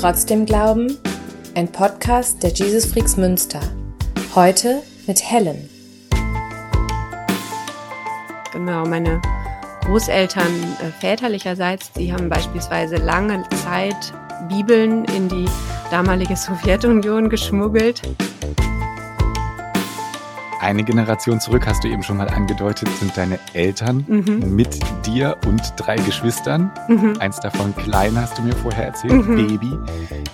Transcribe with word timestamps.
Trotzdem 0.00 0.46
Glauben, 0.46 0.96
ein 1.54 1.70
Podcast 1.70 2.42
der 2.42 2.48
Jesus 2.54 2.86
Freaks 2.86 3.18
Münster. 3.18 3.60
Heute 4.34 4.82
mit 5.06 5.22
Helen. 5.22 5.68
Genau, 8.50 8.86
meine 8.86 9.20
Großeltern 9.84 10.46
äh, 10.80 10.90
väterlicherseits, 11.00 11.92
die 11.92 12.14
haben 12.14 12.30
beispielsweise 12.30 12.96
lange 12.96 13.44
Zeit 13.62 14.14
Bibeln 14.48 15.04
in 15.04 15.28
die 15.28 15.44
damalige 15.90 16.34
Sowjetunion 16.36 17.28
geschmuggelt. 17.28 18.00
Eine 20.60 20.84
Generation 20.84 21.40
zurück, 21.40 21.66
hast 21.66 21.84
du 21.84 21.88
eben 21.88 22.02
schon 22.02 22.18
mal 22.18 22.28
angedeutet, 22.28 22.86
sind 22.98 23.16
deine 23.16 23.38
Eltern 23.54 24.04
mhm. 24.06 24.54
mit 24.54 24.78
dir 25.06 25.38
und 25.46 25.62
drei 25.76 25.96
Geschwistern. 25.96 26.70
Mhm. 26.86 27.16
Eins 27.18 27.40
davon 27.40 27.74
klein, 27.74 28.14
hast 28.20 28.36
du 28.36 28.42
mir 28.42 28.54
vorher 28.54 28.88
erzählt, 28.88 29.26
mhm. 29.26 29.36
Baby, 29.36 29.78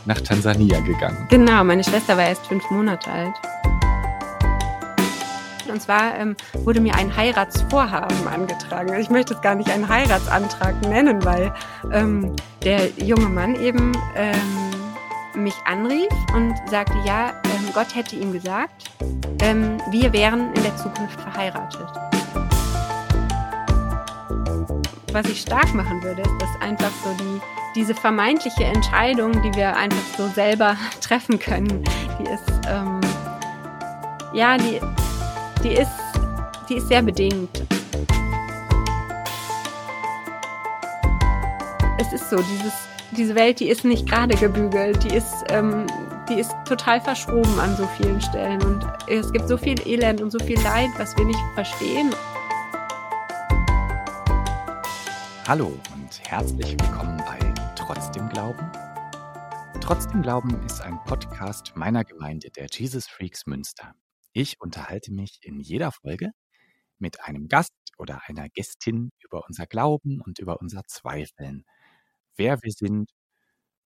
nach 0.05 0.21
Tansania 0.21 0.81
gegangen. 0.81 1.29
Genau, 1.31 1.63
meine 1.63 1.85
Schwester 1.85 2.17
war 2.17 2.25
erst 2.25 2.45
fünf 2.49 2.69
Monate 2.73 3.09
alt. 3.09 3.35
Und 5.71 5.81
zwar 5.81 6.19
ähm, 6.19 6.35
wurde 6.65 6.81
mir 6.81 6.97
ein 6.97 7.15
Heiratsvorhaben 7.17 8.27
angetragen. 8.27 8.91
Also 8.91 9.03
ich 9.03 9.11
möchte 9.11 9.35
es 9.35 9.41
gar 9.43 9.55
nicht 9.55 9.71
einen 9.71 9.89
Heiratsantrag 9.89 10.81
nennen, 10.89 11.25
weil 11.25 11.55
ähm, 11.93 12.35
der 12.65 12.89
junge 12.97 13.29
Mann 13.29 13.55
eben 13.55 13.93
ähm, 14.17 14.75
mich 15.37 15.55
anrief 15.67 16.09
und 16.35 16.55
sagte, 16.69 16.95
ja, 17.05 17.29
ähm, 17.45 17.56
Gott 17.77 17.95
hätte 17.95 18.17
ihm 18.17 18.33
gesagt, 18.33 18.91
ähm, 19.43 19.77
wir 19.91 20.11
wären 20.15 20.51
in 20.55 20.63
der 20.63 20.75
Zukunft 20.79 21.21
verheiratet. 21.21 21.87
Was 25.13 25.27
ich 25.27 25.43
stark 25.43 25.75
machen 25.75 26.03
würde, 26.03 26.23
ist, 26.23 26.35
dass 26.41 26.63
einfach 26.63 26.91
so 27.05 27.13
die, 27.23 27.41
diese 27.75 27.95
vermeintliche 27.95 28.65
Entscheidung, 28.65 29.33
die 29.43 29.55
wir 29.55 29.77
einfach 29.77 29.99
so 30.17 30.27
selber 30.29 30.75
treffen 31.03 31.39
können, 31.39 31.85
die 32.19 32.31
ist, 32.31 32.67
ähm, 32.67 32.99
ja, 34.33 34.57
die, 34.57 34.81
die 35.63 35.75
ist, 35.75 35.91
die 36.71 36.77
ist 36.77 36.89
sehr 36.89 37.03
bedingt. 37.03 37.63
Es 41.99 42.11
ist 42.15 42.31
so, 42.31 42.37
dieses, 42.37 42.73
diese 43.11 43.35
Welt, 43.35 43.61
die 43.61 43.69
ist 43.69 43.85
nicht 43.85 44.09
gerade 44.09 44.35
gebügelt, 44.35 45.05
die 45.05 45.15
ist, 45.15 45.45
ähm, 45.51 45.87
die 46.29 46.41
ist 46.41 46.53
total 46.65 47.01
verschoben 47.01 47.59
an 47.61 47.77
so 47.77 47.87
vielen 47.87 48.21
Stellen 48.21 48.61
und 48.63 48.85
es 49.09 49.33
gibt 49.33 49.49
so 49.49 49.57
viel 49.57 49.81
Elend 49.87 50.21
und 50.21 50.33
so 50.33 50.39
viel 50.41 50.61
Leid, 50.61 50.91
was 50.97 51.17
wir 51.17 51.25
nicht 51.25 51.39
verstehen. 51.55 52.13
Hallo 55.47 55.79
und 55.95 56.21
herzlich 56.29 56.73
willkommen 56.73 57.19
bei 57.19 57.39
Trotzdem 57.77 58.29
Glauben. 58.29 58.73
Trotzdem 59.81 60.23
Glauben 60.23 60.61
ist 60.65 60.81
ein 60.81 60.99
Podcast 61.05 61.77
meiner 61.77 62.05
Gemeinde 62.05 62.51
der 62.51 62.67
Jesus 62.73 63.07
Freaks 63.07 63.47
Münster. 63.47 63.95
Ich 64.33 64.61
unterhalte 64.61 65.13
mich 65.13 65.39
in 65.43 65.61
jeder 65.61 65.93
Folge 65.93 66.33
mit 66.99 67.21
einem 67.21 67.47
Gast 67.47 67.73
oder 67.99 68.23
einer 68.27 68.49
Gästin 68.49 69.11
über 69.23 69.45
unser 69.47 69.67
Glauben 69.67 70.21
und 70.21 70.41
über 70.41 70.61
unser 70.61 70.83
Zweifeln, 70.89 71.65
wer 72.35 72.61
wir 72.63 72.73
sind, 72.73 73.13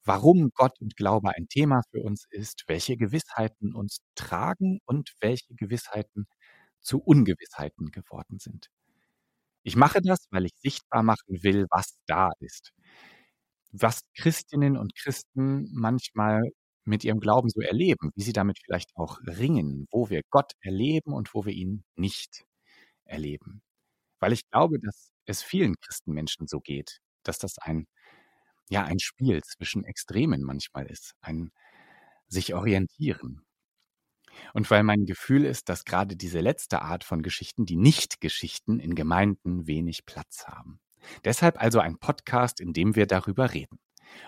warum 0.04 0.50
Gott 0.54 0.80
und 0.80 0.96
Glaube 0.96 1.30
ein 1.36 1.48
Thema 1.48 1.82
für 1.90 2.00
uns 2.02 2.26
ist, 2.30 2.64
welche 2.66 2.96
Gewissheiten 2.96 3.74
uns 3.74 4.00
tragen 4.14 4.80
und 4.86 5.14
welche 5.20 5.54
Gewissheiten 5.54 6.26
zu 6.80 7.00
Ungewissheiten 7.00 7.90
geworden 7.90 8.38
sind. 8.38 8.68
Ich 9.62 9.76
mache 9.76 10.00
das, 10.02 10.26
weil 10.30 10.46
ich 10.46 10.52
sichtbar 10.56 11.02
machen 11.02 11.42
will, 11.42 11.66
was 11.70 11.98
da 12.06 12.30
ist. 12.40 12.72
Was 13.72 14.00
Christinnen 14.16 14.76
und 14.76 14.94
Christen 14.96 15.68
manchmal 15.72 16.42
mit 16.84 17.04
ihrem 17.04 17.20
Glauben 17.20 17.50
so 17.50 17.60
erleben, 17.60 18.10
wie 18.16 18.22
sie 18.22 18.32
damit 18.32 18.58
vielleicht 18.64 18.90
auch 18.96 19.18
ringen, 19.26 19.86
wo 19.90 20.10
wir 20.10 20.22
Gott 20.30 20.52
erleben 20.60 21.12
und 21.12 21.34
wo 21.34 21.44
wir 21.44 21.52
ihn 21.52 21.84
nicht 21.96 22.44
erleben. 23.04 23.62
Weil 24.20 24.32
ich 24.32 24.48
glaube, 24.50 24.78
dass 24.80 25.12
es 25.26 25.42
vielen 25.42 25.76
Christenmenschen 25.80 26.46
so 26.46 26.60
geht, 26.60 27.00
dass 27.22 27.38
das 27.38 27.58
ein 27.58 27.86
ja, 28.70 28.84
ein 28.84 29.00
Spiel 29.00 29.42
zwischen 29.42 29.84
Extremen 29.84 30.42
manchmal 30.42 30.86
ist, 30.86 31.14
ein 31.20 31.50
sich 32.28 32.54
orientieren. 32.54 33.44
Und 34.54 34.70
weil 34.70 34.84
mein 34.84 35.06
Gefühl 35.06 35.44
ist, 35.44 35.68
dass 35.68 35.84
gerade 35.84 36.16
diese 36.16 36.38
letzte 36.38 36.80
Art 36.80 37.02
von 37.02 37.20
Geschichten, 37.20 37.66
die 37.66 37.76
Nicht-Geschichten 37.76 38.78
in 38.78 38.94
Gemeinden 38.94 39.66
wenig 39.66 40.06
Platz 40.06 40.46
haben. 40.46 40.80
Deshalb 41.24 41.60
also 41.60 41.80
ein 41.80 41.98
Podcast, 41.98 42.60
in 42.60 42.72
dem 42.72 42.94
wir 42.94 43.06
darüber 43.06 43.52
reden. 43.52 43.80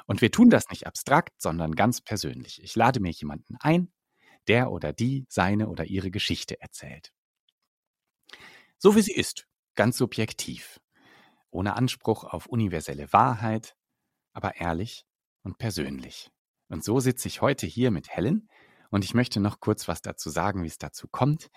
Und 0.07 0.21
wir 0.21 0.33
tun 0.33 0.51
das 0.51 0.69
nicht 0.71 0.89
abstrakt, 0.89 1.41
sondern 1.41 1.77
ganz 1.77 2.01
persönlich. 2.01 2.61
Ich 2.63 2.75
lade 2.75 2.99
mir 2.99 3.13
jemanden 3.13 3.57
ein, 3.61 3.93
der 4.49 4.73
oder 4.73 4.93
die 4.93 5.25
seine 5.29 5.69
oder 5.69 5.85
ihre 5.85 6.11
Geschichte 6.11 6.61
erzählt. 6.61 7.13
So 8.79 8.97
wie 8.97 9.03
sie 9.03 9.15
ist, 9.15 9.47
ganz 9.77 9.97
subjektiv, 9.97 10.81
ohne 11.51 11.77
Anspruch 11.77 12.25
auf 12.25 12.47
universelle 12.47 13.13
Wahrheit, 13.13 13.77
aber 14.33 14.57
ehrlich 14.57 15.05
und 15.43 15.59
persönlich. 15.59 16.31
Und 16.69 16.85
so 16.85 17.01
sitze 17.01 17.29
ich 17.29 17.43
heute 17.43 17.67
hier 17.67 17.91
mit 17.91 18.09
Helen 18.09 18.49
und 18.91 19.05
ich 19.05 19.15
möchte 19.15 19.41
noch 19.41 19.61
kurz 19.61 19.89
was 19.89 20.03
dazu 20.03 20.31
sagen, 20.31 20.63
wie 20.63 20.69
es 20.69 20.79
dazu 20.79 21.09
kommt, 21.09 21.51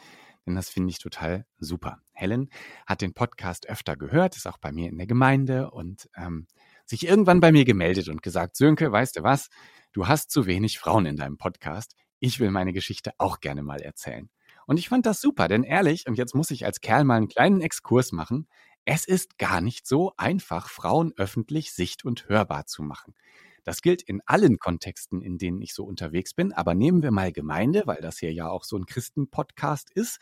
denn 0.46 0.56
das 0.56 0.70
finde 0.70 0.92
ich 0.92 1.00
total 1.00 1.46
super. 1.58 2.00
Helen 2.14 2.50
hat 2.86 3.02
den 3.02 3.14
Podcast 3.14 3.68
öfter 3.68 3.98
gehört, 3.98 4.36
ist 4.36 4.48
auch 4.48 4.58
bei 4.58 4.72
mir 4.72 4.90
in 4.90 4.98
der 4.98 5.08
Gemeinde 5.08 5.72
und 5.72 6.10
ähm, 6.16 6.48
sich 6.86 7.08
irgendwann 7.08 7.40
bei 7.40 7.52
mir 7.52 7.66
gemeldet 7.66 8.10
und 8.10 8.22
gesagt, 8.22 8.56
Sönke, 8.56 8.92
weißt 8.92 9.18
du 9.18 9.24
was, 9.24 9.50
du 9.92 10.08
hast 10.08 10.30
zu 10.32 10.46
wenig 10.46 10.78
Frauen 10.78 11.06
in 11.06 11.18
deinem 11.18 11.38
Podcast. 11.38 11.96
Ich 12.20 12.40
will 12.40 12.52
meine 12.52 12.74
Geschichte 12.74 13.12
auch 13.18 13.40
gerne 13.40 13.64
mal 13.64 13.82
erzählen. 13.82 14.30
Und 14.68 14.78
ich 14.78 14.90
fand 14.90 15.06
das 15.06 15.22
super, 15.22 15.48
denn 15.48 15.64
ehrlich, 15.64 16.08
und 16.08 16.18
jetzt 16.18 16.36
muss 16.36 16.52
ich 16.52 16.66
als 16.66 16.82
Kerl 16.82 17.04
mal 17.04 17.18
einen 17.18 17.28
kleinen 17.28 17.62
Exkurs 17.62 18.12
machen, 18.12 18.48
es 18.86 19.06
ist 19.06 19.38
gar 19.38 19.62
nicht 19.62 19.88
so 19.88 20.14
einfach, 20.18 20.70
Frauen 20.70 21.14
öffentlich 21.18 21.74
sicht- 21.74 22.06
und 22.06 22.30
hörbar 22.30 22.68
zu 22.68 22.84
machen. 22.84 23.16
Das 23.64 23.82
gilt 23.82 24.04
in 24.04 24.22
allen 24.28 24.60
Kontexten, 24.60 25.22
in 25.22 25.40
denen 25.40 25.60
ich 25.62 25.74
so 25.74 25.84
unterwegs 25.84 26.36
bin. 26.36 26.54
Aber 26.54 26.76
nehmen 26.76 27.02
wir 27.02 27.12
mal 27.12 27.32
Gemeinde, 27.32 27.84
weil 27.86 28.00
das 28.00 28.20
hier 28.20 28.32
ja 28.32 28.48
auch 28.48 28.64
so 28.64 28.78
ein 28.78 28.86
Christenpodcast 28.86 29.90
ist. 29.90 30.20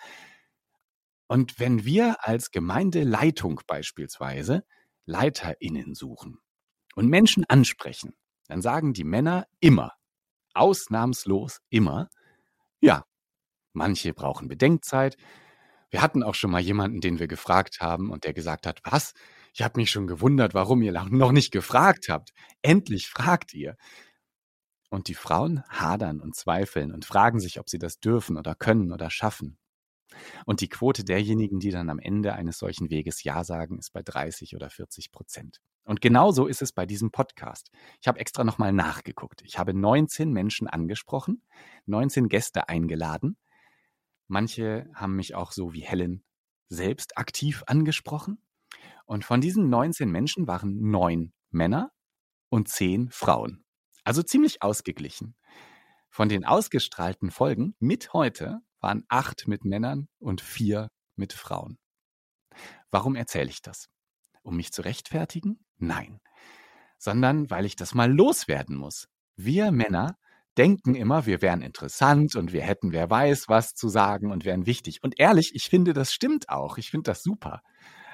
Und 1.27 1.59
wenn 1.59 1.83
wir 1.83 2.25
als 2.25 2.51
Gemeindeleitung 2.51 3.61
beispielsweise 3.67 4.63
LeiterInnen 5.05 5.93
suchen 5.93 6.39
und 6.95 7.09
Menschen 7.09 7.43
ansprechen, 7.49 8.15
dann 8.47 8.61
sagen 8.61 8.93
die 8.93 9.03
Männer 9.03 9.47
immer, 9.59 9.93
ausnahmslos 10.53 11.59
immer, 11.69 12.09
ja, 12.79 13.03
manche 13.73 14.13
brauchen 14.13 14.47
Bedenkzeit, 14.47 15.17
wir 15.93 16.01
hatten 16.01 16.23
auch 16.23 16.33
schon 16.33 16.49
mal 16.49 16.59
jemanden, 16.59 17.01
den 17.01 17.19
wir 17.19 17.27
gefragt 17.27 17.79
haben 17.79 18.09
und 18.09 18.23
der 18.23 18.33
gesagt 18.33 18.65
hat, 18.65 18.81
was? 18.83 19.13
Ich 19.53 19.61
habe 19.61 19.79
mich 19.79 19.91
schon 19.91 20.07
gewundert, 20.07 20.55
warum 20.55 20.81
ihr 20.81 20.91
noch 21.11 21.31
nicht 21.31 21.51
gefragt 21.51 22.09
habt. 22.09 22.33
Endlich 22.63 23.09
fragt 23.09 23.53
ihr. 23.53 23.77
Und 24.89 25.07
die 25.07 25.13
Frauen 25.13 25.63
hadern 25.69 26.19
und 26.19 26.35
zweifeln 26.35 26.91
und 26.91 27.05
fragen 27.05 27.39
sich, 27.39 27.59
ob 27.59 27.69
sie 27.69 27.77
das 27.77 27.99
dürfen 27.99 28.37
oder 28.37 28.55
können 28.55 28.91
oder 28.91 29.11
schaffen. 29.11 29.59
Und 30.47 30.61
die 30.61 30.67
Quote 30.67 31.03
derjenigen, 31.03 31.59
die 31.59 31.69
dann 31.69 31.91
am 31.91 31.99
Ende 31.99 32.33
eines 32.33 32.57
solchen 32.57 32.89
Weges 32.89 33.23
Ja 33.23 33.43
sagen, 33.43 33.77
ist 33.77 33.93
bei 33.93 34.01
30 34.01 34.55
oder 34.55 34.71
40 34.71 35.11
Prozent. 35.11 35.59
Und 35.83 36.01
genauso 36.01 36.47
ist 36.47 36.63
es 36.63 36.71
bei 36.71 36.87
diesem 36.87 37.11
Podcast. 37.11 37.69
Ich 38.01 38.07
habe 38.07 38.19
extra 38.19 38.43
nochmal 38.43 38.73
nachgeguckt. 38.73 39.43
Ich 39.43 39.59
habe 39.59 39.75
19 39.75 40.33
Menschen 40.33 40.67
angesprochen, 40.67 41.43
19 41.85 42.29
Gäste 42.29 42.67
eingeladen 42.67 43.37
Manche 44.27 44.89
haben 44.93 45.15
mich 45.15 45.35
auch 45.35 45.51
so 45.51 45.73
wie 45.73 45.81
Helen 45.81 46.23
selbst 46.69 47.17
aktiv 47.17 47.63
angesprochen. 47.67 48.41
Und 49.05 49.25
von 49.25 49.41
diesen 49.41 49.69
19 49.69 50.09
Menschen 50.09 50.47
waren 50.47 50.89
neun 50.89 51.33
Männer 51.49 51.91
und 52.49 52.69
zehn 52.69 53.09
Frauen. 53.09 53.63
Also 54.03 54.23
ziemlich 54.23 54.61
ausgeglichen. 54.61 55.35
Von 56.09 56.29
den 56.29 56.45
ausgestrahlten 56.45 57.31
Folgen 57.31 57.75
mit 57.79 58.13
heute 58.13 58.59
waren 58.79 59.03
acht 59.07 59.47
mit 59.47 59.65
Männern 59.65 60.07
und 60.19 60.41
vier 60.41 60.89
mit 61.15 61.33
Frauen. 61.33 61.79
Warum 62.91 63.15
erzähle 63.15 63.49
ich 63.49 63.61
das? 63.61 63.89
Um 64.43 64.57
mich 64.57 64.71
zu 64.71 64.83
rechtfertigen? 64.83 65.65
Nein. 65.77 66.19
Sondern 66.97 67.49
weil 67.49 67.65
ich 67.65 67.75
das 67.75 67.93
mal 67.93 68.11
loswerden 68.11 68.75
muss. 68.75 69.07
Wir 69.35 69.71
Männer 69.71 70.17
denken 70.57 70.95
immer, 70.95 71.25
wir 71.25 71.41
wären 71.41 71.61
interessant 71.61 72.35
und 72.35 72.53
wir 72.53 72.61
hätten 72.61 72.91
wer 72.91 73.09
weiß 73.09 73.49
was 73.49 73.73
zu 73.73 73.89
sagen 73.89 74.31
und 74.31 74.45
wären 74.45 74.65
wichtig. 74.65 75.01
Und 75.01 75.19
ehrlich, 75.19 75.51
ich 75.55 75.65
finde, 75.65 75.93
das 75.93 76.13
stimmt 76.13 76.49
auch. 76.49 76.77
Ich 76.77 76.91
finde 76.91 77.11
das 77.11 77.23
super. 77.23 77.61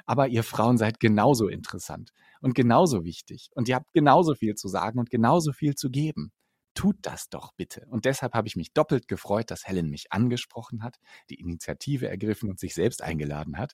Aber 0.06 0.28
ihr 0.28 0.44
Frauen 0.44 0.78
seid 0.78 1.00
genauso 1.00 1.48
interessant 1.48 2.12
und 2.42 2.56
genauso 2.56 3.04
wichtig. 3.04 3.50
Und 3.54 3.68
ihr 3.68 3.76
habt 3.76 3.94
genauso 3.94 4.34
viel 4.34 4.56
zu 4.56 4.68
sagen 4.68 5.00
und 5.00 5.10
genauso 5.10 5.52
viel 5.52 5.76
zu 5.76 5.90
geben. 5.90 6.32
Tut 6.74 6.98
das 7.02 7.30
doch 7.30 7.52
bitte. 7.58 7.86
Und 7.90 8.06
deshalb 8.06 8.34
habe 8.34 8.48
ich 8.48 8.56
mich 8.56 8.74
doppelt 8.74 9.08
gefreut, 9.08 9.52
dass 9.52 9.68
Helen 9.68 9.90
mich 9.90 10.12
angesprochen 10.12 10.82
hat, 10.82 10.98
die 11.30 11.40
Initiative 11.40 12.08
ergriffen 12.08 12.50
und 12.50 12.60
sich 12.60 12.74
selbst 12.74 13.04
eingeladen 13.04 13.58
hat. 13.58 13.74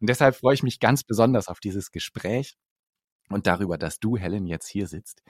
Und 0.00 0.10
deshalb 0.10 0.34
freue 0.34 0.54
ich 0.54 0.62
mich 0.62 0.80
ganz 0.80 1.04
besonders 1.04 1.48
auf 1.48 1.60
dieses 1.60 1.92
Gespräch 1.92 2.56
und 3.28 3.46
darüber, 3.46 3.78
dass 3.78 4.00
du, 4.00 4.16
Helen, 4.16 4.46
jetzt 4.46 4.68
hier 4.68 4.86
sitzt. 4.86 5.22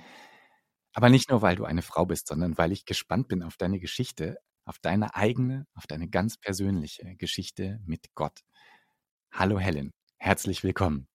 Aber 0.92 1.08
nicht 1.08 1.30
nur, 1.30 1.42
weil 1.42 1.56
du 1.56 1.64
eine 1.64 1.82
Frau 1.82 2.06
bist, 2.06 2.28
sondern 2.28 2.58
weil 2.58 2.72
ich 2.72 2.84
gespannt 2.84 3.28
bin 3.28 3.42
auf 3.42 3.56
deine 3.56 3.78
Geschichte, 3.78 4.38
auf 4.64 4.78
deine 4.78 5.14
eigene, 5.14 5.66
auf 5.74 5.86
deine 5.86 6.08
ganz 6.08 6.36
persönliche 6.36 7.14
Geschichte 7.16 7.80
mit 7.86 8.14
Gott. 8.14 8.40
Hallo 9.30 9.58
Helen, 9.60 9.92
herzlich 10.18 10.64
willkommen. 10.64 11.06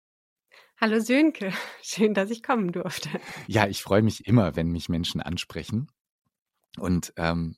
Hallo 0.78 1.00
Sönke, 1.00 1.52
schön, 1.82 2.14
dass 2.14 2.32
ich 2.32 2.42
kommen 2.42 2.72
durfte. 2.72 3.10
Ja, 3.48 3.68
ich 3.68 3.82
freue 3.84 4.02
mich 4.02 4.26
immer, 4.28 4.56
wenn 4.56 4.72
mich 4.72 4.90
Menschen 4.90 5.22
ansprechen. 5.22 5.90
Und 6.78 7.14
ähm, 7.18 7.58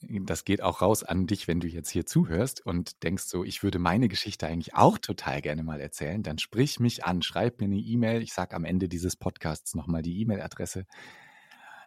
das 0.00 0.44
geht 0.44 0.62
auch 0.62 0.80
raus 0.80 1.02
an 1.02 1.26
dich, 1.26 1.46
wenn 1.46 1.60
du 1.60 1.68
jetzt 1.68 1.90
hier 1.90 2.06
zuhörst 2.06 2.64
und 2.64 3.02
denkst 3.02 3.24
so, 3.24 3.44
ich 3.44 3.62
würde 3.62 3.78
meine 3.78 4.08
Geschichte 4.08 4.46
eigentlich 4.46 4.74
auch 4.74 4.96
total 4.98 5.42
gerne 5.42 5.62
mal 5.62 5.80
erzählen, 5.80 6.22
dann 6.22 6.38
sprich 6.38 6.80
mich 6.80 7.04
an, 7.04 7.20
schreib 7.20 7.60
mir 7.60 7.66
eine 7.66 7.76
E-Mail. 7.76 8.22
Ich 8.22 8.32
sage 8.32 8.56
am 8.56 8.64
Ende 8.64 8.88
dieses 8.88 9.16
Podcasts 9.16 9.74
nochmal 9.74 10.00
die 10.00 10.18
E-Mail-Adresse. 10.20 10.86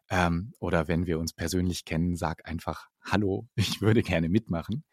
Ähm, 0.09 0.53
oder 0.59 0.87
wenn 0.87 1.05
wir 1.05 1.19
uns 1.19 1.33
persönlich 1.33 1.85
kennen, 1.85 2.15
sag 2.15 2.47
einfach 2.47 2.87
Hallo, 3.05 3.47
ich 3.55 3.81
würde 3.81 4.01
gerne 4.03 4.29
mitmachen. 4.29 4.83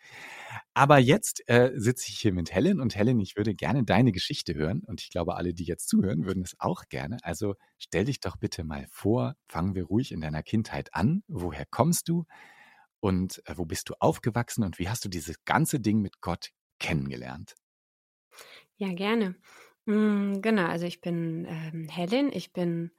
Aber 0.75 0.99
jetzt 0.99 1.43
äh, 1.49 1.73
sitze 1.75 2.09
ich 2.09 2.19
hier 2.19 2.33
mit 2.33 2.53
Helen 2.53 2.81
und 2.81 2.97
Helen, 2.97 3.21
ich 3.21 3.37
würde 3.37 3.55
gerne 3.55 3.85
deine 3.85 4.13
Geschichte 4.13 4.55
hören 4.55 4.83
und 4.87 5.01
ich 5.01 5.11
glaube, 5.11 5.37
alle, 5.37 5.55
die 5.55 5.65
jetzt 5.65 5.89
zuhören, 5.89 6.25
würden 6.27 6.43
es 6.43 6.57
auch 6.59 6.85
gerne. 6.89 7.19
Also 7.23 7.55
stell 7.79 8.05
dich 8.05 8.21
doch 8.21 8.37
bitte 8.37 8.65
mal 8.65 8.87
vor, 8.91 9.37
fangen 9.49 9.75
wir 9.75 9.85
ruhig 9.85 10.13
in 10.13 10.21
deiner 10.21 10.43
Kindheit 10.43 10.95
an. 10.95 11.23
Woher 11.29 11.67
kommst 11.67 12.09
du? 12.09 12.25
Und 13.01 13.43
äh, 13.47 13.55
wo 13.57 13.65
bist 13.65 13.89
du 13.89 13.95
aufgewachsen 14.01 14.65
und 14.65 14.79
wie 14.79 14.89
hast 14.89 15.05
du 15.05 15.09
dieses 15.09 15.45
ganze 15.45 15.81
Ding 15.81 16.01
mit 16.01 16.21
Gott 16.21 16.51
kennengelernt? 16.79 17.55
Ja, 18.77 18.93
gerne. 18.93 19.37
Mm, 19.87 20.41
genau, 20.41 20.67
also 20.67 20.87
ich 20.87 21.01
bin 21.01 21.47
ähm, 21.49 21.89
Helen, 21.89 22.31
ich 22.33 22.53
bin 22.53 22.91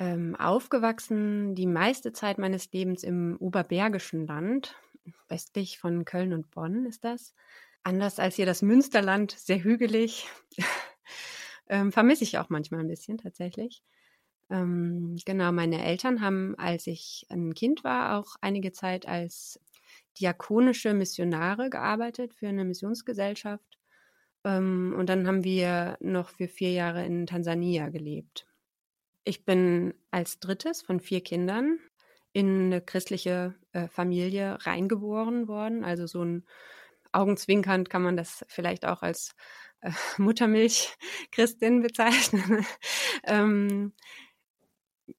ähm, 0.00 0.34
aufgewachsen 0.34 1.54
die 1.54 1.66
meiste 1.66 2.12
Zeit 2.12 2.38
meines 2.38 2.72
Lebens 2.72 3.04
im 3.04 3.36
Oberbergischen 3.38 4.26
Land, 4.26 4.74
westlich 5.28 5.78
von 5.78 6.06
Köln 6.06 6.32
und 6.32 6.50
Bonn 6.50 6.86
ist 6.86 7.04
das. 7.04 7.34
Anders 7.82 8.18
als 8.18 8.36
hier 8.36 8.46
das 8.46 8.62
Münsterland, 8.62 9.32
sehr 9.32 9.62
hügelig. 9.62 10.26
ähm, 11.68 11.92
vermisse 11.92 12.24
ich 12.24 12.38
auch 12.38 12.48
manchmal 12.48 12.80
ein 12.80 12.88
bisschen 12.88 13.18
tatsächlich. 13.18 13.82
Ähm, 14.48 15.16
genau, 15.26 15.52
meine 15.52 15.84
Eltern 15.84 16.22
haben, 16.22 16.54
als 16.58 16.86
ich 16.86 17.26
ein 17.28 17.52
Kind 17.52 17.84
war, 17.84 18.18
auch 18.18 18.36
einige 18.40 18.72
Zeit 18.72 19.06
als 19.06 19.60
diakonische 20.18 20.94
Missionare 20.94 21.68
gearbeitet 21.68 22.32
für 22.32 22.48
eine 22.48 22.64
Missionsgesellschaft. 22.64 23.78
Ähm, 24.44 24.94
und 24.96 25.10
dann 25.10 25.26
haben 25.26 25.44
wir 25.44 25.98
noch 26.00 26.30
für 26.30 26.48
vier 26.48 26.72
Jahre 26.72 27.04
in 27.04 27.26
Tansania 27.26 27.90
gelebt. 27.90 28.49
Ich 29.24 29.44
bin 29.44 29.94
als 30.10 30.40
drittes 30.40 30.82
von 30.82 31.00
vier 31.00 31.22
Kindern 31.22 31.78
in 32.32 32.66
eine 32.66 32.80
christliche 32.80 33.54
äh, 33.72 33.88
Familie 33.88 34.58
reingeboren 34.62 35.48
worden. 35.48 35.84
Also 35.84 36.06
so 36.06 36.24
ein 36.24 36.46
augenzwinkernd 37.12 37.90
kann 37.90 38.02
man 38.02 38.16
das 38.16 38.44
vielleicht 38.48 38.86
auch 38.86 39.02
als 39.02 39.34
äh, 39.80 39.90
Muttermilch-Christin 40.18 41.82
bezeichnen. 41.82 42.64
ähm, 43.24 43.92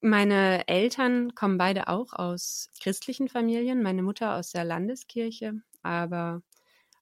meine 0.00 0.66
Eltern 0.68 1.34
kommen 1.34 1.58
beide 1.58 1.88
auch 1.88 2.12
aus 2.12 2.70
christlichen 2.82 3.28
Familien. 3.28 3.82
Meine 3.82 4.02
Mutter 4.02 4.36
aus 4.36 4.50
der 4.50 4.64
Landeskirche, 4.64 5.54
aber 5.82 6.42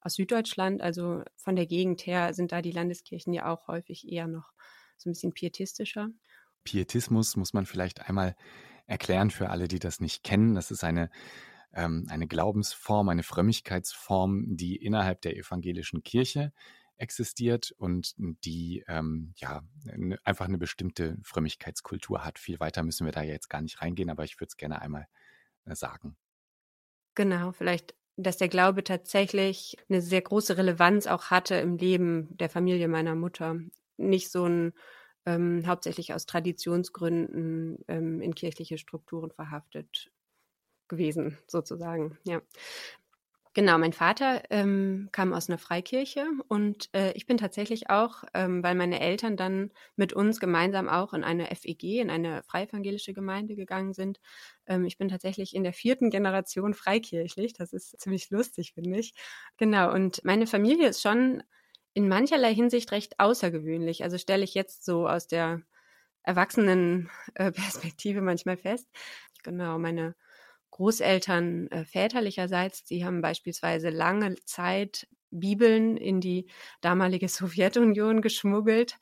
aus 0.01 0.15
Süddeutschland, 0.15 0.81
also 0.81 1.23
von 1.37 1.57
der 1.57 1.67
Gegend 1.67 2.05
her, 2.07 2.35
sind 2.35 2.53
da 2.53 2.63
die 2.63 2.73
Landeskirchen 2.73 3.33
ja 3.33 3.47
auch 3.53 3.69
häufig 3.69 4.11
eher 4.11 4.27
noch 4.27 4.53
so 4.97 5.09
ein 5.09 5.13
bisschen 5.13 5.33
pietistischer. 5.33 6.09
Pietismus 6.65 7.37
muss 7.37 7.53
man 7.53 7.67
vielleicht 7.67 8.09
einmal 8.09 8.37
erklären 8.87 9.31
für 9.31 9.51
alle, 9.51 9.69
die 9.69 9.79
das 9.79 10.01
nicht 10.01 10.25
kennen. 10.25 10.55
Das 10.55 10.71
ist 10.71 10.85
eine, 10.85 11.11
ähm, 11.73 12.07
eine 12.11 12.27
Glaubensform, 12.27 13.09
eine 13.09 13.23
Frömmigkeitsform, 13.23 14.57
die 14.57 14.77
innerhalb 14.77 15.23
der 15.23 15.37
evangelischen 15.37 16.03
Kirche 16.03 16.53
existiert 16.97 17.73
und 17.79 18.15
die 18.19 18.85
ähm, 18.87 19.33
ja 19.37 19.63
ne, 19.85 20.19
einfach 20.25 20.47
eine 20.47 20.59
bestimmte 20.59 21.17
Frömmigkeitskultur 21.23 22.25
hat. 22.25 22.39
Viel 22.39 22.61
weiter 22.61 22.83
müssen 22.83 23.07
wir 23.07 23.13
da 23.13 23.23
jetzt 23.23 23.49
gar 23.49 23.63
nicht 23.63 23.81
reingehen, 23.81 24.11
aber 24.11 24.25
ich 24.25 24.39
würde 24.39 24.49
es 24.51 24.57
gerne 24.57 24.83
einmal 24.83 25.07
äh, 25.65 25.75
sagen. 25.75 26.17
Genau, 27.15 27.53
vielleicht, 27.53 27.95
dass 28.17 28.37
der 28.37 28.49
Glaube 28.49 28.85
tatsächlich 28.85 29.77
eine 29.89 30.03
sehr 30.03 30.21
große 30.21 30.59
Relevanz 30.59 31.07
auch 31.07 31.31
hatte 31.31 31.55
im 31.57 31.77
Leben 31.77 32.37
der 32.37 32.51
Familie 32.51 32.89
meiner 32.89 33.15
Mutter. 33.15 33.57
Nicht 33.97 34.31
so 34.31 34.47
ein 34.47 34.73
ähm, 35.27 35.65
hauptsächlich 35.67 36.15
aus 36.15 36.27
Traditionsgründen 36.27 37.79
ähm, 37.89 38.21
in 38.21 38.35
kirchliche 38.35 38.79
Strukturen 38.79 39.31
verhaftet 39.31 40.11
gewesen, 40.89 41.39
sozusagen. 41.47 42.19
Ja. 42.25 42.43
Genau, 43.53 43.79
mein 43.79 43.93
Vater 43.93 44.43
ähm, 44.51 45.09
kam 45.11 45.33
aus 45.33 45.49
einer 45.49 45.59
Freikirche 45.59 46.25
und 46.47 46.89
äh, 46.95 47.11
ich 47.15 47.27
bin 47.27 47.37
tatsächlich 47.37 47.91
auch, 47.91 48.23
ähm, 48.33 48.63
weil 48.63 48.77
meine 48.77 49.01
Eltern 49.01 49.37
dann 49.37 49.73
mit 49.97 50.13
uns 50.13 50.39
gemeinsam 50.39 50.89
auch 50.89 51.13
in 51.15 51.25
eine 51.25 51.51
FEG, 51.51 51.83
in 52.01 52.11
eine 52.11 52.45
freievangelische 52.45 53.13
Gemeinde 53.13 53.57
gegangen 53.57 53.93
sind. 53.93 54.21
Ähm, 54.67 54.85
ich 54.85 54.99
bin 54.99 55.09
tatsächlich 55.09 55.53
in 55.57 55.65
der 55.65 55.73
vierten 55.73 56.11
Generation 56.11 56.75
freikirchlich. 56.75 57.53
Das 57.53 57.73
ist 57.73 58.01
ziemlich 58.01 58.31
lustig, 58.31 58.73
finde 58.75 59.01
ich. 59.01 59.15
Genau, 59.57 59.93
und 59.93 60.25
meine 60.25 60.47
Familie 60.47 60.87
ist 60.89 61.03
schon 61.03 61.43
in 61.95 62.09
mancherlei 62.09 62.55
Hinsicht 62.55 62.93
recht 62.93 63.19
außergewöhnlich. 63.19 64.03
Also 64.05 64.19
stelle 64.19 64.45
ich 64.45 64.55
jetzt 64.55 64.85
so 64.85 65.09
aus 65.09 65.27
der 65.27 65.63
erwachsenen 66.23 67.11
äh, 67.35 67.53
manchmal 68.21 68.57
fest. 68.57 68.89
Genau, 69.43 69.79
meine 69.79 70.15
Großeltern 70.71 71.69
äh, 71.69 71.85
väterlicherseits, 71.85 72.85
die 72.85 73.05
haben 73.05 73.23
beispielsweise 73.23 73.91
lange 73.91 74.37
Zeit 74.45 75.09
Bibeln 75.31 75.97
in 75.97 76.21
die 76.21 76.51
damalige 76.81 77.29
Sowjetunion 77.29 78.23
geschmuggelt. 78.23 78.97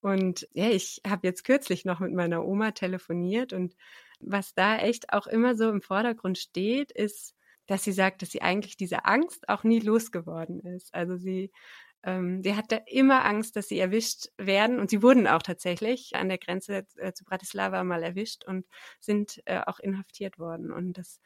Und 0.00 0.46
ja, 0.52 0.68
ich 0.68 1.00
habe 1.06 1.26
jetzt 1.26 1.44
kürzlich 1.44 1.84
noch 1.86 2.00
mit 2.00 2.12
meiner 2.12 2.44
Oma 2.44 2.72
telefoniert 2.72 3.52
und 3.54 3.74
was 4.20 4.54
da 4.54 4.76
echt 4.78 5.12
auch 5.12 5.26
immer 5.26 5.54
so 5.56 5.70
im 5.70 5.82
Vordergrund 5.82 6.38
steht, 6.38 6.92
ist, 6.92 7.34
dass 7.66 7.84
sie 7.84 7.92
sagt, 7.92 8.22
dass 8.22 8.30
sie 8.30 8.42
eigentlich 8.42 8.76
diese 8.76 9.06
Angst 9.06 9.48
auch 9.48 9.64
nie 9.64 9.80
losgeworden 9.80 10.60
ist. 10.60 10.94
Also 10.94 11.16
sie 11.16 11.50
ähm, 12.04 12.42
die 12.42 12.54
hatte 12.54 12.82
immer 12.86 13.24
Angst, 13.24 13.56
dass 13.56 13.68
sie 13.68 13.78
erwischt 13.78 14.26
werden 14.36 14.78
und 14.78 14.90
sie 14.90 15.02
wurden 15.02 15.26
auch 15.26 15.42
tatsächlich 15.42 16.14
an 16.14 16.28
der 16.28 16.38
Grenze 16.38 16.86
äh, 16.96 17.12
zu 17.12 17.24
Bratislava 17.24 17.82
mal 17.82 18.02
erwischt 18.02 18.44
und 18.44 18.66
sind 19.00 19.40
äh, 19.46 19.60
auch 19.66 19.78
inhaftiert 19.78 20.38
worden. 20.38 20.70
Und 20.70 20.98
das 20.98 21.20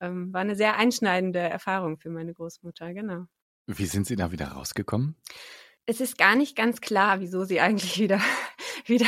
ähm, 0.00 0.32
war 0.32 0.40
eine 0.40 0.56
sehr 0.56 0.76
einschneidende 0.76 1.38
Erfahrung 1.38 1.98
für 1.98 2.10
meine 2.10 2.34
Großmutter, 2.34 2.92
genau. 2.92 3.26
Wie 3.66 3.86
sind 3.86 4.06
Sie 4.06 4.16
da 4.16 4.32
wieder 4.32 4.48
rausgekommen? 4.48 5.16
Es 5.86 6.00
ist 6.00 6.18
gar 6.18 6.34
nicht 6.34 6.56
ganz 6.56 6.80
klar, 6.80 7.20
wieso 7.20 7.44
sie 7.44 7.60
eigentlich 7.60 7.98
wieder, 7.98 8.20
wieder 8.84 9.06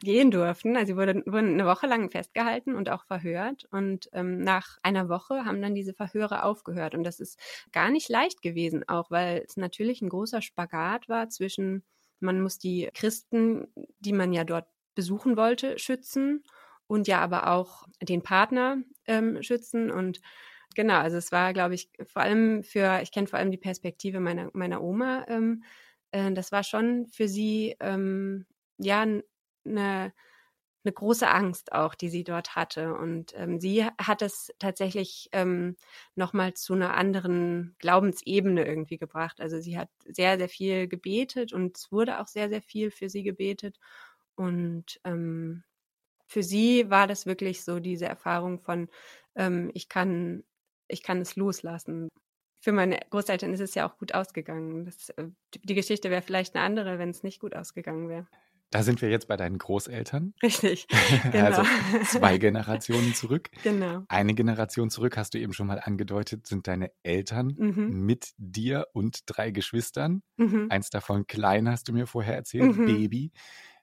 gehen 0.00 0.30
durften. 0.30 0.76
Also 0.76 0.92
sie 0.92 0.96
wurden, 0.96 1.22
wurden 1.26 1.54
eine 1.54 1.66
Woche 1.66 1.86
lang 1.86 2.10
festgehalten 2.10 2.74
und 2.74 2.88
auch 2.88 3.04
verhört. 3.04 3.66
Und 3.70 4.08
ähm, 4.12 4.40
nach 4.40 4.78
einer 4.82 5.08
Woche 5.08 5.44
haben 5.44 5.62
dann 5.62 5.74
diese 5.74 5.94
Verhöre 5.94 6.44
aufgehört. 6.44 6.94
Und 6.94 7.04
das 7.04 7.20
ist 7.20 7.38
gar 7.72 7.90
nicht 7.90 8.08
leicht 8.08 8.42
gewesen, 8.42 8.88
auch 8.88 9.10
weil 9.10 9.44
es 9.46 9.56
natürlich 9.56 10.02
ein 10.02 10.08
großer 10.08 10.42
Spagat 10.42 11.08
war 11.08 11.28
zwischen, 11.28 11.84
man 12.20 12.40
muss 12.40 12.58
die 12.58 12.88
Christen, 12.94 13.68
die 14.00 14.12
man 14.12 14.32
ja 14.32 14.44
dort 14.44 14.66
besuchen 14.94 15.36
wollte, 15.36 15.78
schützen 15.78 16.44
und 16.86 17.08
ja 17.08 17.20
aber 17.20 17.48
auch 17.48 17.86
den 18.02 18.22
Partner 18.22 18.78
ähm, 19.06 19.42
schützen. 19.42 19.90
Und 19.90 20.20
genau, 20.74 20.98
also 20.98 21.16
es 21.16 21.32
war, 21.32 21.52
glaube 21.52 21.74
ich, 21.74 21.90
vor 22.06 22.22
allem 22.22 22.62
für, 22.62 23.00
ich 23.02 23.12
kenne 23.12 23.26
vor 23.26 23.38
allem 23.38 23.50
die 23.50 23.58
Perspektive 23.58 24.20
meiner, 24.20 24.50
meiner 24.52 24.82
Oma, 24.82 25.24
ähm, 25.28 25.62
äh, 26.12 26.32
das 26.32 26.52
war 26.52 26.62
schon 26.62 27.06
für 27.08 27.28
sie 27.28 27.76
ähm, 27.80 28.46
ja 28.78 29.06
eine, 29.64 30.12
eine 30.84 30.92
große 30.92 31.28
Angst 31.28 31.72
auch, 31.72 31.94
die 31.94 32.08
sie 32.08 32.24
dort 32.24 32.56
hatte. 32.56 32.94
Und 32.94 33.32
ähm, 33.36 33.60
sie 33.60 33.84
hat 33.84 34.22
es 34.22 34.50
tatsächlich 34.58 35.28
ähm, 35.32 35.76
nochmal 36.16 36.54
zu 36.54 36.74
einer 36.74 36.94
anderen 36.94 37.76
Glaubensebene 37.78 38.66
irgendwie 38.66 38.98
gebracht. 38.98 39.40
Also 39.40 39.60
sie 39.60 39.78
hat 39.78 39.90
sehr, 40.06 40.38
sehr 40.38 40.48
viel 40.48 40.88
gebetet 40.88 41.52
und 41.52 41.76
es 41.76 41.92
wurde 41.92 42.20
auch 42.20 42.26
sehr, 42.28 42.48
sehr 42.48 42.62
viel 42.62 42.90
für 42.90 43.08
sie 43.08 43.22
gebetet. 43.22 43.78
Und 44.36 45.00
ähm, 45.04 45.64
für 46.26 46.42
sie 46.42 46.90
war 46.90 47.06
das 47.06 47.26
wirklich 47.26 47.64
so 47.64 47.78
diese 47.80 48.06
Erfahrung 48.06 48.60
von, 48.60 48.88
ähm, 49.36 49.70
ich 49.74 49.88
kann, 49.88 50.44
ich 50.88 51.02
kann 51.02 51.20
es 51.20 51.36
loslassen. 51.36 52.08
Für 52.60 52.72
meine 52.72 53.00
Großeltern 53.10 53.52
ist 53.54 53.60
es 53.60 53.74
ja 53.74 53.88
auch 53.88 53.98
gut 53.98 54.14
ausgegangen. 54.14 54.86
Das, 54.86 55.10
äh, 55.10 55.28
die 55.64 55.74
Geschichte 55.74 56.10
wäre 56.10 56.22
vielleicht 56.22 56.54
eine 56.54 56.64
andere, 56.64 56.98
wenn 56.98 57.10
es 57.10 57.22
nicht 57.22 57.40
gut 57.40 57.54
ausgegangen 57.56 58.08
wäre. 58.08 58.26
Da 58.72 58.82
sind 58.82 59.02
wir 59.02 59.10
jetzt 59.10 59.28
bei 59.28 59.36
deinen 59.36 59.58
Großeltern. 59.58 60.34
Richtig. 60.42 60.86
Genau. 61.30 61.44
Also 61.44 61.62
zwei 62.04 62.38
Generationen 62.38 63.14
zurück. 63.14 63.50
Genau. 63.62 64.02
Eine 64.08 64.34
Generation 64.34 64.90
zurück, 64.90 65.16
hast 65.16 65.34
du 65.34 65.38
eben 65.38 65.52
schon 65.52 65.66
mal 65.66 65.78
angedeutet, 65.78 66.46
sind 66.46 66.66
deine 66.66 66.90
Eltern 67.02 67.54
mhm. 67.56 68.04
mit 68.04 68.30
dir 68.38 68.86
und 68.92 69.20
drei 69.26 69.50
Geschwistern. 69.50 70.22
Mhm. 70.36 70.68
Eins 70.70 70.90
davon 70.90 71.26
klein, 71.26 71.68
hast 71.68 71.88
du 71.88 71.92
mir 71.92 72.06
vorher 72.06 72.34
erzählt, 72.34 72.76
mhm. 72.76 72.86
Baby. 72.86 73.32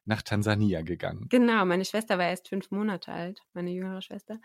nach 0.05 0.23
Tansania 0.23 0.81
gegangen. 0.81 1.27
Genau, 1.29 1.65
meine 1.65 1.85
Schwester 1.85 2.17
war 2.17 2.27
erst 2.27 2.49
fünf 2.49 2.71
Monate 2.71 3.11
alt, 3.11 3.39
meine 3.53 3.69
jüngere 3.69 4.01
Schwester. 4.01 4.39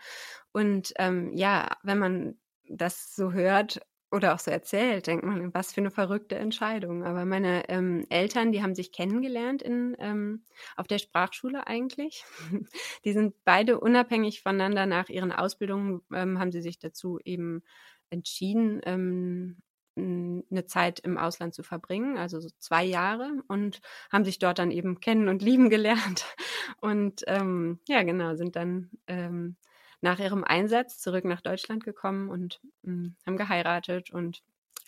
Und 0.51 0.93
ähm, 0.97 1.33
ja, 1.33 1.75
wenn 1.83 1.97
man 1.97 2.37
das 2.69 3.15
so 3.15 3.33
hört 3.33 3.81
oder 4.15 4.33
auch 4.33 4.39
so 4.39 4.49
erzählt, 4.49 5.07
denkt 5.07 5.25
man, 5.25 5.53
was 5.53 5.73
für 5.73 5.81
eine 5.81 5.91
verrückte 5.91 6.35
Entscheidung. 6.35 7.03
Aber 7.03 7.25
meine 7.25 7.69
ähm, 7.69 8.05
Eltern, 8.09 8.51
die 8.51 8.63
haben 8.63 8.73
sich 8.73 8.91
kennengelernt 8.91 9.61
in, 9.61 9.95
ähm, 9.99 10.43
auf 10.75 10.87
der 10.87 10.99
Sprachschule 10.99 11.67
eigentlich. 11.67 12.23
die 13.05 13.13
sind 13.13 13.35
beide 13.43 13.79
unabhängig 13.79 14.41
voneinander 14.41 14.85
nach 14.85 15.09
ihren 15.09 15.31
Ausbildungen, 15.31 16.01
ähm, 16.13 16.39
haben 16.39 16.51
sie 16.51 16.61
sich 16.61 16.79
dazu 16.79 17.19
eben 17.23 17.63
entschieden, 18.09 18.81
ähm, 18.85 19.57
eine 19.97 20.65
Zeit 20.65 20.99
im 20.99 21.17
Ausland 21.17 21.53
zu 21.53 21.63
verbringen, 21.63 22.17
also 22.17 22.39
so 22.41 22.49
zwei 22.59 22.83
Jahre 22.83 23.31
und 23.47 23.81
haben 24.11 24.25
sich 24.25 24.39
dort 24.39 24.59
dann 24.59 24.71
eben 24.71 24.99
kennen 24.99 25.29
und 25.29 25.41
lieben 25.41 25.69
gelernt 25.69 26.25
und 26.81 27.23
ähm, 27.27 27.79
ja 27.87 28.03
genau 28.03 28.35
sind 28.35 28.57
dann 28.57 28.89
ähm, 29.07 29.55
nach 30.01 30.19
ihrem 30.19 30.43
Einsatz 30.43 30.99
zurück 30.99 31.25
nach 31.25 31.41
Deutschland 31.41 31.83
gekommen 31.83 32.29
und 32.29 32.61
mh, 32.83 33.11
haben 33.25 33.37
geheiratet 33.37 34.11
und 34.11 34.41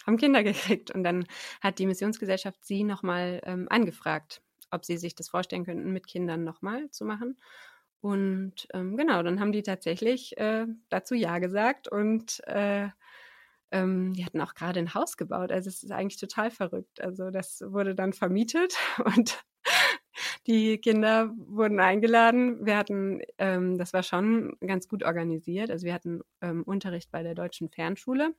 haben 0.05 0.17
Kinder 0.17 0.43
gekriegt 0.43 0.91
und 0.91 1.03
dann 1.03 1.25
hat 1.61 1.79
die 1.79 1.85
Missionsgesellschaft 1.85 2.63
sie 2.65 2.83
nochmal 2.83 3.41
ähm, 3.45 3.67
angefragt, 3.69 4.41
ob 4.71 4.85
sie 4.85 4.97
sich 4.97 5.15
das 5.15 5.29
vorstellen 5.29 5.65
könnten, 5.65 5.91
mit 5.93 6.07
Kindern 6.07 6.43
nochmal 6.43 6.89
zu 6.91 7.05
machen. 7.05 7.37
Und 8.01 8.67
ähm, 8.73 8.95
genau, 8.95 9.23
dann 9.23 9.39
haben 9.39 9.51
die 9.51 9.63
tatsächlich 9.63 10.37
äh, 10.37 10.67
dazu 10.89 11.15
Ja 11.15 11.39
gesagt 11.39 11.87
und 11.87 12.45
äh, 12.47 12.89
ähm, 13.71 14.13
die 14.13 14.25
hatten 14.25 14.41
auch 14.41 14.53
gerade 14.53 14.79
ein 14.79 14.93
Haus 14.93 15.17
gebaut. 15.17 15.51
Also 15.51 15.69
es 15.69 15.83
ist 15.83 15.91
eigentlich 15.91 16.19
total 16.19 16.51
verrückt. 16.51 17.01
Also 17.01 17.31
das 17.31 17.61
wurde 17.65 17.95
dann 17.95 18.13
vermietet 18.13 18.75
und 19.05 19.43
die 20.47 20.77
Kinder 20.77 21.33
wurden 21.37 21.79
eingeladen. 21.79 22.65
Wir 22.65 22.77
hatten, 22.77 23.21
ähm, 23.37 23.77
das 23.77 23.93
war 23.93 24.03
schon 24.03 24.57
ganz 24.59 24.87
gut 24.87 25.03
organisiert. 25.03 25.71
Also 25.71 25.85
wir 25.85 25.93
hatten 25.93 26.21
ähm, 26.41 26.63
Unterricht 26.63 27.11
bei 27.11 27.23
der 27.23 27.35
deutschen 27.35 27.69
Fernschule, 27.69 28.33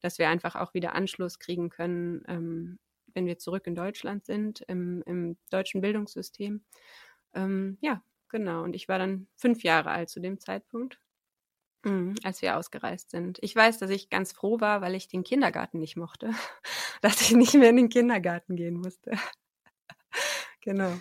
dass 0.00 0.18
wir 0.18 0.28
einfach 0.28 0.56
auch 0.56 0.74
wieder 0.74 0.94
Anschluss 0.94 1.38
kriegen 1.38 1.70
können, 1.70 2.22
ähm, 2.28 2.78
wenn 3.14 3.26
wir 3.26 3.38
zurück 3.38 3.66
in 3.66 3.74
Deutschland 3.74 4.24
sind, 4.24 4.62
im, 4.62 5.02
im 5.06 5.36
deutschen 5.50 5.80
Bildungssystem. 5.80 6.62
Ähm, 7.34 7.78
ja, 7.80 8.02
genau. 8.28 8.62
Und 8.64 8.74
ich 8.74 8.88
war 8.88 8.98
dann 8.98 9.26
fünf 9.36 9.62
Jahre 9.62 9.90
alt 9.90 10.08
zu 10.10 10.20
dem 10.20 10.40
Zeitpunkt. 10.40 10.98
Mhm, 11.84 12.14
als 12.22 12.42
wir 12.42 12.56
ausgereist 12.56 13.10
sind. 13.10 13.38
Ich 13.42 13.56
weiß, 13.56 13.78
dass 13.78 13.90
ich 13.90 14.08
ganz 14.08 14.32
froh 14.32 14.60
war, 14.60 14.82
weil 14.82 14.94
ich 14.94 15.08
den 15.08 15.24
Kindergarten 15.24 15.80
nicht 15.80 15.96
mochte, 15.96 16.30
dass 17.00 17.20
ich 17.20 17.32
nicht 17.32 17.54
mehr 17.54 17.70
in 17.70 17.76
den 17.76 17.88
Kindergarten 17.88 18.54
gehen 18.54 18.74
musste. 18.74 19.10
genau. 20.60 20.92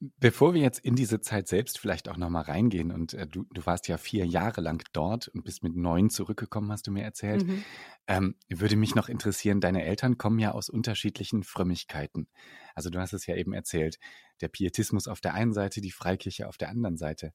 Bevor 0.00 0.54
wir 0.54 0.60
jetzt 0.60 0.78
in 0.78 0.94
diese 0.94 1.20
Zeit 1.20 1.48
selbst 1.48 1.78
vielleicht 1.80 2.08
auch 2.08 2.16
nochmal 2.16 2.44
reingehen 2.44 2.92
und 2.92 3.14
äh, 3.14 3.26
du, 3.26 3.46
du 3.52 3.66
warst 3.66 3.88
ja 3.88 3.98
vier 3.98 4.24
Jahre 4.24 4.60
lang 4.60 4.84
dort 4.92 5.26
und 5.26 5.42
bist 5.42 5.64
mit 5.64 5.74
neun 5.74 6.08
zurückgekommen, 6.08 6.70
hast 6.70 6.86
du 6.86 6.92
mir 6.92 7.02
erzählt, 7.02 7.44
mhm. 7.44 7.64
ähm, 8.06 8.34
würde 8.48 8.76
mich 8.76 8.94
noch 8.94 9.08
interessieren, 9.08 9.60
deine 9.60 9.84
Eltern 9.84 10.16
kommen 10.16 10.38
ja 10.38 10.52
aus 10.52 10.68
unterschiedlichen 10.68 11.42
Frömmigkeiten. 11.42 12.28
Also 12.76 12.90
du 12.90 13.00
hast 13.00 13.12
es 13.12 13.26
ja 13.26 13.34
eben 13.34 13.52
erzählt, 13.52 13.98
der 14.40 14.46
Pietismus 14.46 15.08
auf 15.08 15.20
der 15.20 15.34
einen 15.34 15.52
Seite, 15.52 15.80
die 15.80 15.90
Freikirche 15.90 16.46
auf 16.46 16.58
der 16.58 16.68
anderen 16.68 16.96
Seite. 16.96 17.32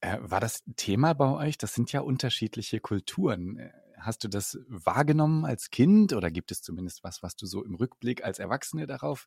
Äh, 0.00 0.18
war 0.20 0.38
das 0.38 0.62
Thema 0.76 1.14
bei 1.14 1.46
euch? 1.46 1.58
Das 1.58 1.74
sind 1.74 1.90
ja 1.90 2.02
unterschiedliche 2.02 2.78
Kulturen. 2.78 3.58
Äh, 3.58 3.72
hast 3.98 4.22
du 4.22 4.28
das 4.28 4.58
wahrgenommen 4.68 5.44
als 5.44 5.70
Kind 5.70 6.12
oder 6.12 6.30
gibt 6.30 6.52
es 6.52 6.62
zumindest 6.62 7.02
was, 7.02 7.22
was 7.24 7.34
du 7.34 7.46
so 7.46 7.64
im 7.64 7.74
Rückblick 7.74 8.24
als 8.24 8.38
Erwachsene 8.38 8.86
darauf 8.86 9.26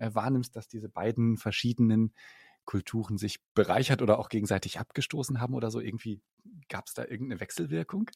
äh, 0.00 0.14
wahrnimmst, 0.14 0.56
dass 0.56 0.68
diese 0.68 0.88
beiden 0.88 1.36
verschiedenen 1.38 2.14
Kulturen 2.64 3.18
sich 3.18 3.38
bereichert 3.54 4.02
oder 4.02 4.18
auch 4.18 4.28
gegenseitig 4.28 4.80
abgestoßen 4.80 5.40
haben 5.40 5.54
oder 5.54 5.70
so? 5.70 5.80
Irgendwie 5.80 6.20
gab 6.68 6.86
es 6.88 6.94
da 6.94 7.04
irgendeine 7.04 7.40
Wechselwirkung? 7.40 8.10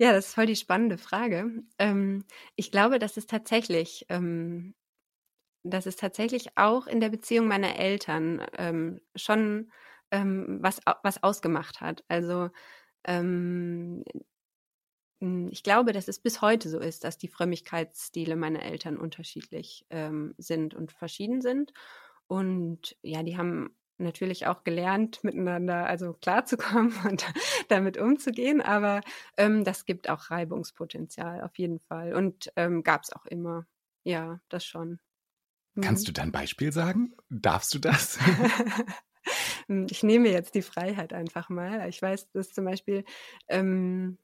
Ja, 0.00 0.12
das 0.12 0.26
ist 0.28 0.34
voll 0.34 0.46
die 0.46 0.56
spannende 0.56 0.98
Frage. 0.98 1.62
Ähm, 1.78 2.24
ich 2.56 2.70
glaube, 2.72 2.98
dass 2.98 3.16
es 3.16 3.26
tatsächlich, 3.26 4.06
ähm, 4.08 4.74
dass 5.64 5.86
es 5.86 5.96
tatsächlich 5.96 6.56
auch 6.58 6.86
in 6.88 7.00
der 7.00 7.10
Beziehung 7.10 7.48
meiner 7.48 7.76
Eltern 7.78 8.46
ähm, 8.58 9.00
schon 9.16 9.72
ähm, 10.12 10.58
was, 10.62 10.80
was 11.04 11.22
ausgemacht 11.22 11.80
hat. 11.80 12.04
Also 12.08 12.50
ähm, 13.04 14.04
hm, 14.12 14.22
ich 15.20 15.62
glaube, 15.62 15.92
dass 15.92 16.08
es 16.08 16.18
bis 16.18 16.42
heute 16.42 16.68
so 16.68 16.78
ist, 16.78 17.04
dass 17.04 17.16
die 17.16 17.28
Frömmigkeitsstile 17.28 18.36
meiner 18.36 18.62
Eltern 18.62 18.96
unterschiedlich 18.96 19.86
ähm, 19.90 20.34
sind 20.38 20.74
und 20.74 20.92
verschieden 20.92 21.40
sind. 21.40 21.72
Und 22.26 22.96
ja, 23.02 23.22
die 23.22 23.36
haben 23.36 23.74
natürlich 23.96 24.46
auch 24.46 24.64
gelernt, 24.64 25.22
miteinander 25.22 25.86
also 25.86 26.14
klarzukommen 26.14 26.92
und 27.08 27.24
damit 27.68 27.96
umzugehen, 27.96 28.60
aber 28.60 29.00
ähm, 29.36 29.64
das 29.64 29.84
gibt 29.84 30.08
auch 30.08 30.30
Reibungspotenzial 30.30 31.42
auf 31.42 31.56
jeden 31.58 31.78
Fall 31.78 32.14
und 32.14 32.52
ähm, 32.56 32.82
gab 32.82 33.04
es 33.04 33.12
auch 33.12 33.26
immer. 33.26 33.66
Ja, 34.02 34.40
das 34.48 34.64
schon. 34.64 34.98
Kannst 35.80 36.04
mhm. 36.04 36.06
du 36.06 36.12
da 36.12 36.22
ein 36.22 36.32
Beispiel 36.32 36.72
sagen? 36.72 37.14
Darfst 37.30 37.74
du 37.74 37.78
das? 37.78 38.18
Hm, 39.68 39.86
ich 39.88 40.02
nehme 40.02 40.28
jetzt 40.28 40.54
die 40.54 40.60
Freiheit 40.60 41.14
einfach 41.14 41.48
mal. 41.48 41.88
Ich 41.88 42.02
weiß, 42.02 42.30
dass 42.32 42.52
zum 42.52 42.66
Beispiel 42.66 43.04
ähm, 43.48 44.18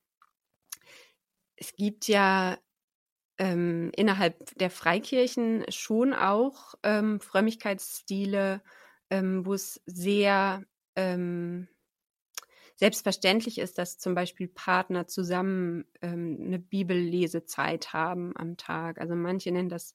es 1.61 1.75
gibt 1.77 2.09
ja 2.09 2.59
ähm, 3.39 3.93
innerhalb 3.97 4.55
der 4.59 4.71
Freikirchen 4.71 5.65
schon 5.71 6.15
auch 6.15 6.75
ähm, 6.83 7.21
Frömmigkeitsstile, 7.21 8.63
ähm, 9.11 9.47
wo 9.47 9.55
es 9.55 9.83
sehr 9.87 10.65
ähm, 10.97 11.69
selbstverständlich 12.77 13.59
ist, 13.59 13.79
dass 13.79 13.99
zum 13.99 14.15
Beispiel 14.15 14.49
Partner 14.49 15.07
zusammen 15.07 15.85
ähm, 16.01 16.39
eine 16.41 16.59
Bibellesezeit 16.59 17.93
haben 17.93 18.35
am 18.37 18.57
Tag. 18.57 18.99
Also 19.01 19.15
manche 19.15 19.53
nennen 19.53 19.69
das 19.69 19.95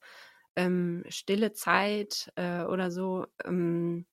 ähm, 0.55 1.03
stille 1.09 1.51
Zeit 1.53 2.31
äh, 2.35 2.63
oder 2.63 2.91
so. 2.91 3.25
Und 3.43 4.05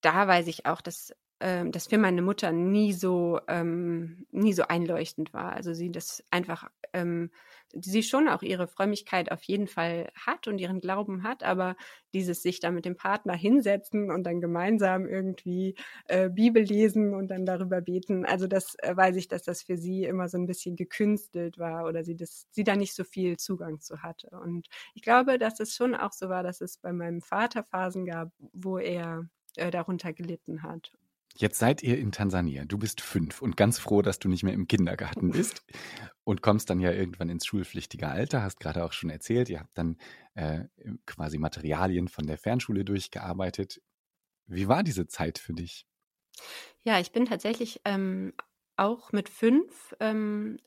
da 0.00 0.28
weiß 0.28 0.48
ich 0.48 0.66
auch, 0.66 0.80
dass 0.80 1.12
ähm, 1.44 1.72
das 1.72 1.88
für 1.88 1.98
meine 1.98 2.22
Mutter 2.22 2.52
nie 2.52 2.94
so 2.94 3.38
ähm, 3.48 4.26
nie 4.30 4.54
so 4.54 4.62
einleuchtend 4.62 5.34
war. 5.34 5.52
Also 5.52 5.74
sie 5.74 5.92
das 5.92 6.24
einfach 6.30 6.70
ähm, 6.94 7.30
sie 7.74 8.02
schon 8.02 8.28
auch 8.28 8.40
ihre 8.42 8.66
Frömmigkeit 8.66 9.30
auf 9.30 9.42
jeden 9.42 9.66
Fall 9.66 10.10
hat 10.14 10.48
und 10.48 10.58
ihren 10.58 10.80
Glauben 10.80 11.22
hat, 11.22 11.42
aber 11.42 11.76
dieses 12.14 12.42
sich 12.42 12.60
da 12.60 12.70
mit 12.70 12.86
dem 12.86 12.96
Partner 12.96 13.34
hinsetzen 13.34 14.10
und 14.10 14.22
dann 14.24 14.40
gemeinsam 14.40 15.06
irgendwie 15.06 15.74
äh, 16.08 16.30
Bibel 16.30 16.62
lesen 16.62 17.12
und 17.14 17.28
dann 17.28 17.44
darüber 17.44 17.82
beten, 17.82 18.24
also 18.24 18.46
das 18.46 18.76
äh, 18.78 18.96
weiß 18.96 19.16
ich, 19.16 19.28
dass 19.28 19.42
das 19.42 19.62
für 19.62 19.76
sie 19.76 20.04
immer 20.04 20.28
so 20.28 20.38
ein 20.38 20.46
bisschen 20.46 20.76
gekünstelt 20.76 21.58
war 21.58 21.84
oder 21.86 22.04
sie 22.04 22.16
das 22.16 22.46
sie 22.52 22.64
da 22.64 22.74
nicht 22.74 22.94
so 22.94 23.04
viel 23.04 23.36
Zugang 23.36 23.80
zu 23.80 24.02
hatte. 24.02 24.30
Und 24.30 24.68
ich 24.94 25.02
glaube, 25.02 25.38
dass 25.38 25.60
es 25.60 25.74
schon 25.74 25.94
auch 25.94 26.12
so 26.12 26.30
war, 26.30 26.42
dass 26.42 26.62
es 26.62 26.78
bei 26.78 26.92
meinem 26.94 27.20
Vater 27.20 27.64
Phasen 27.64 28.06
gab, 28.06 28.30
wo 28.54 28.78
er 28.78 29.28
äh, 29.56 29.70
darunter 29.70 30.12
gelitten 30.14 30.62
hat. 30.62 30.92
Jetzt 31.36 31.58
seid 31.58 31.82
ihr 31.82 31.98
in 31.98 32.12
Tansania. 32.12 32.64
Du 32.64 32.78
bist 32.78 33.00
fünf 33.00 33.42
und 33.42 33.56
ganz 33.56 33.78
froh, 33.78 34.02
dass 34.02 34.20
du 34.20 34.28
nicht 34.28 34.44
mehr 34.44 34.52
im 34.52 34.68
Kindergarten 34.68 35.32
bist 35.32 35.64
und 36.22 36.42
kommst 36.42 36.70
dann 36.70 36.78
ja 36.78 36.92
irgendwann 36.92 37.28
ins 37.28 37.44
schulpflichtige 37.46 38.08
Alter. 38.08 38.42
Hast 38.42 38.60
gerade 38.60 38.84
auch 38.84 38.92
schon 38.92 39.10
erzählt, 39.10 39.48
ihr 39.48 39.58
habt 39.58 39.76
dann 39.76 39.96
äh, 40.34 40.64
quasi 41.06 41.38
Materialien 41.38 42.06
von 42.06 42.26
der 42.26 42.38
Fernschule 42.38 42.84
durchgearbeitet. 42.84 43.82
Wie 44.46 44.68
war 44.68 44.84
diese 44.84 45.08
Zeit 45.08 45.38
für 45.38 45.54
dich? 45.54 45.86
Ja, 46.84 47.00
ich 47.00 47.10
bin 47.10 47.26
tatsächlich 47.26 47.80
ähm, 47.84 48.32
auch 48.76 49.10
mit 49.10 49.28
fünf 49.28 49.94
ähm, 49.98 50.58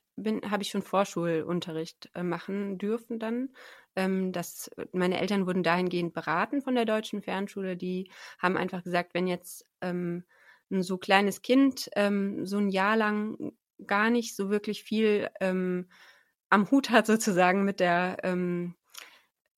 habe 0.49 0.63
ich 0.63 0.69
schon 0.69 0.81
Vorschulunterricht 0.81 2.09
äh, 2.15 2.23
machen 2.23 2.77
dürfen 2.77 3.19
dann. 3.19 3.49
Ähm, 3.95 4.31
das, 4.31 4.71
meine 4.91 5.19
Eltern 5.19 5.45
wurden 5.45 5.63
dahingehend 5.63 6.13
beraten 6.13 6.61
von 6.61 6.75
der 6.75 6.85
deutschen 6.85 7.21
Fernschule. 7.21 7.77
Die 7.77 8.09
haben 8.39 8.57
einfach 8.57 8.83
gesagt, 8.83 9.13
wenn 9.13 9.27
jetzt 9.27 9.65
ähm, 9.81 10.23
ein 10.71 10.83
so 10.83 10.97
kleines 10.97 11.41
Kind 11.41 11.89
ähm, 11.95 12.45
so 12.45 12.57
ein 12.57 12.69
Jahr 12.69 12.97
lang 12.97 13.53
gar 13.85 14.09
nicht 14.09 14.35
so 14.35 14.49
wirklich 14.49 14.83
viel 14.83 15.29
ähm, 15.39 15.87
am 16.49 16.69
Hut 16.71 16.89
hat 16.89 17.07
sozusagen 17.07 17.63
mit 17.63 17.79
der 17.79 18.17
ähm, 18.23 18.75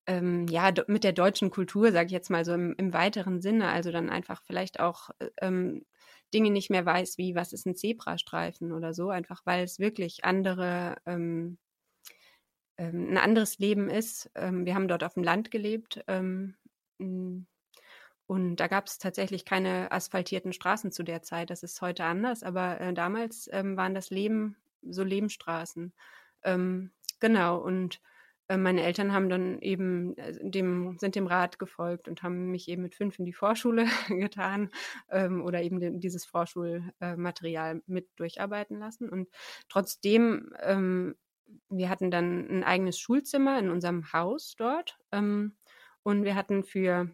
ähm, 0.07 0.47
ja 0.47 0.71
mit 0.87 1.03
der 1.03 1.13
deutschen 1.13 1.51
Kultur, 1.51 1.91
sage 1.91 2.07
ich 2.07 2.11
jetzt 2.11 2.29
mal 2.29 2.45
so 2.45 2.53
im, 2.53 2.73
im, 2.77 2.93
weiteren 2.93 3.41
Sinne, 3.41 3.69
also 3.69 3.91
dann 3.91 4.09
einfach 4.09 4.41
vielleicht 4.43 4.79
auch 4.79 5.09
ähm, 5.41 5.85
Dinge 6.33 6.51
nicht 6.51 6.69
mehr 6.69 6.85
weiß, 6.85 7.17
wie 7.17 7.35
was 7.35 7.53
ist 7.53 7.65
ein 7.65 7.75
Zebrastreifen 7.75 8.71
oder 8.71 8.93
so, 8.93 9.09
einfach 9.09 9.41
weil 9.45 9.63
es 9.63 9.79
wirklich 9.79 10.25
andere 10.25 10.95
ähm, 11.05 11.57
ein 12.77 13.17
anderes 13.17 13.57
Leben 13.59 13.89
ist. 13.89 14.31
Wir 14.35 14.73
haben 14.73 14.87
dort 14.87 15.03
auf 15.03 15.15
dem 15.15 15.23
Land 15.23 15.51
gelebt. 15.51 16.01
Und 18.29 18.57
da 18.57 18.67
gab 18.67 18.85
es 18.85 18.99
tatsächlich 18.99 19.43
keine 19.43 19.91
asphaltierten 19.91 20.53
Straßen 20.53 20.91
zu 20.91 21.01
der 21.01 21.23
Zeit. 21.23 21.49
Das 21.49 21.63
ist 21.63 21.81
heute 21.81 22.03
anders, 22.03 22.43
aber 22.43 22.79
äh, 22.79 22.93
damals 22.93 23.49
ähm, 23.51 23.75
waren 23.75 23.95
das 23.95 24.11
Leben 24.11 24.55
so 24.83 25.03
Lebensstraßen. 25.03 25.91
Ähm, 26.43 26.91
genau, 27.19 27.57
und 27.57 27.99
äh, 28.47 28.55
meine 28.55 28.83
Eltern 28.83 29.13
haben 29.13 29.29
dann 29.29 29.57
eben 29.61 30.15
äh, 30.19 30.47
dem, 30.47 30.99
sind 30.99 31.15
dem 31.15 31.25
Rat 31.25 31.57
gefolgt 31.57 32.07
und 32.07 32.21
haben 32.21 32.51
mich 32.51 32.67
eben 32.67 32.83
mit 32.83 32.93
fünf 32.93 33.17
in 33.17 33.25
die 33.25 33.33
Vorschule 33.33 33.87
getan 34.09 34.69
ähm, 35.09 35.43
oder 35.43 35.63
eben 35.63 35.79
den, 35.79 35.99
dieses 35.99 36.23
Vorschulmaterial 36.25 37.81
mit 37.87 38.09
durcharbeiten 38.15 38.77
lassen. 38.77 39.09
Und 39.09 39.27
trotzdem, 39.69 40.53
ähm, 40.61 41.15
wir 41.69 41.89
hatten 41.89 42.11
dann 42.11 42.47
ein 42.47 42.63
eigenes 42.63 42.99
Schulzimmer 42.99 43.57
in 43.57 43.71
unserem 43.71 44.13
Haus 44.13 44.53
dort 44.55 44.99
ähm, 45.11 45.55
und 46.03 46.25
wir 46.25 46.35
hatten 46.35 46.63
für 46.63 47.09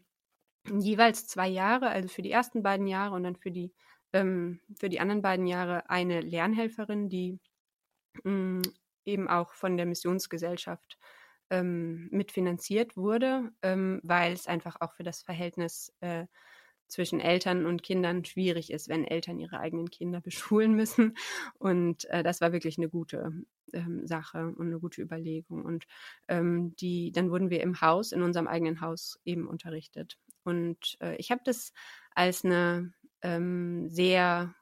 jeweils 0.80 1.28
zwei 1.28 1.48
Jahre, 1.48 1.90
also 1.90 2.08
für 2.10 2.22
die 2.22 2.32
ersten 2.32 2.64
beiden 2.64 2.88
Jahre 2.88 3.16
und 3.16 3.24
dann 3.24 3.36
für 3.36 3.52
die, 3.52 3.74
ähm, 4.14 4.62
für 4.80 4.90
die 4.90 5.00
anderen 5.00 5.22
beiden 5.22 5.48
Jahre 5.48 5.90
eine 5.90 6.22
Lernhelferin, 6.22 7.10
die 7.10 7.40
mh, 8.24 8.32
mm, 8.32 8.62
eben 9.06 9.28
auch 9.28 9.54
von 9.54 9.78
der 9.78 9.86
Missionsgesellschaft 9.86 10.98
ähm, 11.50 12.08
mitfinanziert 12.12 12.98
wurde, 12.98 13.52
ähm, 13.62 14.00
weil 14.04 14.34
es 14.34 14.48
einfach 14.48 14.78
auch 14.82 14.94
für 14.94 15.04
das 15.04 15.22
Verhältnis 15.22 15.94
äh, 16.02 16.26
zwischen 16.88 17.20
Eltern 17.20 17.65
und 17.65 17.84
Kindern 17.84 18.25
schwierig 18.25 18.72
ist, 18.72 18.89
wenn 18.89 19.06
Eltern 19.06 19.39
ihre 19.39 19.60
eigenen 19.60 19.89
Kinder 19.89 20.22
beschulen 20.22 20.75
müssen. 20.75 21.15
Und 21.58 22.06
äh, 22.06 22.24
das 22.24 22.42
war 22.42 22.51
wirklich 22.51 22.77
eine 22.77 22.89
gute 22.89 23.34
ähm, 23.74 24.08
Sache 24.08 24.54
und 24.56 24.68
eine 24.68 24.80
gute 24.80 25.01
Überlegung. 25.01 25.65
Und 25.65 25.86
ähm, 26.27 26.75
die, 26.75 27.12
dann 27.12 27.32
wurden 27.32 27.50
wir 27.50 27.62
im 27.62 27.82
Haus, 27.82 28.12
in 28.12 28.22
unserem 28.22 28.48
eigenen 28.48 28.82
Haus 28.82 29.20
eben 29.25 29.48
unterrichtet. 29.48 30.18
Und 30.44 30.98
äh, 31.01 31.15
ich 31.18 31.32
habe 31.32 31.42
das 31.44 31.74
als 32.12 32.46
eine 32.46 32.94
ähm, 33.22 33.89
sehr 33.89 34.56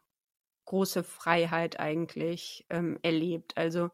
große 0.65 1.03
Freiheit 1.03 1.80
eigentlich 1.80 2.65
ähm, 2.70 2.98
erlebt. 3.01 3.58
Also 3.58 3.89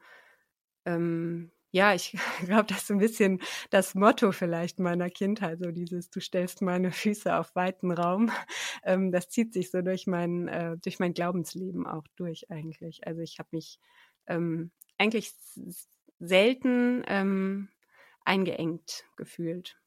ähm, 0.86 1.52
ja, 1.72 1.94
ich 1.94 2.12
glaube, 2.46 2.66
das 2.66 2.84
ist 2.84 2.92
ein 2.92 2.98
bisschen 2.98 3.42
das 3.70 3.96
Motto 3.96 4.32
vielleicht 4.32 4.80
meiner 4.80 5.10
Kindheit, 5.10 5.60
so 5.60 5.72
dieses, 5.72 6.10
du 6.10 6.20
stellst 6.20 6.62
meine 6.62 6.92
Füße 6.92 7.36
auf 7.36 7.56
weiten 7.56 7.92
Raum. 7.92 8.32
Ähm, 8.84 9.12
das 9.12 9.30
zieht 9.30 9.54
sich 9.54 9.72
so 9.72 9.82
durch 9.82 10.08
mein, 10.08 10.48
äh, 10.48 10.78
durch 10.78 11.00
mein 11.00 11.14
Glaubensleben 11.14 11.86
auch 11.86 12.06
durch 12.16 12.50
eigentlich. 12.50 13.06
Also 13.06 13.22
ich 13.22 13.40
habe 13.40 13.50
mich 13.52 13.80
ähm, 14.28 14.72
eigentlich 14.98 15.34
selten 16.20 17.04
ähm, 17.08 17.70
eingeengt 18.26 19.06
gefühlt. 19.16 19.78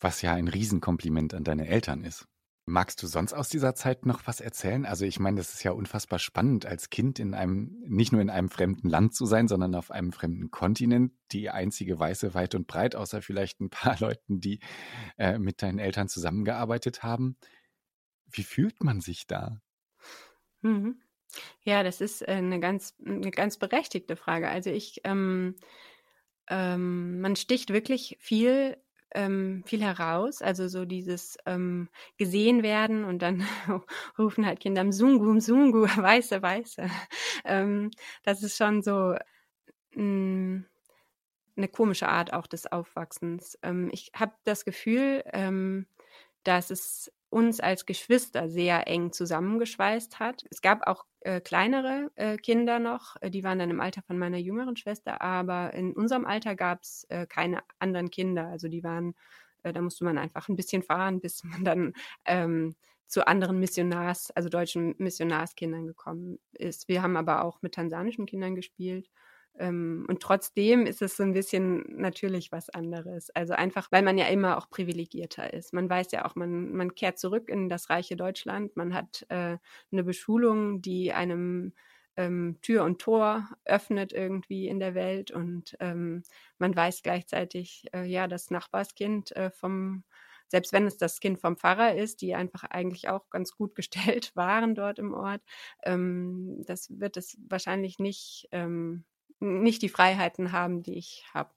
Was 0.00 0.22
ja 0.22 0.34
ein 0.34 0.48
Riesenkompliment 0.48 1.34
an 1.34 1.44
deine 1.44 1.66
Eltern 1.68 2.04
ist. 2.04 2.28
Magst 2.68 3.00
du 3.00 3.06
sonst 3.06 3.32
aus 3.32 3.48
dieser 3.48 3.76
Zeit 3.76 4.06
noch 4.06 4.26
was 4.26 4.40
erzählen? 4.40 4.86
Also 4.86 5.04
ich 5.04 5.20
meine, 5.20 5.36
das 5.36 5.54
ist 5.54 5.62
ja 5.62 5.70
unfassbar 5.70 6.18
spannend, 6.18 6.66
als 6.66 6.90
Kind 6.90 7.20
in 7.20 7.32
einem, 7.32 7.76
nicht 7.86 8.10
nur 8.10 8.20
in 8.20 8.28
einem 8.28 8.48
fremden 8.48 8.88
Land 8.88 9.14
zu 9.14 9.24
sein, 9.24 9.46
sondern 9.46 9.76
auf 9.76 9.92
einem 9.92 10.12
fremden 10.12 10.50
Kontinent, 10.50 11.12
die 11.30 11.48
einzige 11.48 11.96
Weiße 11.96 12.34
weit 12.34 12.56
und 12.56 12.66
breit, 12.66 12.96
außer 12.96 13.22
vielleicht 13.22 13.60
ein 13.60 13.70
paar 13.70 13.96
Leuten, 14.00 14.40
die 14.40 14.58
äh, 15.16 15.38
mit 15.38 15.62
deinen 15.62 15.78
Eltern 15.78 16.08
zusammengearbeitet 16.08 17.04
haben. 17.04 17.36
Wie 18.26 18.42
fühlt 18.42 18.82
man 18.82 19.00
sich 19.00 19.28
da? 19.28 19.60
Mhm. 20.62 21.00
Ja, 21.62 21.84
das 21.84 22.00
ist 22.00 22.22
äh, 22.22 22.32
eine 22.32 22.58
ganz, 22.58 22.96
eine 23.06 23.30
ganz 23.30 23.58
berechtigte 23.58 24.16
Frage. 24.16 24.48
Also 24.48 24.70
ich, 24.70 25.02
ähm, 25.04 25.54
ähm, 26.48 27.20
man 27.20 27.36
sticht 27.36 27.72
wirklich 27.72 28.16
viel 28.18 28.76
ähm, 29.14 29.62
viel 29.66 29.82
heraus. 29.82 30.42
Also 30.42 30.68
so 30.68 30.84
dieses 30.84 31.36
ähm, 31.46 31.88
gesehen 32.18 32.62
werden 32.62 33.04
und 33.04 33.20
dann 33.22 33.44
rufen 34.18 34.46
halt 34.46 34.60
Kinder 34.60 34.84
Mzungu, 34.84 35.32
Mzungu, 35.34 35.82
weiße, 35.96 36.42
weiße. 36.42 36.88
Ähm, 37.44 37.90
das 38.24 38.42
ist 38.42 38.56
schon 38.56 38.82
so 38.82 39.14
hm, 39.92 40.66
eine 41.56 41.68
komische 41.68 42.08
Art 42.08 42.32
auch 42.32 42.46
des 42.46 42.70
Aufwachsens. 42.70 43.58
Ähm, 43.62 43.88
ich 43.92 44.10
habe 44.14 44.34
das 44.44 44.64
Gefühl, 44.64 45.22
ähm, 45.32 45.86
dass 46.44 46.70
es 46.70 47.12
uns 47.36 47.60
als 47.60 47.84
Geschwister 47.84 48.48
sehr 48.48 48.88
eng 48.88 49.12
zusammengeschweißt 49.12 50.20
hat. 50.20 50.44
Es 50.50 50.62
gab 50.62 50.86
auch 50.86 51.04
äh, 51.20 51.42
kleinere 51.42 52.10
äh, 52.14 52.38
Kinder 52.38 52.78
noch, 52.78 53.16
äh, 53.20 53.30
die 53.30 53.44
waren 53.44 53.58
dann 53.58 53.68
im 53.68 53.78
Alter 53.78 54.00
von 54.00 54.16
meiner 54.16 54.38
jüngeren 54.38 54.74
Schwester, 54.74 55.20
aber 55.20 55.74
in 55.74 55.92
unserem 55.92 56.24
Alter 56.24 56.56
gab 56.56 56.80
es 56.80 57.04
äh, 57.10 57.26
keine 57.26 57.60
anderen 57.78 58.10
Kinder. 58.10 58.46
Also 58.46 58.68
die 58.68 58.82
waren, 58.82 59.14
äh, 59.64 59.74
da 59.74 59.82
musste 59.82 60.04
man 60.04 60.16
einfach 60.16 60.48
ein 60.48 60.56
bisschen 60.56 60.82
fahren, 60.82 61.20
bis 61.20 61.44
man 61.44 61.62
dann 61.62 61.92
ähm, 62.24 62.74
zu 63.06 63.26
anderen 63.26 63.60
Missionars, 63.60 64.30
also 64.30 64.48
deutschen 64.48 64.94
Missionarskindern 64.96 65.86
gekommen 65.86 66.38
ist. 66.54 66.88
Wir 66.88 67.02
haben 67.02 67.18
aber 67.18 67.44
auch 67.44 67.60
mit 67.60 67.74
tansanischen 67.74 68.24
Kindern 68.24 68.54
gespielt 68.54 69.10
und 69.58 70.20
trotzdem 70.20 70.84
ist 70.86 71.00
es 71.02 71.16
so 71.16 71.22
ein 71.22 71.32
bisschen 71.32 71.84
natürlich 71.88 72.52
was 72.52 72.68
anderes. 72.70 73.30
Also 73.30 73.54
einfach, 73.54 73.88
weil 73.90 74.02
man 74.02 74.18
ja 74.18 74.26
immer 74.26 74.58
auch 74.58 74.68
privilegierter 74.68 75.52
ist. 75.54 75.72
Man 75.72 75.88
weiß 75.88 76.12
ja 76.12 76.26
auch, 76.26 76.34
man, 76.34 76.72
man 76.72 76.94
kehrt 76.94 77.18
zurück 77.18 77.48
in 77.48 77.68
das 77.68 77.88
reiche 77.88 78.16
Deutschland. 78.16 78.76
Man 78.76 78.94
hat 78.94 79.24
äh, 79.30 79.56
eine 79.92 80.04
Beschulung, 80.04 80.82
die 80.82 81.12
einem 81.12 81.72
ähm, 82.16 82.58
Tür 82.62 82.84
und 82.84 83.00
Tor 83.00 83.48
öffnet 83.64 84.12
irgendwie 84.12 84.68
in 84.68 84.78
der 84.78 84.94
Welt. 84.94 85.30
Und 85.30 85.76
ähm, 85.80 86.22
man 86.58 86.76
weiß 86.76 87.02
gleichzeitig, 87.02 87.86
äh, 87.94 88.04
ja, 88.04 88.28
das 88.28 88.50
Nachbarskind 88.50 89.32
äh, 89.36 89.50
vom 89.50 90.04
selbst 90.48 90.72
wenn 90.72 90.86
es 90.86 90.96
das 90.96 91.18
Kind 91.18 91.40
vom 91.40 91.56
Pfarrer 91.56 91.96
ist, 91.96 92.20
die 92.20 92.34
einfach 92.36 92.62
eigentlich 92.64 93.08
auch 93.08 93.30
ganz 93.30 93.52
gut 93.56 93.74
gestellt 93.74 94.32
waren 94.36 94.74
dort 94.74 94.98
im 94.98 95.12
Ort, 95.14 95.42
ähm, 95.84 96.62
das 96.66 96.88
wird 97.00 97.16
es 97.16 97.36
wahrscheinlich 97.48 97.98
nicht 97.98 98.48
ähm, 98.52 99.04
nicht 99.40 99.82
die 99.82 99.88
Freiheiten 99.88 100.52
haben, 100.52 100.82
die 100.82 100.94
ich 100.96 101.24
habe. 101.32 101.50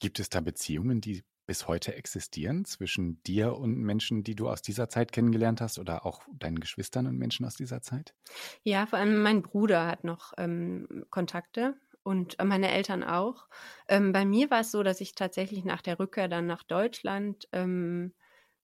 Gibt 0.00 0.20
es 0.20 0.28
da 0.28 0.40
Beziehungen, 0.40 1.00
die 1.00 1.24
bis 1.46 1.66
heute 1.66 1.94
existieren 1.94 2.64
zwischen 2.64 3.22
dir 3.22 3.56
und 3.56 3.76
Menschen, 3.78 4.22
die 4.22 4.34
du 4.34 4.48
aus 4.48 4.62
dieser 4.62 4.88
Zeit 4.88 5.12
kennengelernt 5.12 5.60
hast 5.60 5.78
oder 5.78 6.04
auch 6.06 6.26
deinen 6.32 6.60
Geschwistern 6.60 7.06
und 7.06 7.16
Menschen 7.18 7.46
aus 7.46 7.56
dieser 7.56 7.82
Zeit? 7.82 8.14
Ja, 8.62 8.86
vor 8.86 8.98
allem 8.98 9.22
mein 9.22 9.42
Bruder 9.42 9.86
hat 9.86 10.04
noch 10.04 10.32
ähm, 10.38 11.04
Kontakte 11.10 11.76
und 12.02 12.38
äh, 12.38 12.44
meine 12.44 12.70
Eltern 12.70 13.02
auch. 13.02 13.48
Ähm, 13.88 14.12
bei 14.12 14.24
mir 14.24 14.50
war 14.50 14.60
es 14.60 14.70
so, 14.70 14.82
dass 14.82 15.00
ich 15.00 15.14
tatsächlich 15.14 15.64
nach 15.64 15.82
der 15.82 15.98
Rückkehr 15.98 16.28
dann 16.28 16.46
nach 16.46 16.62
Deutschland 16.62 17.48
ähm, 17.52 18.14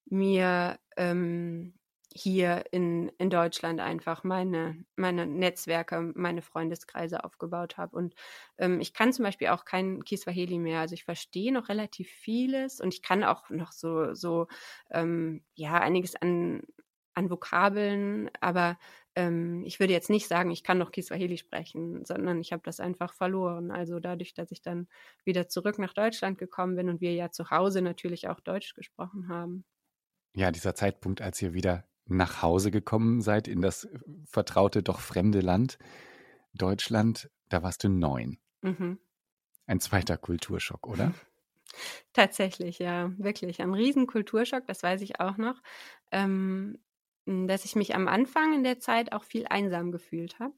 mir 0.07 0.79
ähm, 0.96 1.78
hier 2.12 2.64
in, 2.73 3.11
in 3.18 3.31
Deutschland 3.31 3.81
einfach 3.81 4.25
meine, 4.25 4.85
meine 4.97 5.27
Netzwerke, 5.27 6.12
meine 6.14 6.42
Freundeskreise 6.42 7.25
aufgebaut 7.25 7.77
habe. 7.77 7.97
Und 7.97 8.14
ähm, 8.59 8.81
ich 8.81 8.94
kann 8.94 9.12
zum 9.12 9.25
Beispiel 9.25 9.49
auch 9.49 9.64
kein 9.64 10.05
Kiswahili 10.05 10.59
mehr. 10.59 10.81
Also 10.81 10.94
ich 10.94 11.05
verstehe 11.05 11.53
noch 11.53 11.68
relativ 11.68 12.09
vieles 12.11 12.81
und 12.81 12.94
ich 12.94 13.03
kann 13.03 13.25
auch 13.25 13.51
noch 13.51 13.73
so, 13.73 14.14
so 14.14 14.49
ähm, 14.90 15.44
ja, 15.55 15.75
einiges 15.81 16.16
an, 16.16 16.62
an 17.14 17.31
Vokabeln, 17.31 18.31
aber 18.40 18.79
ähm, 19.14 19.64
ich 19.64 19.81
würde 19.81 19.92
jetzt 19.92 20.11
nicht 20.11 20.29
sagen, 20.29 20.51
ich 20.51 20.62
kann 20.62 20.79
noch 20.79 20.92
Kiswahili 20.92 21.37
sprechen, 21.38 22.05
sondern 22.05 22.40
ich 22.40 22.53
habe 22.53 22.62
das 22.64 22.81
einfach 22.81 23.12
verloren. 23.14 23.71
Also 23.71 23.99
dadurch, 23.99 24.33
dass 24.35 24.53
ich 24.53 24.62
dann 24.62 24.88
wieder 25.25 25.49
zurück 25.49 25.79
nach 25.79 25.92
Deutschland 25.92 26.38
gekommen 26.38 26.77
bin 26.77 26.88
und 26.88 27.01
wir 27.01 27.12
ja 27.14 27.31
zu 27.31 27.51
Hause 27.51 27.83
natürlich 27.83 28.29
auch 28.29 28.40
Deutsch 28.40 28.75
gesprochen 28.75 29.29
haben. 29.29 29.64
Ja, 30.35 30.53
dieser 30.53 30.75
Zeitpunkt, 30.75 31.21
als 31.21 31.42
ihr 31.42 31.53
wieder 31.53 31.88
nach 32.09 32.42
Hause 32.42 32.71
gekommen 32.71 33.21
seid 33.21 33.49
in 33.49 33.61
das 33.61 33.85
äh, 33.85 33.99
vertraute, 34.25 34.83
doch 34.83 35.01
fremde 35.01 35.40
Land 35.40 35.79
Deutschland, 36.55 37.31
da 37.49 37.62
warst 37.62 37.85
du 37.85 37.88
neun. 37.88 38.38
Mhm. 38.62 38.99
Ein 39.66 39.81
zweiter 39.81 40.16
Kulturschock, 40.16 40.87
oder? 40.87 41.12
Tatsächlich, 42.12 42.79
ja, 42.79 43.12
wirklich. 43.18 43.61
Ein 43.61 43.75
Riesenkulturschock, 43.75 44.66
das 44.66 44.83
weiß 44.83 45.03
ich 45.03 45.21
auch 45.21 45.37
noch. 45.37 45.62
Ähm, 46.11 46.79
dass 47.27 47.66
ich 47.66 47.77
mich 47.77 47.94
am 47.94 48.09
Anfang 48.09 48.55
in 48.55 48.64
der 48.64 48.79
Zeit 48.81 49.12
auch 49.12 49.23
viel 49.23 49.47
einsam 49.49 49.92
gefühlt 49.92 50.38
habe. 50.38 50.55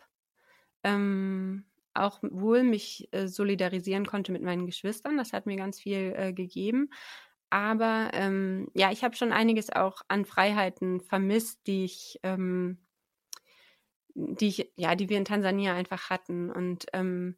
Ähm, 0.85 1.65
auch 1.95 2.21
wohl 2.23 2.63
mich 2.63 3.09
äh, 3.13 3.27
solidarisieren 3.27 4.07
konnte 4.07 4.31
mit 4.31 4.43
meinen 4.43 4.67
Geschwistern. 4.67 5.17
Das 5.17 5.33
hat 5.33 5.47
mir 5.47 5.57
ganz 5.57 5.81
viel 5.81 6.15
äh, 6.17 6.33
gegeben. 6.33 6.91
Aber 7.51 8.11
ähm, 8.15 8.69
ja, 8.75 8.93
ich 8.93 9.03
habe 9.03 9.17
schon 9.17 9.33
einiges 9.33 9.71
auch 9.71 10.03
an 10.09 10.25
Freiheiten 10.25 11.01
vermisst, 11.01 11.67
die 11.67 11.85
ich, 11.85 12.21
ähm, 12.23 12.79
die 14.15 14.49
ich, 14.49 14.73
ja, 14.77 14.95
die 14.95 15.09
wir 15.09 15.19
in 15.19 15.25
Tansania 15.25 15.75
einfach 15.75 16.11
hatten. 16.11 16.51
Und 16.51 16.87
ähm, 16.93 17.37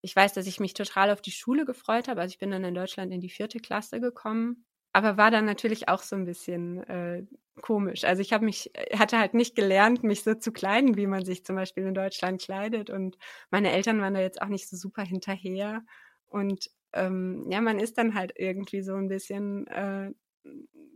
ich 0.00 0.14
weiß, 0.14 0.32
dass 0.34 0.46
ich 0.46 0.60
mich 0.60 0.74
total 0.74 1.10
auf 1.10 1.20
die 1.20 1.32
Schule 1.32 1.64
gefreut 1.64 2.08
habe. 2.08 2.20
Also 2.20 2.32
ich 2.32 2.38
bin 2.38 2.50
dann 2.52 2.64
in 2.64 2.74
Deutschland 2.74 3.12
in 3.12 3.20
die 3.20 3.30
vierte 3.30 3.58
Klasse 3.58 4.00
gekommen, 4.00 4.64
aber 4.92 5.16
war 5.16 5.30
dann 5.30 5.44
natürlich 5.44 5.88
auch 5.88 6.02
so 6.02 6.14
ein 6.16 6.24
bisschen 6.24 6.84
äh, 6.84 7.24
komisch. 7.60 8.04
Also 8.04 8.22
ich 8.22 8.32
habe 8.32 8.44
mich, 8.44 8.70
hatte 8.94 9.18
halt 9.18 9.34
nicht 9.34 9.56
gelernt, 9.56 10.04
mich 10.04 10.22
so 10.22 10.34
zu 10.34 10.52
kleiden, 10.52 10.96
wie 10.96 11.08
man 11.08 11.24
sich 11.24 11.44
zum 11.44 11.56
Beispiel 11.56 11.84
in 11.84 11.94
Deutschland 11.94 12.40
kleidet. 12.40 12.90
Und 12.90 13.18
meine 13.50 13.72
Eltern 13.72 14.00
waren 14.00 14.14
da 14.14 14.20
jetzt 14.20 14.40
auch 14.40 14.48
nicht 14.48 14.68
so 14.68 14.76
super 14.76 15.02
hinterher. 15.02 15.82
Und 16.26 16.70
ähm, 16.92 17.46
ja, 17.50 17.60
man 17.60 17.78
ist 17.80 17.98
dann 17.98 18.14
halt 18.14 18.32
irgendwie 18.36 18.82
so 18.82 18.94
ein 18.94 19.08
bisschen 19.08 19.66
äh, 19.68 20.12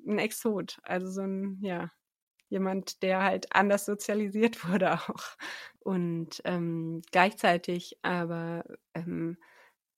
ein 0.06 0.18
Exot. 0.18 0.78
Also 0.82 1.08
so 1.10 1.22
ein, 1.22 1.58
ja, 1.62 1.90
jemand, 2.48 3.02
der 3.02 3.22
halt 3.24 3.54
anders 3.54 3.86
sozialisiert 3.86 4.64
wurde 4.70 4.94
auch. 4.94 5.36
Und 5.80 6.42
ähm, 6.44 7.02
gleichzeitig 7.12 7.98
aber 8.02 8.64
ähm, 8.94 9.38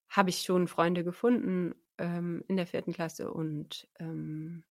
habe 0.09 0.30
ich 0.30 0.42
schon 0.42 0.68
Freunde 0.68 1.04
gefunden 1.04 1.74
ähm, 1.98 2.44
in 2.48 2.57
der 2.57 2.66
vierten 2.66 2.92
Klasse 2.92 3.33
und 3.33 3.88
ähm, 3.98 4.64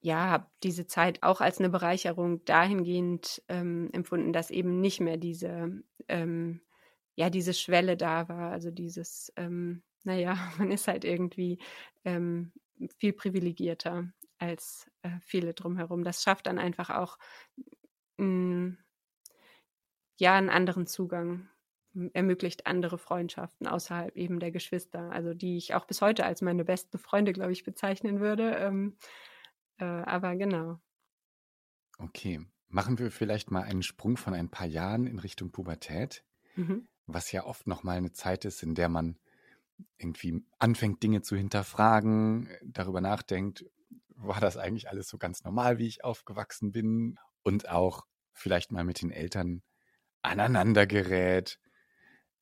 ja, 0.00 0.28
habe 0.30 0.46
diese 0.64 0.86
Zeit 0.86 1.22
auch 1.22 1.40
als 1.40 1.58
eine 1.58 1.68
Bereicherung 1.70 2.44
dahingehend 2.44 3.42
ähm, 3.48 3.88
empfunden, 3.92 4.32
dass 4.32 4.50
eben 4.50 4.80
nicht 4.80 5.00
mehr 5.00 5.16
diese, 5.16 5.82
ähm, 6.08 6.60
ja, 7.14 7.30
diese 7.30 7.54
Schwelle 7.54 7.96
da 7.96 8.28
war. 8.28 8.52
Also 8.52 8.70
dieses, 8.70 9.32
ähm, 9.36 9.82
naja, 10.04 10.36
man 10.58 10.70
ist 10.70 10.88
halt 10.88 11.04
irgendwie 11.04 11.58
ähm, 12.04 12.52
viel 12.98 13.12
privilegierter 13.12 14.12
als 14.38 14.90
äh, 15.02 15.10
viele 15.20 15.54
drumherum. 15.54 16.04
Das 16.04 16.22
schafft 16.22 16.46
dann 16.46 16.58
einfach 16.58 16.90
auch 16.90 17.18
mh, 18.18 18.24
hm, 18.24 18.78
ja 20.18 20.34
einen 20.34 20.50
anderen 20.50 20.86
Zugang, 20.86 21.48
ermöglicht 22.14 22.66
andere 22.66 22.98
Freundschaften 22.98 23.66
außerhalb 23.66 24.16
eben 24.16 24.40
der 24.40 24.50
Geschwister, 24.50 25.10
also 25.12 25.34
die 25.34 25.56
ich 25.56 25.74
auch 25.74 25.84
bis 25.84 26.00
heute 26.00 26.24
als 26.24 26.40
meine 26.40 26.64
besten 26.64 26.98
Freunde, 26.98 27.32
glaube 27.32 27.52
ich, 27.52 27.64
bezeichnen 27.64 28.20
würde. 28.20 28.56
Ähm, 28.56 28.96
äh, 29.78 29.84
aber 29.84 30.36
genau. 30.36 30.80
Okay, 31.98 32.40
machen 32.68 32.98
wir 32.98 33.10
vielleicht 33.10 33.50
mal 33.50 33.62
einen 33.62 33.82
Sprung 33.82 34.16
von 34.16 34.34
ein 34.34 34.50
paar 34.50 34.66
Jahren 34.66 35.06
in 35.06 35.18
Richtung 35.18 35.52
Pubertät, 35.52 36.24
mhm. 36.56 36.88
Was 37.06 37.32
ja 37.32 37.44
oft 37.44 37.66
noch 37.66 37.82
mal 37.82 37.96
eine 37.96 38.12
Zeit 38.12 38.44
ist, 38.44 38.62
in 38.62 38.74
der 38.74 38.88
man 38.88 39.18
irgendwie 39.98 40.44
anfängt, 40.58 41.02
Dinge 41.02 41.22
zu 41.22 41.36
hinterfragen, 41.36 42.48
darüber 42.64 43.00
nachdenkt, 43.00 43.64
war 44.14 44.40
das 44.40 44.56
eigentlich 44.56 44.88
alles 44.88 45.08
so 45.08 45.18
ganz 45.18 45.44
normal, 45.44 45.78
wie 45.78 45.86
ich 45.86 46.04
aufgewachsen 46.04 46.72
bin? 46.72 47.18
Und 47.42 47.68
auch 47.68 48.06
vielleicht 48.32 48.70
mal 48.70 48.84
mit 48.84 49.02
den 49.02 49.10
Eltern 49.10 49.62
aneinander 50.22 50.86
gerät, 50.86 51.58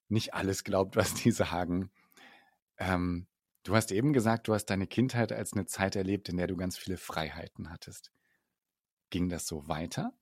nicht 0.08 0.34
alles 0.34 0.64
glaubt, 0.64 0.96
was 0.96 1.14
die 1.14 1.30
sagen. 1.30 1.90
Ähm, 2.78 3.26
du 3.62 3.74
hast 3.74 3.92
eben 3.92 4.12
gesagt, 4.12 4.48
du 4.48 4.54
hast 4.54 4.66
deine 4.66 4.86
Kindheit 4.86 5.32
als 5.32 5.52
eine 5.52 5.66
Zeit 5.66 5.96
erlebt, 5.96 6.28
in 6.28 6.36
der 6.36 6.46
du 6.46 6.56
ganz 6.56 6.76
viele 6.76 6.96
Freiheiten 6.96 7.70
hattest. 7.70 8.12
Ging 9.10 9.28
das 9.28 9.46
so 9.46 9.66
weiter? 9.66 10.12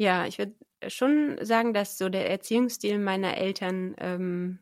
Ja, 0.00 0.26
ich 0.26 0.38
würde 0.38 0.54
schon 0.88 1.36
sagen, 1.44 1.74
dass 1.74 1.98
so 1.98 2.08
der 2.08 2.30
Erziehungsstil 2.30 2.98
meiner 2.98 3.36
Eltern 3.36 3.94
ähm, 3.98 4.58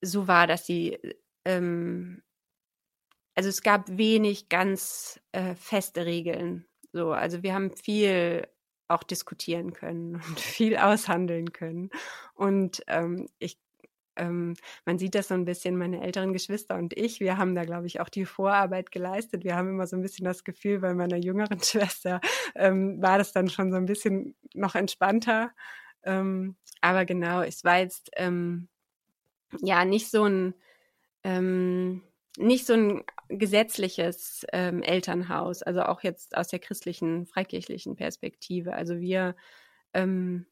so 0.00 0.26
war, 0.26 0.48
dass 0.48 0.66
sie 0.66 0.98
ähm, 1.44 2.20
also 3.36 3.48
es 3.48 3.62
gab 3.62 3.96
wenig 3.96 4.48
ganz 4.48 5.20
äh, 5.32 5.54
feste 5.54 6.06
Regeln. 6.06 6.66
So, 6.92 7.12
also 7.12 7.44
wir 7.44 7.54
haben 7.54 7.70
viel 7.70 8.48
auch 8.88 9.04
diskutieren 9.04 9.72
können 9.72 10.16
und 10.28 10.40
viel 10.40 10.76
aushandeln 10.76 11.52
können. 11.52 11.90
Und 12.34 12.82
ähm, 12.88 13.28
ich, 13.38 13.58
ähm, 14.20 14.54
man 14.84 14.98
sieht 14.98 15.14
das 15.14 15.28
so 15.28 15.34
ein 15.34 15.44
bisschen, 15.44 15.76
meine 15.76 16.02
älteren 16.02 16.32
Geschwister 16.32 16.76
und 16.76 16.96
ich, 16.96 17.20
wir 17.20 17.38
haben 17.38 17.54
da, 17.54 17.64
glaube 17.64 17.86
ich, 17.86 18.00
auch 18.00 18.08
die 18.08 18.26
Vorarbeit 18.26 18.92
geleistet. 18.92 19.44
Wir 19.44 19.56
haben 19.56 19.68
immer 19.68 19.86
so 19.86 19.96
ein 19.96 20.02
bisschen 20.02 20.24
das 20.24 20.44
Gefühl, 20.44 20.80
bei 20.80 20.94
meiner 20.94 21.16
jüngeren 21.16 21.60
Schwester 21.62 22.20
ähm, 22.54 23.00
war 23.02 23.18
das 23.18 23.32
dann 23.32 23.48
schon 23.48 23.70
so 23.70 23.76
ein 23.76 23.86
bisschen 23.86 24.36
noch 24.54 24.74
entspannter. 24.74 25.50
Ähm, 26.04 26.56
aber 26.80 27.04
genau, 27.04 27.42
es 27.42 27.64
war 27.64 27.78
jetzt 27.78 28.10
ähm, 28.16 28.68
ja 29.60 29.84
nicht 29.84 30.10
so 30.10 30.24
ein 30.24 30.54
ähm, 31.24 32.02
nicht 32.38 32.66
so 32.66 32.74
ein 32.74 33.04
gesetzliches 33.28 34.46
ähm, 34.52 34.82
Elternhaus, 34.82 35.62
also 35.62 35.82
auch 35.82 36.02
jetzt 36.02 36.36
aus 36.36 36.48
der 36.48 36.58
christlichen, 36.58 37.26
freikirchlichen 37.26 37.96
Perspektive. 37.96 38.72
Also 38.74 38.98
wir, 39.00 39.34
ähm, 39.94 40.46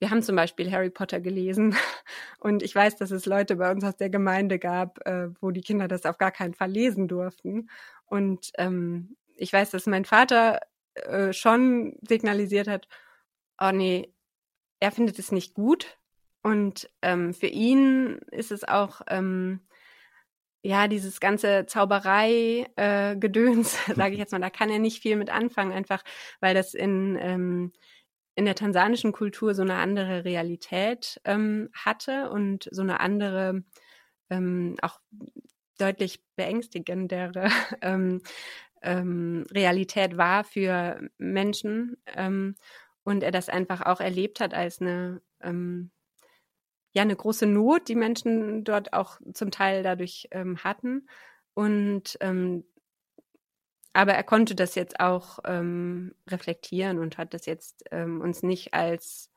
wir 0.00 0.10
haben 0.10 0.22
zum 0.22 0.34
Beispiel 0.34 0.72
Harry 0.72 0.90
Potter 0.90 1.20
gelesen 1.20 1.76
und 2.40 2.62
ich 2.62 2.74
weiß, 2.74 2.96
dass 2.96 3.10
es 3.10 3.26
Leute 3.26 3.56
bei 3.56 3.70
uns 3.70 3.84
aus 3.84 3.96
der 3.96 4.10
Gemeinde 4.10 4.58
gab, 4.58 5.06
äh, 5.06 5.28
wo 5.40 5.50
die 5.50 5.60
Kinder 5.60 5.86
das 5.86 6.06
auf 6.06 6.18
gar 6.18 6.32
keinen 6.32 6.54
Fall 6.54 6.70
lesen 6.70 7.06
durften. 7.06 7.70
Und 8.06 8.50
ähm, 8.58 9.16
ich 9.36 9.52
weiß, 9.52 9.70
dass 9.70 9.86
mein 9.86 10.04
Vater 10.04 10.60
äh, 10.94 11.32
schon 11.32 11.96
signalisiert 12.06 12.66
hat, 12.66 12.88
oh 13.60 13.70
nee, 13.72 14.12
er 14.80 14.90
findet 14.90 15.18
es 15.18 15.32
nicht 15.32 15.54
gut. 15.54 15.98
Und 16.42 16.90
ähm, 17.02 17.34
für 17.34 17.46
ihn 17.46 18.18
ist 18.30 18.50
es 18.50 18.66
auch 18.66 19.02
ähm, 19.08 19.60
ja, 20.62 20.88
dieses 20.88 21.20
ganze 21.20 21.66
Zauberei-Gedöns, 21.66 23.88
äh, 23.88 23.94
sage 23.94 24.14
ich 24.14 24.18
jetzt 24.18 24.32
mal, 24.32 24.40
da 24.40 24.50
kann 24.50 24.70
er 24.70 24.78
nicht 24.78 25.02
viel 25.02 25.16
mit 25.16 25.30
anfangen, 25.30 25.72
einfach 25.72 26.02
weil 26.40 26.54
das 26.54 26.74
in, 26.74 27.16
ähm, 27.20 27.72
in 28.40 28.46
der 28.46 28.54
tansanischen 28.54 29.12
Kultur 29.12 29.54
so 29.54 29.60
eine 29.60 29.74
andere 29.74 30.24
Realität 30.24 31.20
ähm, 31.26 31.68
hatte 31.74 32.30
und 32.30 32.70
so 32.72 32.80
eine 32.80 33.00
andere, 33.00 33.62
ähm, 34.30 34.76
auch 34.80 34.98
deutlich 35.76 36.22
beängstigendere 36.36 37.50
ähm, 37.82 38.22
ähm, 38.80 39.44
Realität 39.52 40.16
war 40.16 40.44
für 40.44 41.10
Menschen 41.18 41.98
ähm, 42.06 42.56
und 43.04 43.22
er 43.22 43.30
das 43.30 43.50
einfach 43.50 43.82
auch 43.82 44.00
erlebt 44.00 44.40
hat 44.40 44.54
als 44.54 44.80
eine 44.80 45.20
ähm, 45.42 45.90
ja 46.92 47.02
eine 47.02 47.16
große 47.16 47.44
Not, 47.44 47.88
die 47.88 47.94
Menschen 47.94 48.64
dort 48.64 48.94
auch 48.94 49.20
zum 49.34 49.50
Teil 49.50 49.82
dadurch 49.82 50.28
hatten. 50.64 51.06
Und 51.54 52.16
ähm, 52.20 52.64
aber 53.92 54.14
er 54.14 54.22
konnte 54.22 54.54
das 54.54 54.74
jetzt 54.74 55.00
auch 55.00 55.40
ähm, 55.44 56.14
reflektieren 56.28 56.98
und 56.98 57.18
hat 57.18 57.34
das 57.34 57.46
jetzt 57.46 57.84
ähm, 57.90 58.20
uns 58.20 58.42
nicht 58.42 58.72
als 58.74 59.30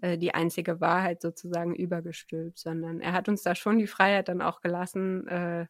äh, 0.00 0.18
die 0.18 0.34
einzige 0.34 0.80
Wahrheit 0.80 1.22
sozusagen 1.22 1.74
übergestülpt, 1.74 2.58
sondern 2.58 3.00
er 3.00 3.12
hat 3.12 3.28
uns 3.28 3.42
da 3.42 3.54
schon 3.54 3.78
die 3.78 3.86
Freiheit 3.86 4.28
dann 4.28 4.42
auch 4.42 4.60
gelassen, 4.60 5.26
äh, 5.28 5.66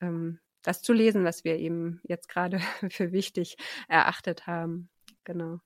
ähm, 0.00 0.40
das 0.62 0.82
zu 0.82 0.92
lesen, 0.92 1.24
was 1.24 1.44
wir 1.44 1.56
eben 1.56 2.00
jetzt 2.02 2.28
gerade 2.28 2.60
für 2.90 3.12
wichtig 3.12 3.56
erachtet 3.86 4.46
haben. 4.46 4.90
Genau. 5.24 5.60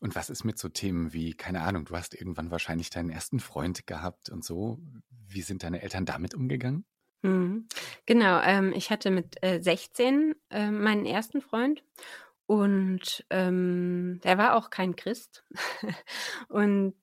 Und 0.00 0.14
was 0.16 0.30
ist 0.30 0.44
mit 0.44 0.58
so 0.58 0.68
Themen 0.68 1.12
wie, 1.12 1.34
keine 1.34 1.62
Ahnung, 1.62 1.84
du 1.84 1.96
hast 1.96 2.14
irgendwann 2.14 2.50
wahrscheinlich 2.50 2.90
deinen 2.90 3.10
ersten 3.10 3.38
Freund 3.38 3.86
gehabt 3.86 4.30
und 4.30 4.44
so. 4.44 4.80
Wie 5.10 5.42
sind 5.42 5.62
deine 5.62 5.82
Eltern 5.82 6.04
damit 6.04 6.34
umgegangen? 6.34 6.84
Mhm. 7.22 7.68
Genau, 8.06 8.40
ähm, 8.42 8.72
ich 8.74 8.90
hatte 8.90 9.10
mit 9.10 9.42
äh, 9.42 9.60
16 9.62 10.34
äh, 10.50 10.70
meinen 10.70 11.06
ersten 11.06 11.40
Freund 11.40 11.84
und 12.46 13.24
ähm, 13.30 14.20
der 14.24 14.38
war 14.38 14.56
auch 14.56 14.70
kein 14.70 14.96
Christ. 14.96 15.44
und 16.48 16.94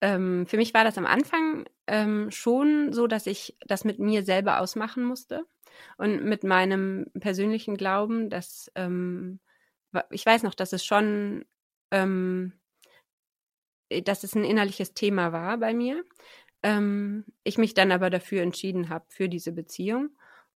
ähm, 0.00 0.46
für 0.46 0.56
mich 0.56 0.72
war 0.74 0.84
das 0.84 0.96
am 0.98 1.04
Anfang 1.06 1.66
ähm, 1.86 2.30
schon 2.30 2.92
so, 2.94 3.06
dass 3.06 3.26
ich 3.26 3.56
das 3.66 3.84
mit 3.84 3.98
mir 3.98 4.24
selber 4.24 4.60
ausmachen 4.60 5.04
musste 5.04 5.44
und 5.98 6.24
mit 6.24 6.42
meinem 6.44 7.06
persönlichen 7.20 7.76
Glauben, 7.76 8.30
dass 8.30 8.70
ähm, 8.76 9.40
ich 10.10 10.24
weiß 10.26 10.42
noch, 10.44 10.54
dass 10.54 10.72
es 10.72 10.84
schon 10.86 11.44
ähm, 11.90 12.54
äh, 13.90 14.02
dass 14.02 14.24
es 14.24 14.34
ein 14.34 14.44
innerliches 14.44 14.94
Thema 14.94 15.32
war 15.32 15.58
bei 15.58 15.74
mir. 15.74 16.04
Ähm, 16.62 17.24
ich 17.44 17.58
mich 17.58 17.74
dann 17.74 17.92
aber 17.92 18.10
dafür 18.10 18.42
entschieden 18.42 18.88
habe, 18.88 19.04
für 19.08 19.28
diese 19.28 19.52
Beziehung. 19.52 20.10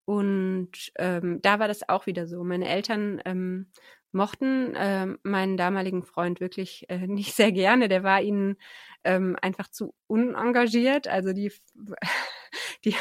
Und 0.04 0.92
ähm, 0.98 1.40
da 1.42 1.58
war 1.58 1.68
das 1.68 1.88
auch 1.88 2.06
wieder 2.06 2.26
so. 2.26 2.44
Meine 2.44 2.68
Eltern 2.68 3.22
ähm, 3.24 3.70
mochten 4.12 4.74
äh, 4.76 5.06
meinen 5.22 5.56
damaligen 5.56 6.02
Freund 6.04 6.40
wirklich 6.40 6.88
äh, 6.88 6.98
nicht 7.06 7.34
sehr 7.34 7.52
gerne. 7.52 7.88
Der 7.88 8.02
war 8.02 8.22
ihnen 8.22 8.56
ähm, 9.04 9.36
einfach 9.42 9.68
zu 9.68 9.94
unengagiert. 10.06 11.08
Also 11.08 11.32
die, 11.32 11.52
die 12.84 12.94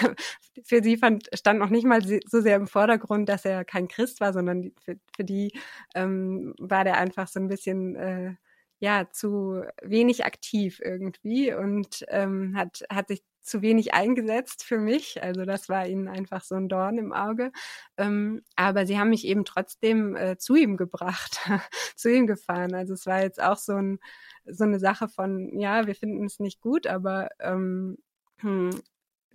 für 0.64 0.82
sie 0.84 0.98
fand, 0.98 1.30
stand 1.34 1.60
noch 1.60 1.70
nicht 1.70 1.86
mal 1.86 2.02
so 2.04 2.42
sehr 2.42 2.56
im 2.56 2.68
Vordergrund, 2.68 3.30
dass 3.30 3.46
er 3.46 3.66
kein 3.66 3.88
Christ 3.88 4.20
war, 4.22 4.34
sondern 4.34 4.72
für, 4.84 4.98
für 5.16 5.24
die 5.24 5.52
ähm, 5.96 6.54
war 6.60 6.84
der 6.84 6.98
einfach 6.98 7.28
so 7.28 7.40
ein 7.40 7.48
bisschen 7.48 7.96
äh, 7.96 8.36
ja 8.84 9.10
zu 9.10 9.64
wenig 9.82 10.26
aktiv 10.26 10.82
irgendwie 10.84 11.54
und 11.54 12.06
ähm, 12.10 12.54
hat 12.58 12.84
hat 12.90 13.08
sich 13.08 13.24
zu 13.42 13.62
wenig 13.62 13.94
eingesetzt 13.94 14.64
für 14.64 14.78
mich. 14.78 15.24
Also 15.24 15.46
das 15.46 15.70
war 15.70 15.88
ihnen 15.88 16.08
einfach 16.10 16.44
so 16.44 16.56
ein 16.56 16.68
Dorn 16.70 16.98
im 16.98 17.14
Auge. 17.14 17.52
Ähm, 17.98 18.42
aber 18.56 18.86
sie 18.86 19.00
haben 19.00 19.10
mich 19.10 19.26
eben 19.26 19.46
trotzdem 19.46 20.16
äh, 20.18 20.38
zu 20.38 20.56
ihm 20.56 20.78
gebracht, 20.78 21.40
zu 21.96 22.10
ihm 22.12 22.28
gefahren. 22.28 22.74
Also 22.74 22.94
es 22.94 23.06
war 23.06 23.22
jetzt 23.22 23.42
auch 23.42 23.58
so, 23.58 23.74
ein, 23.74 24.00
so 24.46 24.66
eine 24.66 24.80
Sache 24.80 25.08
von, 25.08 25.58
ja, 25.60 25.88
wir 25.88 25.96
finden 25.96 26.26
es 26.26 26.40
nicht 26.40 26.62
gut, 26.62 26.88
aber 26.88 27.30
ähm, 27.40 27.98
hm, 28.40 28.82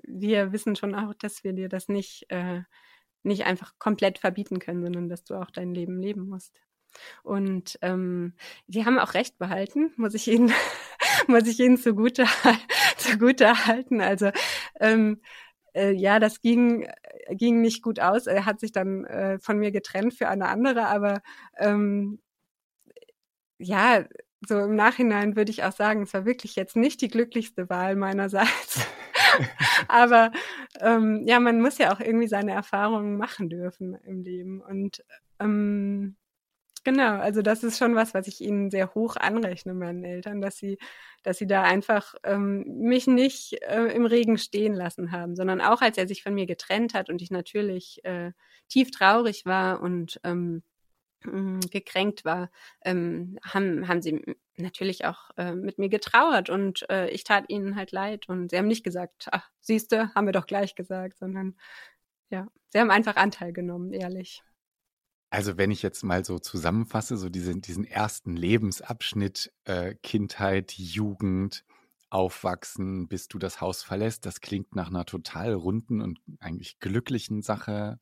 wir 0.03 0.53
wissen 0.53 0.77
schon 0.77 0.95
auch, 0.95 1.15
dass 1.15 1.45
wir 1.45 1.55
dir 1.55 1.69
das 1.71 1.89
nicht, 1.89 2.27
äh, 2.31 2.63
nicht 3.23 3.47
einfach 3.47 3.79
komplett 3.79 4.19
verbieten 4.19 4.59
können, 4.59 4.83
sondern 4.83 5.09
dass 5.09 5.25
du 5.25 5.37
auch 5.37 5.51
dein 5.51 5.75
Leben 5.75 5.99
leben 6.01 6.29
musst. 6.29 6.61
Und 7.22 7.79
ähm, 7.83 8.35
die 8.66 8.85
haben 8.85 8.98
auch 8.98 9.14
recht 9.14 9.38
behalten, 9.38 9.92
muss 9.96 10.14
ich 10.14 10.29
ihnen, 10.29 10.53
muss 11.29 11.46
ich 11.46 11.61
ihnen 11.61 11.79
zugute, 11.79 12.27
zugute 12.96 13.66
halten. 13.66 14.01
Also 14.01 14.31
ähm, 14.81 15.20
äh, 15.74 15.92
ja, 15.92 16.18
das 16.18 16.40
ging, 16.40 16.88
ging 17.31 17.61
nicht 17.61 17.83
gut 17.83 18.01
aus. 18.01 18.27
Er 18.27 18.46
hat 18.46 18.61
sich 18.61 18.72
dann 18.72 19.05
äh, 19.05 19.38
von 19.38 19.59
mir 19.59 19.70
getrennt 19.70 20.14
für 20.14 20.29
eine 20.29 20.48
andere, 20.48 20.87
aber 20.87 21.20
ähm, 21.59 22.20
ja, 23.59 24.05
so 24.46 24.59
im 24.61 24.77
Nachhinein 24.77 25.37
würde 25.37 25.51
ich 25.51 25.64
auch 25.64 25.72
sagen, 25.72 26.03
es 26.03 26.14
war 26.14 26.24
wirklich 26.24 26.57
jetzt 26.57 26.77
nicht 26.77 27.01
die 27.01 27.09
glücklichste 27.09 27.68
Wahl 27.68 27.96
meinerseits. 27.96 28.87
Aber 29.88 30.33
ähm, 30.81 31.24
ja, 31.27 31.40
man 31.40 31.61
muss 31.61 31.79
ja 31.79 31.92
auch 31.92 32.01
irgendwie 32.01 32.29
seine 32.29 32.53
Erfahrungen 32.53 33.16
machen 33.16 33.48
dürfen 33.48 33.94
im 34.05 34.22
Leben. 34.22 34.61
Und 34.61 35.05
ähm, 35.40 36.16
Genau, 36.85 37.19
also 37.19 37.43
das 37.43 37.64
ist 37.64 37.79
schon 37.79 37.95
was, 37.95 38.14
was 38.14 38.27
ich 38.29 38.41
ihnen 38.41 38.71
sehr 38.71 38.95
hoch 38.95 39.17
anrechne, 39.17 39.75
meinen 39.75 40.05
Eltern, 40.05 40.41
dass 40.41 40.57
sie, 40.59 40.79
dass 41.23 41.38
sie 41.38 41.47
da 41.47 41.62
einfach 41.62 42.14
ähm, 42.25 42.64
mich 42.81 43.07
nicht 43.07 43.55
äh, 43.62 43.87
im 43.95 44.07
Regen 44.07 44.38
stehen 44.38 44.75
lassen 44.75 45.11
haben, 45.12 45.35
sondern 45.37 45.61
auch 45.61 45.81
als 45.83 45.99
er 45.99 46.07
sich 46.09 46.23
von 46.23 46.35
mir 46.35 46.47
getrennt 46.47 46.95
hat 46.95 47.11
und 47.11 47.21
ich 47.23 47.31
natürlich 47.31 48.05
äh, 48.05 48.33
tief 48.69 48.91
traurig 48.91 49.45
war 49.45 49.81
und 49.81 50.21
ähm, 50.25 50.62
mm, 51.25 51.61
gekränkt 51.71 52.25
war, 52.25 52.51
ähm, 52.85 53.38
haben, 53.45 53.88
haben 53.88 54.03
sie 54.03 54.23
natürlich 54.59 55.05
auch 55.07 55.31
äh, 55.38 55.55
mit 55.55 55.79
mir 55.79 55.88
getrauert 55.91 56.51
und 56.51 56.88
äh, 56.91 57.09
ich 57.11 57.25
tat 57.25 57.47
ihnen 57.49 57.77
halt 57.77 57.93
leid 57.93 58.29
und 58.29 58.51
sie 58.51 58.59
haben 58.59 58.69
nicht 58.69 58.85
gesagt, 58.85 59.29
ach, 59.33 59.51
siehste, 59.61 60.14
haben 60.14 60.27
wir 60.27 60.33
doch 60.33 60.47
gleich 60.47 60.75
gesagt, 60.77 61.19
sondern 61.19 61.57
ja, 62.31 62.49
sie 62.71 62.81
haben 62.81 62.91
einfach 62.93 63.17
Anteil 63.17 63.53
genommen, 63.53 63.93
ehrlich. 63.95 64.43
Also 65.31 65.59
wenn 65.59 65.71
ich 65.71 65.83
jetzt 65.83 66.03
mal 66.05 66.25
so 66.25 66.38
zusammenfasse, 66.38 67.17
so 67.19 67.29
diesen, 67.29 67.61
diesen 67.61 67.85
ersten 67.85 68.35
Lebensabschnitt, 68.35 69.53
äh, 69.64 69.95
Kindheit, 70.03 70.73
Jugend, 70.73 71.64
Aufwachsen, 72.11 73.09
bis 73.09 73.29
du 73.29 73.38
das 73.38 73.61
Haus 73.61 73.83
verlässt, 73.83 74.25
das 74.25 74.41
klingt 74.41 74.75
nach 74.75 74.88
einer 74.88 75.05
total 75.05 75.53
runden 75.53 76.01
und 76.01 76.21
eigentlich 76.41 76.79
glücklichen 76.81 77.43
Sache. 77.43 78.01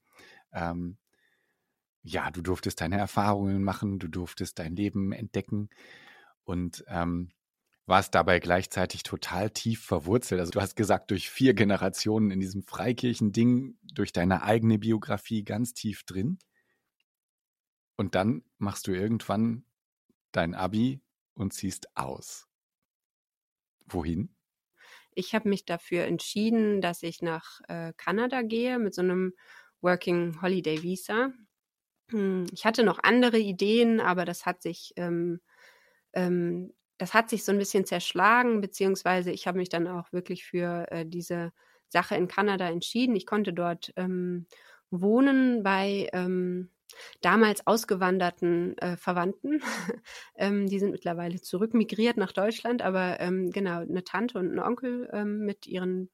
Ähm, 0.52 0.98
ja, 2.04 2.30
du 2.30 2.40
durftest 2.40 2.80
deine 2.80 2.98
Erfahrungen 2.98 3.64
machen, 3.64 3.98
du 3.98 4.06
durftest 4.06 4.60
dein 4.60 4.76
Leben 4.76 5.12
entdecken 5.12 5.68
und 6.44 6.84
ähm, 6.86 7.32
warst 7.86 8.14
dabei 8.14 8.38
gleichzeitig 8.38 9.02
total 9.02 9.50
tief 9.50 9.84
verwurzelt. 9.84 10.40
Also 10.40 10.52
du 10.52 10.60
hast 10.60 10.76
gesagt, 10.76 11.10
durch 11.10 11.30
vier 11.30 11.54
Generationen 11.54 12.30
in 12.30 12.38
diesem 12.38 12.62
Freikirchen-Ding, 12.62 13.76
durch 13.94 14.12
deine 14.12 14.42
eigene 14.42 14.78
Biografie 14.78 15.44
ganz 15.44 15.74
tief 15.74 16.04
drin. 16.04 16.38
Und 17.96 18.14
dann 18.14 18.44
machst 18.58 18.86
du 18.86 18.92
irgendwann 18.92 19.64
dein 20.32 20.54
Abi 20.54 21.00
und 21.34 21.52
ziehst 21.52 21.96
aus. 21.96 22.46
Wohin? 23.86 24.34
Ich 25.14 25.34
habe 25.34 25.48
mich 25.48 25.64
dafür 25.64 26.04
entschieden, 26.04 26.80
dass 26.80 27.02
ich 27.02 27.22
nach 27.22 27.60
äh, 27.68 27.92
Kanada 27.96 28.42
gehe 28.42 28.78
mit 28.78 28.94
so 28.94 29.02
einem 29.02 29.32
Working 29.80 30.42
Holiday 30.42 30.82
Visa. 30.82 31.32
Hm, 32.10 32.46
ich 32.52 32.66
hatte 32.66 32.84
noch 32.84 32.98
andere 33.02 33.38
Ideen, 33.38 34.00
aber 34.00 34.24
das 34.24 34.46
hat 34.46 34.62
sich 34.62 34.92
ähm, 34.96 35.40
ähm, 36.12 36.72
das 36.98 37.14
hat 37.14 37.30
sich 37.30 37.44
so 37.44 37.52
ein 37.52 37.58
bisschen 37.58 37.84
zerschlagen, 37.84 38.60
beziehungsweise 38.60 39.30
ich 39.30 39.46
habe 39.46 39.58
mich 39.58 39.68
dann 39.68 39.86
auch 39.86 40.12
wirklich 40.12 40.44
für 40.44 40.90
äh, 40.90 41.04
diese 41.06 41.52
Sache 41.88 42.16
in 42.16 42.28
Kanada 42.28 42.68
entschieden. 42.70 43.16
Ich 43.16 43.26
konnte 43.26 43.52
dort 43.52 43.92
ähm, 43.96 44.46
wohnen 44.90 45.62
bei 45.62 46.08
ähm, 46.12 46.70
damals 47.20 47.66
ausgewanderten 47.66 48.76
äh, 48.78 48.96
Verwandten. 48.96 49.62
ähm, 50.36 50.66
die 50.68 50.78
sind 50.78 50.92
mittlerweile 50.92 51.40
zurückmigriert 51.40 52.16
nach 52.16 52.32
Deutschland, 52.32 52.82
aber 52.82 53.20
ähm, 53.20 53.50
genau, 53.50 53.80
eine 53.80 54.04
Tante 54.04 54.38
und 54.38 54.52
ein 54.52 54.58
Onkel 54.58 55.08
ähm, 55.12 55.40
mit 55.40 55.66
ihren 55.66 56.10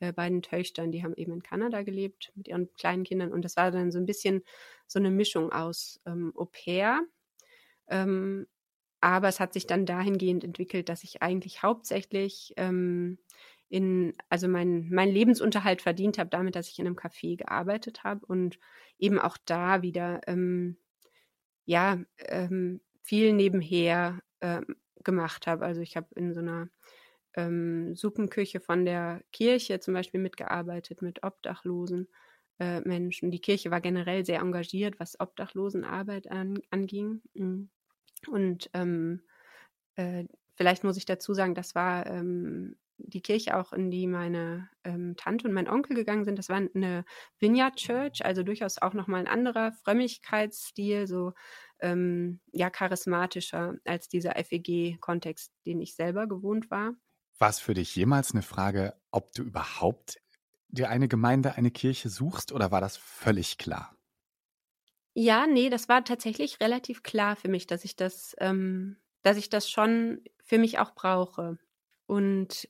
äh, 0.00 0.12
beiden 0.12 0.42
Töchtern, 0.42 0.92
die 0.92 1.02
haben 1.02 1.14
eben 1.14 1.32
in 1.32 1.42
Kanada 1.42 1.82
gelebt 1.82 2.32
mit 2.34 2.48
ihren 2.48 2.72
kleinen 2.74 3.04
Kindern 3.04 3.32
und 3.32 3.44
das 3.44 3.56
war 3.56 3.70
dann 3.70 3.90
so 3.90 3.98
ein 3.98 4.06
bisschen 4.06 4.42
so 4.86 4.98
eine 4.98 5.10
Mischung 5.10 5.52
aus 5.52 6.00
ähm, 6.06 6.32
Au 6.36 6.46
pair. 6.46 7.00
Ähm, 7.88 8.46
aber 9.00 9.28
es 9.28 9.40
hat 9.40 9.52
sich 9.52 9.66
dann 9.66 9.86
dahingehend 9.86 10.44
entwickelt, 10.44 10.88
dass 10.88 11.04
ich 11.04 11.22
eigentlich 11.22 11.62
hauptsächlich 11.62 12.52
ähm, 12.56 13.18
in, 13.68 14.14
also 14.28 14.48
mein, 14.48 14.88
mein 14.90 15.10
Lebensunterhalt 15.10 15.82
verdient 15.82 16.18
habe, 16.18 16.30
damit, 16.30 16.56
dass 16.56 16.68
ich 16.68 16.78
in 16.78 16.86
einem 16.86 16.96
Café 16.96 17.36
gearbeitet 17.36 18.04
habe 18.04 18.24
und 18.26 18.58
eben 18.98 19.18
auch 19.18 19.36
da 19.44 19.82
wieder, 19.82 20.20
ähm, 20.26 20.76
ja, 21.64 21.98
ähm, 22.18 22.80
viel 23.02 23.32
nebenher 23.32 24.20
ähm, 24.40 24.76
gemacht 25.04 25.46
habe. 25.46 25.64
Also 25.64 25.80
ich 25.80 25.96
habe 25.96 26.08
in 26.16 26.32
so 26.34 26.40
einer 26.40 26.68
ähm, 27.34 27.94
Suppenküche 27.94 28.60
von 28.60 28.84
der 28.84 29.22
Kirche 29.32 29.80
zum 29.80 29.94
Beispiel 29.94 30.20
mitgearbeitet 30.20 31.02
mit 31.02 31.22
Obdachlosen. 31.22 32.08
Äh, 32.58 32.80
Menschen. 32.80 33.30
Die 33.30 33.40
Kirche 33.40 33.70
war 33.70 33.80
generell 33.80 34.26
sehr 34.26 34.40
engagiert, 34.40 34.98
was 34.98 35.20
Obdachlosenarbeit 35.20 36.28
an, 36.28 36.60
anging. 36.70 37.22
Mm. 37.34 37.64
Und 38.26 38.68
ähm, 38.74 39.22
äh, 39.94 40.24
vielleicht 40.56 40.82
muss 40.82 40.96
ich 40.96 41.04
dazu 41.04 41.34
sagen, 41.34 41.54
das 41.54 41.76
war 41.76 42.06
ähm, 42.06 42.76
die 42.98 43.22
Kirche 43.22 43.56
auch, 43.56 43.72
in 43.72 43.90
die 43.90 44.06
meine 44.06 44.68
ähm, 44.84 45.14
Tante 45.16 45.46
und 45.48 45.54
mein 45.54 45.68
Onkel 45.68 45.96
gegangen 45.96 46.24
sind, 46.24 46.38
das 46.38 46.48
war 46.48 46.56
eine 46.56 47.04
Vineyard 47.38 47.76
Church, 47.76 48.24
also 48.24 48.42
durchaus 48.42 48.78
auch 48.78 48.94
nochmal 48.94 49.20
ein 49.20 49.28
anderer 49.28 49.72
Frömmigkeitsstil, 49.72 51.06
so 51.06 51.32
ähm, 51.80 52.40
ja 52.52 52.70
charismatischer 52.70 53.76
als 53.84 54.08
dieser 54.08 54.36
FEG-Kontext, 54.36 55.52
den 55.66 55.80
ich 55.80 55.94
selber 55.94 56.26
gewohnt 56.26 56.70
war. 56.70 56.94
War 57.38 57.48
es 57.48 57.58
für 57.58 57.74
dich 57.74 57.96
jemals 57.96 58.30
eine 58.32 58.42
Frage, 58.42 59.00
ob 59.10 59.32
du 59.32 59.42
überhaupt 59.42 60.20
dir 60.68 60.88
eine 60.90 61.08
Gemeinde, 61.08 61.54
eine 61.54 61.70
Kirche 61.72 62.10
suchst 62.10 62.52
oder 62.52 62.70
war 62.70 62.80
das 62.80 62.96
völlig 62.96 63.58
klar? 63.58 63.96
Ja, 65.14 65.46
nee, 65.46 65.68
das 65.70 65.88
war 65.88 66.04
tatsächlich 66.04 66.60
relativ 66.60 67.02
klar 67.02 67.36
für 67.36 67.48
mich, 67.48 67.66
dass 67.66 67.84
ich 67.84 67.96
das, 67.96 68.36
ähm, 68.38 68.98
dass 69.22 69.36
ich 69.36 69.48
das 69.48 69.68
schon 69.68 70.22
für 70.44 70.58
mich 70.58 70.78
auch 70.78 70.94
brauche. 70.94 71.58
Und 72.06 72.68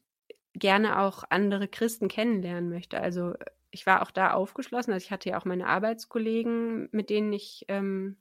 gerne 0.58 1.00
auch 1.00 1.24
andere 1.30 1.68
Christen 1.68 2.08
kennenlernen 2.08 2.70
möchte. 2.70 3.00
Also 3.00 3.34
ich 3.70 3.86
war 3.86 4.02
auch 4.02 4.10
da 4.10 4.32
aufgeschlossen. 4.32 4.92
Also 4.92 5.04
ich 5.04 5.10
hatte 5.10 5.30
ja 5.30 5.38
auch 5.38 5.44
meine 5.44 5.66
Arbeitskollegen, 5.66 6.88
mit 6.92 7.10
denen 7.10 7.32
ich 7.32 7.64
ähm, 7.68 8.16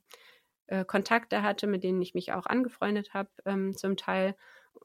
äh, 0.66 0.84
Kontakte 0.84 1.42
hatte, 1.42 1.66
mit 1.66 1.84
denen 1.84 2.02
ich 2.02 2.14
mich 2.14 2.32
auch 2.32 2.46
angefreundet 2.46 3.14
habe, 3.14 3.30
ähm, 3.46 3.76
zum 3.76 3.96
Teil, 3.96 4.36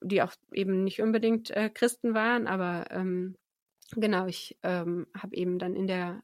die 0.02 0.22
auch 0.22 0.34
eben 0.52 0.84
nicht 0.84 1.02
unbedingt 1.02 1.52
äh, 1.52 1.70
Christen 1.70 2.14
waren, 2.14 2.48
aber 2.48 2.86
ähm, 2.92 3.38
genau, 3.96 4.28
ich 4.28 4.58
ähm, 4.64 5.08
habe 5.18 5.36
eben 5.36 5.60
dann 5.60 5.76
in 5.76 5.88
der 5.88 6.24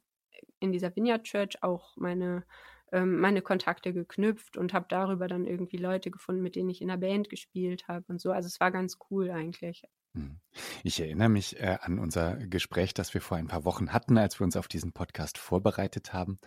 in 0.61 0.71
dieser 0.71 0.95
Vineyard 0.95 1.23
Church 1.23 1.63
auch 1.63 1.95
meine 1.97 2.43
ähm, 2.91 3.19
meine 3.19 3.41
Kontakte 3.41 3.93
geknüpft 3.93 4.57
und 4.57 4.73
habe 4.73 4.87
darüber 4.89 5.27
dann 5.27 5.45
irgendwie 5.45 5.77
Leute 5.77 6.11
gefunden, 6.11 6.41
mit 6.41 6.55
denen 6.55 6.69
ich 6.69 6.81
in 6.81 6.87
der 6.87 6.97
Band 6.97 7.29
gespielt 7.29 7.87
habe 7.87 8.05
und 8.07 8.19
so. 8.21 8.31
Also 8.31 8.47
es 8.47 8.59
war 8.59 8.71
ganz 8.71 8.97
cool 9.11 9.29
eigentlich. 9.29 9.83
Hm. 10.15 10.39
Ich 10.83 10.99
erinnere 10.99 11.29
mich 11.29 11.59
äh, 11.59 11.77
an 11.81 11.99
unser 11.99 12.35
Gespräch, 12.35 12.93
das 12.93 13.13
wir 13.13 13.21
vor 13.21 13.37
ein 13.37 13.47
paar 13.47 13.65
Wochen 13.65 13.93
hatten, 13.93 14.17
als 14.17 14.39
wir 14.39 14.45
uns 14.45 14.57
auf 14.57 14.67
diesen 14.67 14.91
Podcast 14.91 15.37
vorbereitet 15.37 16.13
haben. 16.13 16.39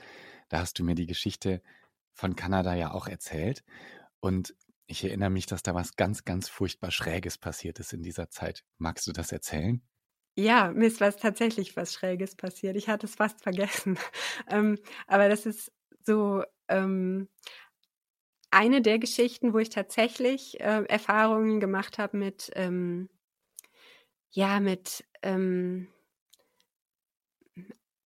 Da 0.48 0.58
hast 0.58 0.78
du 0.78 0.84
mir 0.84 0.94
die 0.94 1.06
Geschichte 1.06 1.62
von 2.12 2.36
Kanada 2.36 2.74
ja 2.74 2.92
auch 2.92 3.06
erzählt. 3.06 3.64
Und 4.20 4.54
ich 4.86 5.04
erinnere 5.04 5.30
mich, 5.30 5.46
dass 5.46 5.62
da 5.62 5.74
was 5.74 5.96
ganz, 5.96 6.24
ganz 6.24 6.48
furchtbar 6.48 6.90
Schräges 6.90 7.38
passiert 7.38 7.78
ist 7.78 7.92
in 7.92 8.02
dieser 8.02 8.28
Zeit. 8.30 8.64
Magst 8.78 9.06
du 9.06 9.12
das 9.12 9.32
erzählen? 9.32 9.82
Ja, 10.34 10.72
mir 10.72 10.86
ist 10.86 11.00
was 11.00 11.16
tatsächlich 11.16 11.76
was 11.76 11.92
Schräges 11.92 12.36
passiert. 12.36 12.76
Ich 12.76 12.88
hatte 12.88 13.06
es 13.06 13.14
fast 13.14 13.42
vergessen. 13.42 13.98
ähm, 14.50 14.78
aber 15.06 15.28
das 15.28 15.46
ist 15.46 15.72
so 16.04 16.42
ähm, 16.68 17.28
eine 18.50 18.82
der 18.82 18.98
Geschichten, 18.98 19.52
wo 19.52 19.58
ich 19.58 19.70
tatsächlich 19.70 20.60
äh, 20.60 20.84
Erfahrungen 20.84 21.60
gemacht 21.60 21.98
habe 21.98 22.16
mit 22.16 22.50
ähm, 22.54 23.08
ja, 24.32 24.60
mit, 24.60 25.04
ähm, 25.22 25.88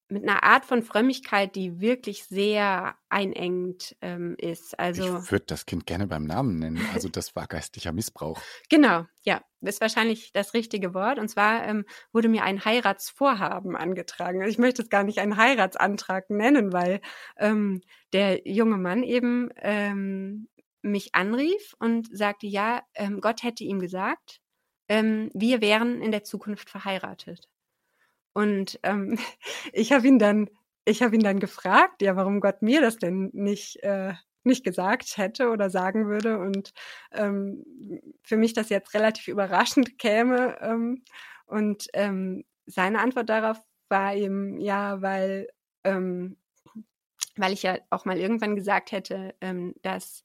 mit 0.09 0.23
einer 0.23 0.45
Art 0.45 0.65
von 0.65 0.83
Frömmigkeit, 0.83 1.57
die 1.57 1.81
wirklich 1.81 2.25
sehr 2.25 2.95
einengend 3.09 3.97
ähm, 4.03 4.37
ist. 4.39 4.79
Also 4.79 5.19
ich 5.19 5.33
würde 5.33 5.47
das 5.47 5.67
Kind 5.67 5.87
gerne 5.87 6.07
beim 6.07 6.25
Namen 6.25 6.59
nennen. 6.59 6.81
Also 6.95 7.09
das 7.09 7.35
war 7.35 7.47
geistlicher 7.47 7.93
Missbrauch. 7.93 8.41
Genau, 8.69 9.07
ja, 9.23 9.43
ist 9.63 9.81
wahrscheinlich 9.81 10.33
das 10.33 10.55
richtige 10.55 10.95
Wort. 10.95 11.19
Und 11.19 11.29
zwar 11.29 11.67
ähm, 11.67 11.85
wurde 12.13 12.29
mir 12.29 12.45
ein 12.45 12.65
Heiratsvorhaben 12.65 13.75
angetragen. 13.75 14.41
Also 14.41 14.51
ich 14.51 14.59
möchte 14.59 14.83
es 14.83 14.91
gar 14.91 15.03
nicht 15.03 15.19
einen 15.19 15.37
Heiratsantrag 15.37 16.31
nennen, 16.31 16.73
weil 16.73 17.01
ähm, 17.37 17.81
der 18.13 18.49
junge 18.49 18.79
Mann 18.79 19.03
eben 19.03 19.51
ähm, 19.57 20.49
mich 20.83 21.15
anrief 21.17 21.75
und 21.81 22.17
sagte, 22.17 22.47
ja, 22.47 22.83
ähm, 22.95 23.21
Gott 23.21 23.43
hätte 23.43 23.65
ihm 23.65 23.81
gesagt, 23.81 24.41
ähm, 24.89 25.31
wir 25.35 25.61
wären 25.61 26.03
in 26.03 26.13
der 26.13 26.25
Zukunft 26.25 26.71
verheiratet. 26.71 27.49
Und 28.33 28.79
ähm, 28.83 29.19
ich 29.73 29.93
habe 29.93 30.07
ihn 30.07 30.19
dann, 30.19 30.51
ich 30.85 31.03
habe 31.03 31.17
ihn 31.17 31.23
dann 31.23 31.41
gefragt, 31.41 32.03
ja, 32.03 32.17
warum 32.17 32.41
Gott 32.41 32.63
mir 32.63 32.81
das 32.81 32.97
denn 32.97 33.31
nicht 33.33 33.83
äh, 33.83 34.15
nicht 34.47 34.65
gesagt 34.65 35.19
hätte 35.19 35.51
oder 35.51 35.69
sagen 35.69 36.07
würde 36.09 36.39
und 36.39 36.73
ähm, 37.13 37.65
für 38.23 38.37
mich 38.37 38.55
das 38.55 38.71
jetzt 38.71 38.95
relativ 38.95 39.29
überraschend 39.29 39.99
käme. 39.99 40.57
Ähm, 40.63 41.03
und 41.47 41.89
ähm, 41.93 42.45
seine 42.65 43.01
Antwort 43.01 43.29
darauf 43.29 43.61
war 43.89 44.15
eben, 44.15 44.59
ja, 44.59 45.03
weil, 45.03 45.49
ähm, 45.85 46.39
weil 47.37 47.53
ich 47.53 47.63
ja 47.65 47.79
auch 47.91 48.05
mal 48.05 48.19
irgendwann 48.19 48.57
gesagt 48.57 48.93
hätte, 48.93 49.35
ähm, 49.41 49.75
dass 49.83 50.25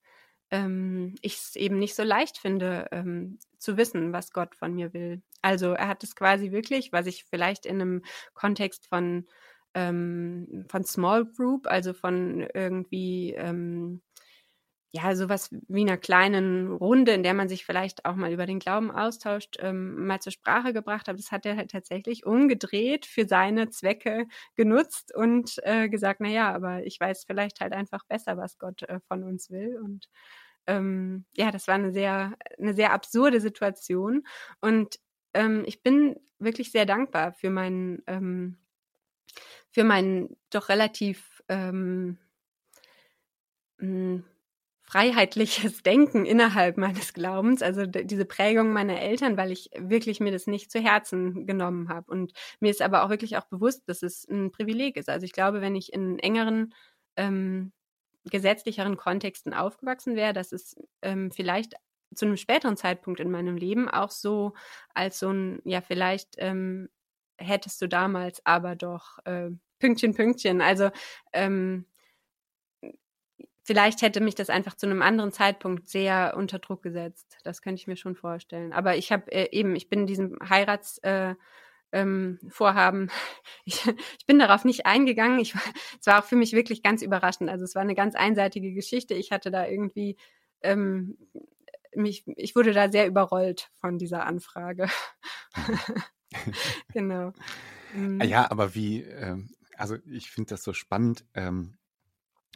ähm, 0.51 1.15
ich 1.21 1.35
es 1.35 1.55
eben 1.55 1.77
nicht 1.79 1.95
so 1.95 2.03
leicht 2.03 2.37
finde, 2.37 2.87
ähm, 2.91 3.39
zu 3.61 3.77
wissen, 3.77 4.13
was 4.13 4.31
Gott 4.31 4.55
von 4.55 4.73
mir 4.73 4.93
will. 4.93 5.21
Also 5.41 5.71
er 5.73 5.87
hat 5.87 6.03
es 6.03 6.15
quasi 6.15 6.51
wirklich, 6.51 6.91
was 6.91 7.07
ich 7.07 7.25
vielleicht 7.25 7.65
in 7.65 7.81
einem 7.81 8.01
Kontext 8.33 8.87
von 8.87 9.27
ähm, 9.73 10.65
von 10.69 10.83
Small 10.83 11.25
Group, 11.25 11.67
also 11.67 11.93
von 11.93 12.41
irgendwie 12.53 13.33
ähm, 13.37 14.01
ja, 14.93 15.15
sowas 15.15 15.49
wie 15.69 15.81
einer 15.81 15.97
kleinen 15.97 16.73
Runde, 16.73 17.13
in 17.13 17.23
der 17.23 17.33
man 17.33 17.47
sich 17.47 17.65
vielleicht 17.65 18.03
auch 18.05 18.15
mal 18.15 18.31
über 18.33 18.45
den 18.45 18.59
Glauben 18.59 18.91
austauscht, 18.91 19.55
ähm, 19.61 20.05
mal 20.05 20.19
zur 20.19 20.33
Sprache 20.33 20.73
gebracht 20.73 21.07
hat. 21.07 21.17
Das 21.17 21.31
hat 21.31 21.45
er 21.45 21.55
halt 21.55 21.71
tatsächlich 21.71 22.25
umgedreht 22.25 23.05
für 23.05 23.25
seine 23.25 23.69
Zwecke 23.69 24.25
genutzt 24.55 25.15
und 25.15 25.55
äh, 25.63 25.87
gesagt, 25.87 26.19
na 26.21 26.27
ja, 26.29 26.53
aber 26.53 26.85
ich 26.85 26.99
weiß 26.99 27.23
vielleicht 27.25 27.61
halt 27.61 27.71
einfach 27.71 28.03
besser, 28.05 28.35
was 28.35 28.57
Gott 28.57 28.81
äh, 28.83 28.99
von 29.07 29.23
uns 29.23 29.49
will. 29.49 29.79
Und 29.81 30.09
ähm, 30.67 31.25
ja, 31.35 31.51
das 31.51 31.67
war 31.67 31.75
eine 31.75 31.91
sehr, 31.91 32.37
eine 32.57 32.73
sehr 32.73 32.93
absurde 32.93 33.41
Situation. 33.41 34.25
Und 34.61 34.99
ähm, 35.33 35.63
ich 35.65 35.83
bin 35.83 36.15
wirklich 36.39 36.71
sehr 36.71 36.85
dankbar 36.85 37.33
für 37.33 37.49
meinen, 37.49 38.03
ähm, 38.07 38.57
für 39.69 39.83
meinen 39.83 40.37
doch 40.49 40.69
relativ 40.69 41.41
ähm, 41.49 42.17
hm, 43.79 44.23
freiheitliches 44.83 45.83
Denken 45.83 46.25
innerhalb 46.25 46.77
meines 46.77 47.13
Glaubens, 47.13 47.61
also 47.61 47.85
diese 47.85 48.25
Prägung 48.25 48.73
meiner 48.73 48.99
Eltern, 48.99 49.37
weil 49.37 49.51
ich 49.51 49.69
wirklich 49.77 50.19
mir 50.19 50.31
das 50.31 50.47
nicht 50.47 50.71
zu 50.71 50.79
Herzen 50.81 51.47
genommen 51.47 51.89
habe. 51.89 52.11
Und 52.11 52.33
mir 52.59 52.71
ist 52.71 52.81
aber 52.81 53.03
auch 53.03 53.09
wirklich 53.09 53.37
auch 53.37 53.45
bewusst, 53.45 53.87
dass 53.87 54.03
es 54.03 54.27
ein 54.27 54.51
Privileg 54.51 54.97
ist. 54.97 55.09
Also 55.09 55.25
ich 55.25 55.31
glaube, 55.31 55.61
wenn 55.61 55.75
ich 55.75 55.93
in 55.93 56.19
engeren 56.19 56.73
ähm, 57.15 57.71
gesetzlicheren 58.25 58.97
Kontexten 58.97 59.53
aufgewachsen 59.53 60.15
wäre, 60.15 60.33
dass 60.33 60.51
es 60.51 60.75
ähm, 61.01 61.31
vielleicht 61.31 61.75
zu 62.13 62.25
einem 62.25 62.37
späteren 62.37 62.77
Zeitpunkt 62.77 63.19
in 63.19 63.31
meinem 63.31 63.55
Leben 63.55 63.89
auch 63.89 64.11
so 64.11 64.53
als 64.93 65.19
so 65.19 65.31
ein, 65.31 65.61
ja, 65.63 65.81
vielleicht 65.81 66.35
ähm, 66.37 66.89
hättest 67.37 67.81
du 67.81 67.87
damals 67.87 68.45
aber 68.45 68.75
doch 68.75 69.17
äh, 69.25 69.49
Pünktchen, 69.79 70.13
Pünktchen. 70.13 70.61
Also 70.61 70.91
ähm, 71.33 71.85
vielleicht 73.63 74.01
hätte 74.01 74.21
mich 74.21 74.35
das 74.35 74.49
einfach 74.49 74.75
zu 74.75 74.85
einem 74.85 75.01
anderen 75.01 75.31
Zeitpunkt 75.31 75.89
sehr 75.89 76.33
unter 76.35 76.59
Druck 76.59 76.83
gesetzt. 76.83 77.37
Das 77.43 77.61
könnte 77.61 77.79
ich 77.79 77.87
mir 77.87 77.97
schon 77.97 78.15
vorstellen. 78.15 78.73
Aber 78.73 78.95
ich 78.97 79.11
habe 79.11 79.31
äh, 79.31 79.49
eben, 79.51 79.75
ich 79.75 79.89
bin 79.89 80.05
diesem 80.05 80.37
Heirats 80.47 80.97
äh, 80.99 81.35
ähm, 81.91 82.39
Vorhaben, 82.49 83.09
ich, 83.65 83.85
ich 84.17 84.25
bin 84.25 84.39
darauf 84.39 84.65
nicht 84.65 84.85
eingegangen. 84.85 85.39
Ich, 85.39 85.53
es 85.99 86.05
war 86.07 86.19
auch 86.19 86.25
für 86.25 86.35
mich 86.35 86.53
wirklich 86.53 86.83
ganz 86.83 87.01
überraschend. 87.01 87.49
Also 87.49 87.65
es 87.65 87.75
war 87.75 87.81
eine 87.81 87.95
ganz 87.95 88.15
einseitige 88.15 88.73
Geschichte. 88.73 89.13
Ich 89.13 89.31
hatte 89.31 89.51
da 89.51 89.65
irgendwie 89.67 90.17
ähm, 90.61 91.17
mich, 91.95 92.23
ich 92.37 92.55
wurde 92.55 92.73
da 92.73 92.89
sehr 92.89 93.07
überrollt 93.07 93.69
von 93.79 93.97
dieser 93.97 94.25
Anfrage. 94.25 94.87
genau. 96.93 97.33
Mhm. 97.93 98.21
Ja, 98.21 98.49
aber 98.49 98.73
wie, 98.75 99.01
ähm, 99.01 99.49
also 99.77 99.97
ich 100.05 100.31
finde 100.31 100.51
das 100.51 100.63
so 100.63 100.73
spannend, 100.73 101.25
ähm, 101.33 101.77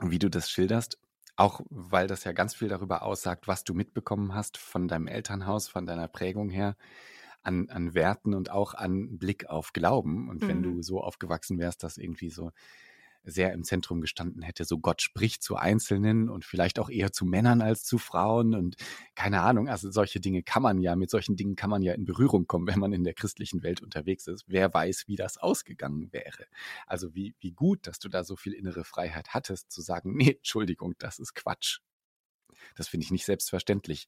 wie 0.01 0.19
du 0.19 0.29
das 0.29 0.49
schilderst, 0.49 0.99
auch 1.35 1.61
weil 1.69 2.07
das 2.07 2.23
ja 2.23 2.31
ganz 2.31 2.55
viel 2.55 2.69
darüber 2.69 3.01
aussagt, 3.01 3.47
was 3.47 3.63
du 3.63 3.73
mitbekommen 3.73 4.33
hast 4.33 4.57
von 4.57 4.87
deinem 4.87 5.07
Elternhaus, 5.07 5.67
von 5.67 5.85
deiner 5.85 6.07
Prägung 6.07 6.49
her, 6.49 6.75
an, 7.45 7.69
an 7.69 7.93
Werten 7.93 8.33
und 8.33 8.51
auch 8.51 8.73
an 8.73 9.17
Blick 9.17 9.49
auf 9.49 9.73
Glauben. 9.73 10.29
Und 10.29 10.43
mhm. 10.43 10.47
wenn 10.47 10.63
du 10.63 10.69
mhm. 10.71 10.83
so 10.83 11.01
aufgewachsen 11.01 11.59
wärst, 11.59 11.83
dass 11.83 11.97
irgendwie 11.97 12.29
so 12.29 12.51
sehr 13.25 13.53
im 13.53 13.63
Zentrum 13.63 14.01
gestanden 14.01 14.43
hätte, 14.43 14.65
so 14.65 14.77
Gott 14.77 15.01
spricht 15.01 15.41
zu 15.41 15.55
Einzelnen 15.55 16.29
und 16.29 16.45
vielleicht 16.45 16.79
auch 16.79 16.89
eher 16.89 17.11
zu 17.11 17.25
Männern 17.25 17.61
als 17.61 17.83
zu 17.83 17.97
Frauen 17.97 18.53
und 18.53 18.75
keine 19.15 19.41
Ahnung, 19.41 19.67
also 19.67 19.89
solche 19.89 20.19
Dinge 20.19 20.43
kann 20.43 20.61
man 20.61 20.79
ja, 20.79 20.95
mit 20.95 21.09
solchen 21.09 21.35
Dingen 21.35 21.55
kann 21.55 21.69
man 21.69 21.81
ja 21.81 21.93
in 21.93 22.05
Berührung 22.05 22.45
kommen, 22.45 22.67
wenn 22.67 22.79
man 22.79 22.93
in 22.93 23.03
der 23.03 23.15
christlichen 23.15 23.63
Welt 23.63 23.81
unterwegs 23.81 24.27
ist. 24.27 24.43
Wer 24.47 24.73
weiß, 24.73 25.05
wie 25.07 25.15
das 25.15 25.37
ausgegangen 25.37 26.13
wäre. 26.13 26.45
Also 26.85 27.15
wie, 27.15 27.35
wie 27.39 27.51
gut, 27.51 27.87
dass 27.87 27.99
du 27.99 28.09
da 28.09 28.23
so 28.23 28.35
viel 28.35 28.53
innere 28.53 28.83
Freiheit 28.83 29.33
hattest, 29.33 29.71
zu 29.71 29.81
sagen, 29.81 30.13
nee, 30.15 30.33
Entschuldigung, 30.33 30.93
das 30.99 31.19
ist 31.19 31.33
Quatsch. 31.33 31.79
Das 32.75 32.87
finde 32.87 33.05
ich 33.05 33.11
nicht 33.11 33.25
selbstverständlich. 33.25 34.07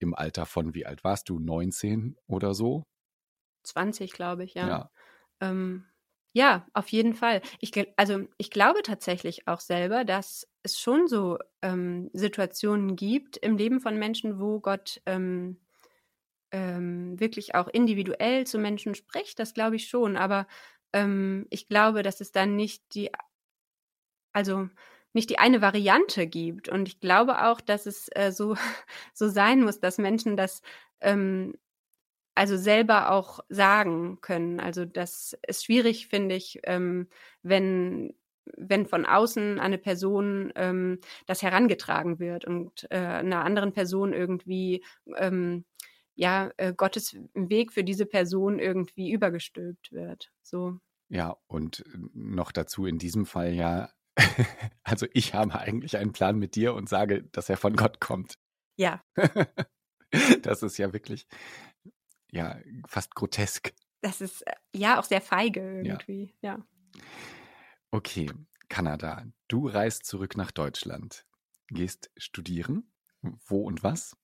Im 0.00 0.14
Alter 0.14 0.46
von, 0.46 0.74
wie 0.74 0.86
alt 0.86 1.04
warst 1.04 1.28
du? 1.28 1.38
19 1.38 2.16
oder 2.26 2.54
so? 2.54 2.82
20, 3.64 4.12
glaube 4.12 4.44
ich, 4.44 4.54
ja. 4.54 4.68
ja. 4.68 4.90
Ähm, 5.40 5.86
ja, 6.32 6.66
auf 6.74 6.88
jeden 6.88 7.14
Fall. 7.14 7.42
Ich, 7.60 7.72
also 7.96 8.26
ich 8.38 8.50
glaube 8.50 8.82
tatsächlich 8.82 9.48
auch 9.48 9.60
selber, 9.60 10.04
dass 10.04 10.48
es 10.62 10.78
schon 10.78 11.08
so 11.08 11.38
ähm, 11.60 12.08
Situationen 12.12 12.96
gibt 12.96 13.36
im 13.36 13.56
Leben 13.56 13.80
von 13.80 13.98
Menschen, 13.98 14.38
wo 14.40 14.60
Gott 14.60 15.02
ähm, 15.06 15.60
ähm, 16.52 17.18
wirklich 17.18 17.54
auch 17.54 17.68
individuell 17.68 18.46
zu 18.46 18.58
Menschen 18.58 18.94
spricht. 18.94 19.38
Das 19.38 19.54
glaube 19.54 19.76
ich 19.76 19.88
schon. 19.88 20.16
Aber 20.16 20.46
ähm, 20.92 21.46
ich 21.50 21.68
glaube, 21.68 22.02
dass 22.02 22.20
es 22.20 22.32
dann 22.32 22.56
nicht 22.56 22.94
die, 22.94 23.10
also 24.32 24.68
nicht 25.12 25.30
die 25.30 25.38
eine 25.38 25.62
Variante 25.62 26.26
gibt. 26.26 26.68
Und 26.68 26.88
ich 26.88 27.00
glaube 27.00 27.46
auch, 27.46 27.60
dass 27.60 27.86
es 27.86 28.08
äh, 28.14 28.32
so, 28.32 28.56
so 29.14 29.28
sein 29.28 29.62
muss, 29.62 29.80
dass 29.80 29.98
Menschen 29.98 30.36
das 30.36 30.62
ähm, 31.00 31.54
also 32.34 32.56
selber 32.56 33.10
auch 33.10 33.40
sagen 33.48 34.18
können. 34.20 34.60
Also 34.60 34.84
das 34.84 35.36
ist 35.46 35.64
schwierig, 35.64 36.08
finde 36.08 36.36
ich, 36.36 36.60
ähm, 36.64 37.08
wenn 37.42 38.14
wenn 38.56 38.86
von 38.86 39.06
außen 39.06 39.60
eine 39.60 39.78
Person 39.78 40.52
ähm, 40.56 40.98
das 41.26 41.42
herangetragen 41.42 42.18
wird 42.18 42.44
und 42.44 42.86
äh, 42.90 42.96
einer 42.96 43.44
anderen 43.44 43.72
Person 43.72 44.12
irgendwie 44.12 44.82
ähm, 45.16 45.64
ja 46.14 46.50
äh, 46.56 46.74
Gottes 46.74 47.16
Weg 47.34 47.72
für 47.72 47.84
diese 47.84 48.06
Person 48.06 48.58
irgendwie 48.58 49.12
übergestülpt 49.12 49.92
wird. 49.92 50.32
So. 50.42 50.78
Ja, 51.08 51.36
und 51.46 51.84
noch 52.12 52.52
dazu 52.52 52.86
in 52.86 52.98
diesem 52.98 53.26
Fall 53.26 53.52
ja, 53.52 53.90
also 54.82 55.06
ich 55.12 55.34
habe 55.34 55.58
eigentlich 55.58 55.96
einen 55.96 56.12
Plan 56.12 56.38
mit 56.38 56.54
dir 56.54 56.74
und 56.74 56.88
sage, 56.88 57.22
dass 57.24 57.48
er 57.48 57.56
von 57.56 57.76
Gott 57.76 58.00
kommt. 58.00 58.34
Ja. 58.76 59.02
das 60.42 60.62
ist 60.62 60.78
ja 60.78 60.92
wirklich 60.92 61.26
ja 62.30 62.58
fast 62.86 63.14
grotesk. 63.14 63.72
Das 64.02 64.20
ist 64.20 64.42
äh, 64.46 64.54
ja 64.74 64.98
auch 64.98 65.04
sehr 65.04 65.20
feige 65.20 65.82
irgendwie, 65.82 66.34
ja. 66.40 66.56
ja. 66.56 67.02
Okay, 67.90 68.30
Kanada. 68.68 69.26
Du 69.48 69.68
reist 69.68 70.06
zurück 70.06 70.36
nach 70.36 70.50
Deutschland, 70.50 71.26
gehst 71.68 72.10
studieren. 72.16 72.92
Wo 73.20 73.64
und 73.64 73.82
was? 73.82 74.16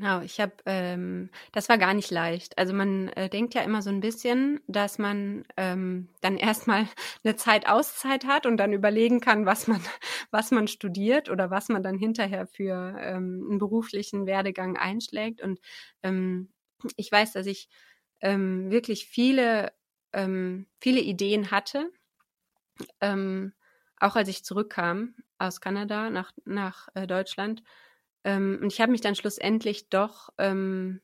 Genau, 0.00 0.20
ich 0.20 0.38
habe, 0.40 0.52
ähm, 0.66 1.28
das 1.50 1.68
war 1.68 1.76
gar 1.76 1.92
nicht 1.92 2.12
leicht. 2.12 2.56
Also 2.56 2.72
man 2.72 3.08
äh, 3.10 3.28
denkt 3.28 3.54
ja 3.54 3.62
immer 3.62 3.82
so 3.82 3.90
ein 3.90 3.98
bisschen, 4.00 4.60
dass 4.68 4.98
man 4.98 5.44
ähm, 5.56 6.08
dann 6.20 6.36
erstmal 6.38 6.86
eine 7.24 7.34
Zeit 7.34 7.68
Auszeit 7.68 8.24
hat 8.24 8.46
und 8.46 8.58
dann 8.58 8.72
überlegen 8.72 9.20
kann, 9.20 9.44
was 9.44 9.66
man, 9.66 9.80
was 10.30 10.52
man 10.52 10.68
studiert 10.68 11.28
oder 11.30 11.50
was 11.50 11.68
man 11.68 11.82
dann 11.82 11.98
hinterher 11.98 12.46
für 12.46 12.96
ähm, 13.00 13.46
einen 13.50 13.58
beruflichen 13.58 14.26
Werdegang 14.26 14.76
einschlägt. 14.76 15.40
Und 15.42 15.58
ähm, 16.04 16.52
ich 16.96 17.10
weiß, 17.10 17.32
dass 17.32 17.46
ich 17.46 17.68
ähm, 18.20 18.70
wirklich 18.70 19.06
viele, 19.08 19.72
ähm, 20.12 20.66
viele 20.80 21.00
Ideen 21.00 21.50
hatte, 21.50 21.90
ähm, 23.00 23.52
auch 24.00 24.16
als 24.16 24.28
ich 24.28 24.44
zurückkam 24.44 25.14
aus 25.38 25.60
Kanada 25.60 26.10
nach, 26.10 26.32
nach 26.44 26.88
äh, 26.94 27.06
Deutschland. 27.06 27.62
Ähm, 28.24 28.58
und 28.62 28.72
ich 28.72 28.80
habe 28.80 28.92
mich 28.92 29.00
dann 29.00 29.14
schlussendlich 29.14 29.88
doch 29.88 30.30
ähm, 30.38 31.00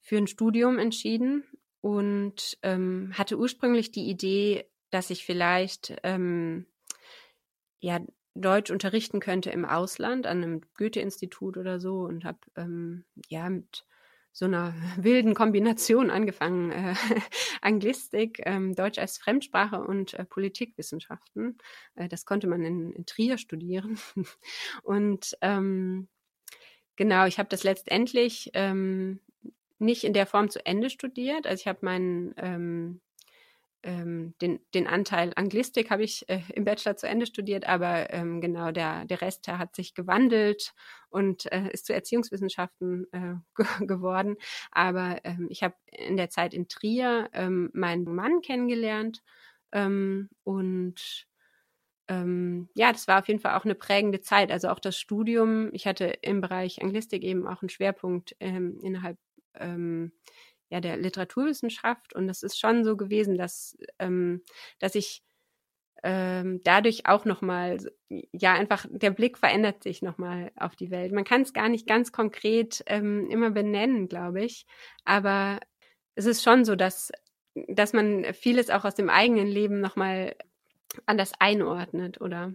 für 0.00 0.16
ein 0.18 0.26
Studium 0.26 0.78
entschieden 0.78 1.44
und 1.80 2.58
ähm, 2.62 3.12
hatte 3.14 3.38
ursprünglich 3.38 3.90
die 3.92 4.08
Idee, 4.08 4.66
dass 4.90 5.10
ich 5.10 5.24
vielleicht 5.24 5.94
ja 7.80 8.00
Deutsch 8.34 8.70
unterrichten 8.70 9.20
könnte 9.20 9.50
im 9.50 9.64
Ausland 9.64 10.26
an 10.26 10.42
einem 10.42 10.60
Goethe-Institut 10.74 11.56
oder 11.56 11.80
so 11.80 12.00
und 12.00 12.24
habe 12.24 12.38
ja 13.28 13.50
mit 13.50 13.84
so 14.36 14.44
einer 14.44 14.74
wilden 14.98 15.34
Kombination 15.34 16.10
angefangen, 16.10 16.70
äh, 16.70 16.94
Anglistik, 17.62 18.42
ähm, 18.44 18.74
Deutsch 18.74 18.98
als 18.98 19.16
Fremdsprache 19.16 19.80
und 19.80 20.12
äh, 20.12 20.26
Politikwissenschaften. 20.26 21.56
Äh, 21.94 22.08
das 22.08 22.26
konnte 22.26 22.46
man 22.46 22.62
in, 22.62 22.92
in 22.92 23.06
Trier 23.06 23.38
studieren. 23.38 23.98
und 24.82 25.38
ähm, 25.40 26.08
genau, 26.96 27.26
ich 27.26 27.38
habe 27.38 27.48
das 27.48 27.64
letztendlich 27.64 28.50
ähm, 28.54 29.20
nicht 29.78 30.04
in 30.04 30.12
der 30.12 30.26
Form 30.26 30.50
zu 30.50 30.64
Ende 30.64 30.90
studiert. 30.90 31.46
Also 31.46 31.60
ich 31.60 31.68
habe 31.68 31.78
meinen 31.82 32.34
ähm, 32.38 33.00
ähm, 33.86 34.34
den, 34.40 34.58
den 34.74 34.86
Anteil 34.88 35.32
Anglistik 35.36 35.90
habe 35.90 36.02
ich 36.02 36.28
äh, 36.28 36.40
im 36.54 36.64
Bachelor 36.64 36.96
zu 36.96 37.08
Ende 37.08 37.24
studiert, 37.24 37.68
aber 37.68 38.12
ähm, 38.12 38.40
genau 38.40 38.72
der, 38.72 39.04
der 39.04 39.20
Rest 39.20 39.46
der 39.46 39.58
hat 39.58 39.76
sich 39.76 39.94
gewandelt 39.94 40.74
und 41.08 41.50
äh, 41.52 41.70
ist 41.70 41.86
zu 41.86 41.94
Erziehungswissenschaften 41.94 43.06
äh, 43.12 43.34
geworden. 43.86 44.36
Aber 44.72 45.20
ähm, 45.24 45.46
ich 45.50 45.62
habe 45.62 45.76
in 45.86 46.16
der 46.16 46.30
Zeit 46.30 46.52
in 46.52 46.68
Trier 46.68 47.28
ähm, 47.32 47.70
meinen 47.74 48.12
Mann 48.12 48.40
kennengelernt 48.40 49.22
ähm, 49.72 50.30
und 50.42 51.25
ähm, 52.08 52.68
ja, 52.74 52.92
das 52.92 53.08
war 53.08 53.20
auf 53.20 53.28
jeden 53.28 53.40
Fall 53.40 53.54
auch 53.58 53.64
eine 53.64 53.74
prägende 53.74 54.20
Zeit. 54.20 54.50
Also 54.50 54.68
auch 54.68 54.78
das 54.78 54.98
Studium. 54.98 55.70
Ich 55.72 55.86
hatte 55.86 56.04
im 56.22 56.40
Bereich 56.40 56.82
Anglistik 56.82 57.22
eben 57.24 57.46
auch 57.46 57.62
einen 57.62 57.68
Schwerpunkt 57.68 58.36
ähm, 58.40 58.78
innerhalb 58.82 59.18
ähm, 59.54 60.12
ja, 60.68 60.80
der 60.80 60.96
Literaturwissenschaft. 60.96 62.14
Und 62.14 62.26
das 62.28 62.42
ist 62.42 62.58
schon 62.58 62.84
so 62.84 62.96
gewesen, 62.96 63.36
dass, 63.36 63.76
ähm, 63.98 64.42
dass 64.78 64.94
ich 64.94 65.22
ähm, 66.02 66.60
dadurch 66.62 67.06
auch 67.06 67.24
nochmal, 67.24 67.78
ja, 68.08 68.54
einfach 68.54 68.86
der 68.90 69.10
Blick 69.10 69.38
verändert 69.38 69.82
sich 69.82 70.02
nochmal 70.02 70.52
auf 70.56 70.76
die 70.76 70.90
Welt. 70.90 71.12
Man 71.12 71.24
kann 71.24 71.42
es 71.42 71.52
gar 71.52 71.68
nicht 71.68 71.86
ganz 71.86 72.12
konkret 72.12 72.84
ähm, 72.86 73.28
immer 73.30 73.50
benennen, 73.50 74.08
glaube 74.08 74.44
ich. 74.44 74.66
Aber 75.04 75.58
es 76.14 76.26
ist 76.26 76.42
schon 76.44 76.64
so, 76.64 76.76
dass, 76.76 77.10
dass 77.68 77.92
man 77.92 78.24
vieles 78.34 78.70
auch 78.70 78.84
aus 78.84 78.94
dem 78.94 79.10
eigenen 79.10 79.48
Leben 79.48 79.80
nochmal 79.80 80.36
anders 81.06 81.32
einordnet 81.38 82.20
oder 82.20 82.54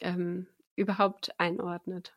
ähm, 0.00 0.46
überhaupt 0.76 1.38
einordnet. 1.38 2.16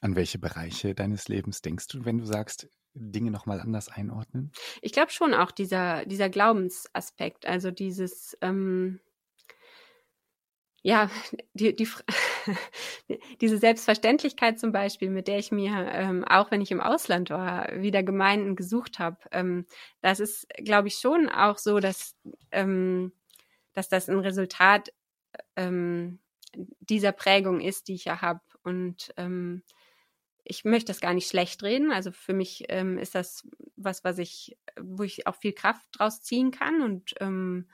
An 0.00 0.16
welche 0.16 0.38
Bereiche 0.38 0.94
deines 0.94 1.28
Lebens 1.28 1.60
denkst 1.60 1.88
du, 1.88 2.04
wenn 2.04 2.18
du 2.18 2.24
sagst, 2.24 2.68
Dinge 2.94 3.30
nochmal 3.30 3.60
anders 3.60 3.88
einordnen? 3.88 4.52
Ich 4.82 4.92
glaube 4.92 5.12
schon 5.12 5.34
auch 5.34 5.50
dieser, 5.50 6.04
dieser 6.06 6.28
Glaubensaspekt, 6.28 7.46
also 7.46 7.70
dieses, 7.70 8.36
ähm, 8.40 9.00
ja, 10.82 11.10
die, 11.52 11.76
die, 11.76 11.88
diese 13.40 13.58
Selbstverständlichkeit 13.58 14.58
zum 14.58 14.72
Beispiel, 14.72 15.10
mit 15.10 15.28
der 15.28 15.38
ich 15.38 15.52
mir, 15.52 15.72
ähm, 15.92 16.24
auch 16.24 16.50
wenn 16.50 16.62
ich 16.62 16.70
im 16.70 16.80
Ausland 16.80 17.30
war, 17.30 17.68
wieder 17.80 18.02
Gemeinden 18.02 18.56
gesucht 18.56 18.98
habe, 18.98 19.18
ähm, 19.30 19.66
das 20.00 20.20
ist, 20.20 20.48
glaube 20.64 20.88
ich, 20.88 20.94
schon 20.94 21.28
auch 21.28 21.58
so, 21.58 21.78
dass, 21.80 22.16
ähm, 22.50 23.12
dass 23.74 23.88
das 23.88 24.08
ein 24.08 24.18
Resultat 24.18 24.90
ähm, 25.56 26.20
dieser 26.80 27.12
Prägung 27.12 27.60
ist, 27.60 27.88
die 27.88 27.94
ich 27.94 28.04
ja 28.06 28.20
habe. 28.22 28.40
Und 28.62 29.12
ähm, 29.16 29.62
ich 30.44 30.64
möchte 30.64 30.86
das 30.88 31.00
gar 31.00 31.14
nicht 31.14 31.28
schlecht 31.28 31.62
reden. 31.62 31.92
Also 31.92 32.12
für 32.12 32.32
mich 32.34 32.64
ähm, 32.68 32.98
ist 32.98 33.14
das 33.14 33.46
was, 33.76 34.04
was 34.04 34.18
ich, 34.18 34.58
wo 34.80 35.02
ich 35.02 35.26
auch 35.26 35.36
viel 35.36 35.52
Kraft 35.52 35.88
draus 35.92 36.22
ziehen 36.22 36.50
kann. 36.50 36.82
Und 36.82 37.14
ähm, 37.20 37.68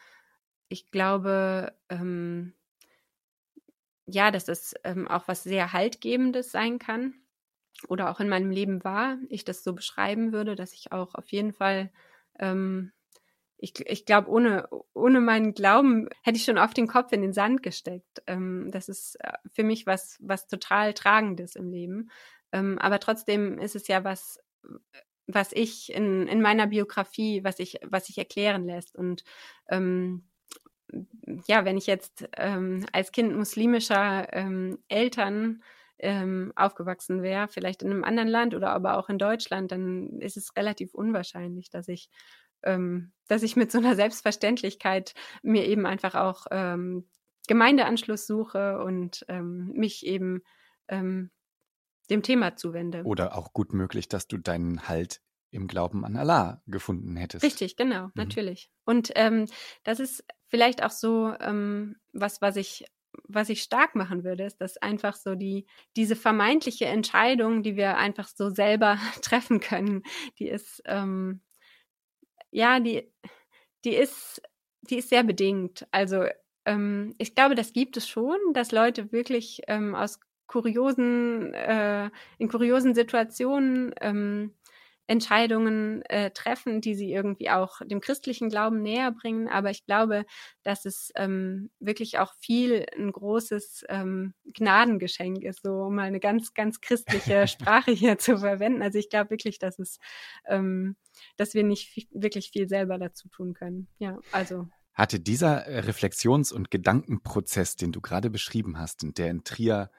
ich 0.69 0.91
glaube, 0.91 1.75
ähm, 1.89 2.55
ja, 4.07 4.31
dass 4.31 4.45
das 4.45 4.75
ähm, 4.85 5.09
auch 5.09 5.29
was 5.29 5.43
sehr 5.43 5.73
Haltgebendes 5.73 6.53
sein 6.53 6.79
kann 6.79 7.15
oder 7.89 8.11
auch 8.11 8.21
in 8.21 8.29
meinem 8.29 8.51
Leben 8.51 8.85
war, 8.85 9.19
ich 9.29 9.45
das 9.45 9.65
so 9.65 9.75
beschreiben 9.75 10.33
würde, 10.33 10.55
dass 10.57 10.73
ich 10.73 10.93
auch 10.93 11.15
auf 11.15 11.29
jeden 11.33 11.53
Fall, 11.53 11.93
ähm, 12.39 12.93
ich, 13.59 13.81
ich 13.87 14.05
glaube, 14.05 14.31
ohne, 14.31 14.69
ohne 14.93 15.21
meinen 15.21 15.55
Glauben 15.55 16.09
hätte 16.23 16.37
ich 16.37 16.45
schon 16.45 16.59
oft 16.59 16.77
den 16.77 16.87
Kopf 16.87 17.13
in 17.13 17.23
den 17.23 17.33
Sand 17.33 17.63
gesteckt. 17.63 18.23
Ähm, 18.27 18.69
das 18.71 18.89
ist 18.89 19.17
äh, 19.21 19.33
für 19.53 19.65
mich 19.65 19.87
was, 19.87 20.19
was 20.21 20.47
total 20.47 20.93
Tragendes 20.95 21.57
im 21.57 21.71
Leben. 21.71 22.11
Ähm, 22.53 22.79
aber 22.79 23.01
trotzdem 23.01 23.59
ist 23.59 23.77
es 23.77 23.89
ja 23.89 24.05
was, 24.05 24.41
was 25.27 25.53
ich 25.53 25.93
in, 25.93 26.29
in 26.29 26.41
meiner 26.41 26.67
Biografie, 26.67 27.43
was 27.45 27.59
ich, 27.59 27.79
was 27.83 28.07
sich 28.07 28.19
erklären 28.19 28.67
lässt. 28.67 28.97
Und 28.97 29.25
ähm, 29.69 30.29
ja, 31.47 31.65
wenn 31.65 31.77
ich 31.77 31.87
jetzt 31.87 32.29
ähm, 32.37 32.87
als 32.93 33.11
Kind 33.13 33.37
muslimischer 33.37 34.33
ähm, 34.33 34.79
Eltern 34.89 35.63
ähm, 35.99 36.53
aufgewachsen 36.57 37.23
wäre, 37.23 37.49
vielleicht 37.49 37.83
in 37.83 37.91
einem 37.91 38.05
anderen 38.05 38.29
Land 38.29 38.55
oder 38.55 38.71
aber 38.71 38.99
auch 38.99 39.09
in 39.09 39.19
Deutschland, 39.19 39.73
dann 39.73 40.21
ist 40.21 40.37
es 40.37 40.55
relativ 40.57 40.95
unwahrscheinlich, 40.95 41.71
dass 41.71 41.89
ich, 41.89 42.11
ähm, 42.63 43.13
dass 43.29 43.43
ich 43.43 43.57
mit 43.57 43.73
so 43.73 43.79
einer 43.79 43.97
Selbstverständlichkeit 43.97 45.15
mir 45.43 45.67
eben 45.67 45.87
einfach 45.87 46.15
auch 46.15 46.47
ähm, 46.51 47.09
Gemeindeanschluss 47.49 48.27
suche 48.27 48.79
und 48.83 49.25
ähm, 49.29 49.73
mich 49.75 50.05
eben 50.07 50.43
ähm, 50.89 51.31
dem 52.11 52.23
Thema 52.23 52.57
zuwende. 52.57 53.03
Oder 53.05 53.37
auch 53.37 53.53
gut 53.53 53.73
möglich, 53.73 54.09
dass 54.09 54.29
du 54.29 54.39
deinen 54.39 54.89
Halt 54.89 55.21
im 55.51 55.69
Glauben 55.69 56.05
an 56.05 56.17
Allah 56.17 56.63
gefunden 56.67 57.17
hättest. 57.17 57.45
Richtig, 57.45 57.77
genau, 57.77 58.07
mhm. 58.07 58.13
natürlich. 58.15 58.71
Und 58.85 59.13
ähm, 59.15 59.47
das 59.85 60.01
ist 60.01 60.25
vielleicht 60.49 60.83
auch 60.85 60.91
so 60.91 61.33
ähm, 61.41 61.97
was, 62.13 62.41
was 62.41 62.57
ich 62.57 62.85
was 63.29 63.49
ich 63.49 63.63
stark 63.63 63.95
machen 63.95 64.25
würde, 64.25 64.45
ist, 64.45 64.61
dass 64.61 64.77
einfach 64.77 65.15
so 65.15 65.35
die, 65.35 65.67
diese 65.97 66.17
vermeintliche 66.17 66.85
Entscheidung, 66.85 67.63
die 67.63 67.75
wir 67.75 67.97
einfach 67.97 68.29
so 68.29 68.51
selber 68.51 68.99
treffen 69.23 69.61
können, 69.61 70.03
die 70.39 70.49
ist, 70.49 70.83
ähm, 70.85 71.41
ja, 72.57 72.81
die, 72.81 73.13
die 73.85 73.95
ist, 73.95 74.41
die 74.81 74.97
ist 74.97 75.11
sehr 75.11 75.23
bedingt. 75.25 75.87
Also 75.91 76.25
ähm, 76.65 77.15
ich 77.19 77.35
glaube, 77.35 77.55
das 77.55 77.75
gibt 77.75 77.99
es 77.99 78.09
schon, 78.09 78.39
dass 78.55 78.73
Leute 78.73 79.13
wirklich 79.13 79.61
ähm, 79.69 79.95
aus 79.95 80.21
kuriosen, 80.47 81.53
äh, 81.53 82.11
in 82.39 82.49
kuriosen 82.49 82.95
Situationen 82.95 83.95
ähm, 84.01 84.55
Entscheidungen 85.07 86.03
äh, 86.07 86.31
treffen, 86.31 86.81
die 86.81 86.95
sie 86.95 87.13
irgendwie 87.13 87.51
auch 87.51 87.81
dem 87.85 88.01
christlichen 88.01 88.49
Glauben 88.49 88.83
näher 88.83 89.13
bringen. 89.13 89.49
Aber 89.49 89.71
ich 89.71 89.85
glaube, 89.85 90.25
dass 90.63 90.85
es 90.85 91.13
ähm, 91.15 91.71
wirklich 91.79 92.19
auch 92.19 92.35
viel 92.41 92.87
ein 92.97 93.13
großes 93.13 93.85
ähm, 93.89 94.35
Gnadengeschenk 94.55 95.45
ist, 95.45 95.63
so 95.63 95.83
um 95.83 95.95
mal 95.95 96.05
eine 96.05 96.21
ganz, 96.21 96.55
ganz 96.55 96.81
christliche 96.81 97.47
Sprache 97.49 97.93
hier 97.93 98.19
zu 98.19 98.39
verwenden. 98.39 98.83
Also 98.83 98.99
ich 98.99 99.09
glaube 99.09 99.31
wirklich, 99.31 99.59
dass 99.59 99.79
es, 99.79 99.99
ähm, 100.47 100.97
dass 101.37 101.55
wir 101.55 101.63
nicht 101.63 102.09
wirklich 102.11 102.51
viel 102.51 102.69
selber 102.69 102.99
dazu 102.99 103.29
tun 103.29 103.55
können. 103.55 103.89
Ja, 103.99 104.19
also 104.33 104.67
hatte 104.97 105.21
dieser 105.21 105.67
äh, 105.67 105.81
Reflexions- 105.81 106.53
und 106.53 106.71
Gedankenprozess, 106.71 107.77
den 107.77 107.93
du 107.93 108.01
gerade 108.01 108.31
beschrieben 108.31 108.79
hast 108.79 109.05
und 109.05 109.19
der 109.19 109.31
in 109.31 109.45
Trier 109.45 109.91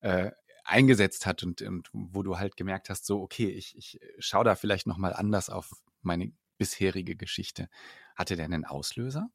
äh, 0.00 0.30
eingesetzt 0.64 1.26
hat 1.26 1.42
und, 1.42 1.62
und 1.62 1.88
wo 1.92 2.22
du 2.22 2.38
halt 2.38 2.56
gemerkt 2.56 2.90
hast, 2.90 3.06
so, 3.06 3.20
okay, 3.20 3.48
ich, 3.48 3.76
ich 3.76 4.00
schaue 4.18 4.44
da 4.44 4.54
vielleicht 4.54 4.86
nochmal 4.86 5.12
anders 5.12 5.50
auf 5.50 5.70
meine 6.02 6.32
bisherige 6.58 7.16
Geschichte. 7.16 7.68
Hatte 8.16 8.36
der 8.36 8.44
einen 8.44 8.64
Auslöser? 8.64 9.28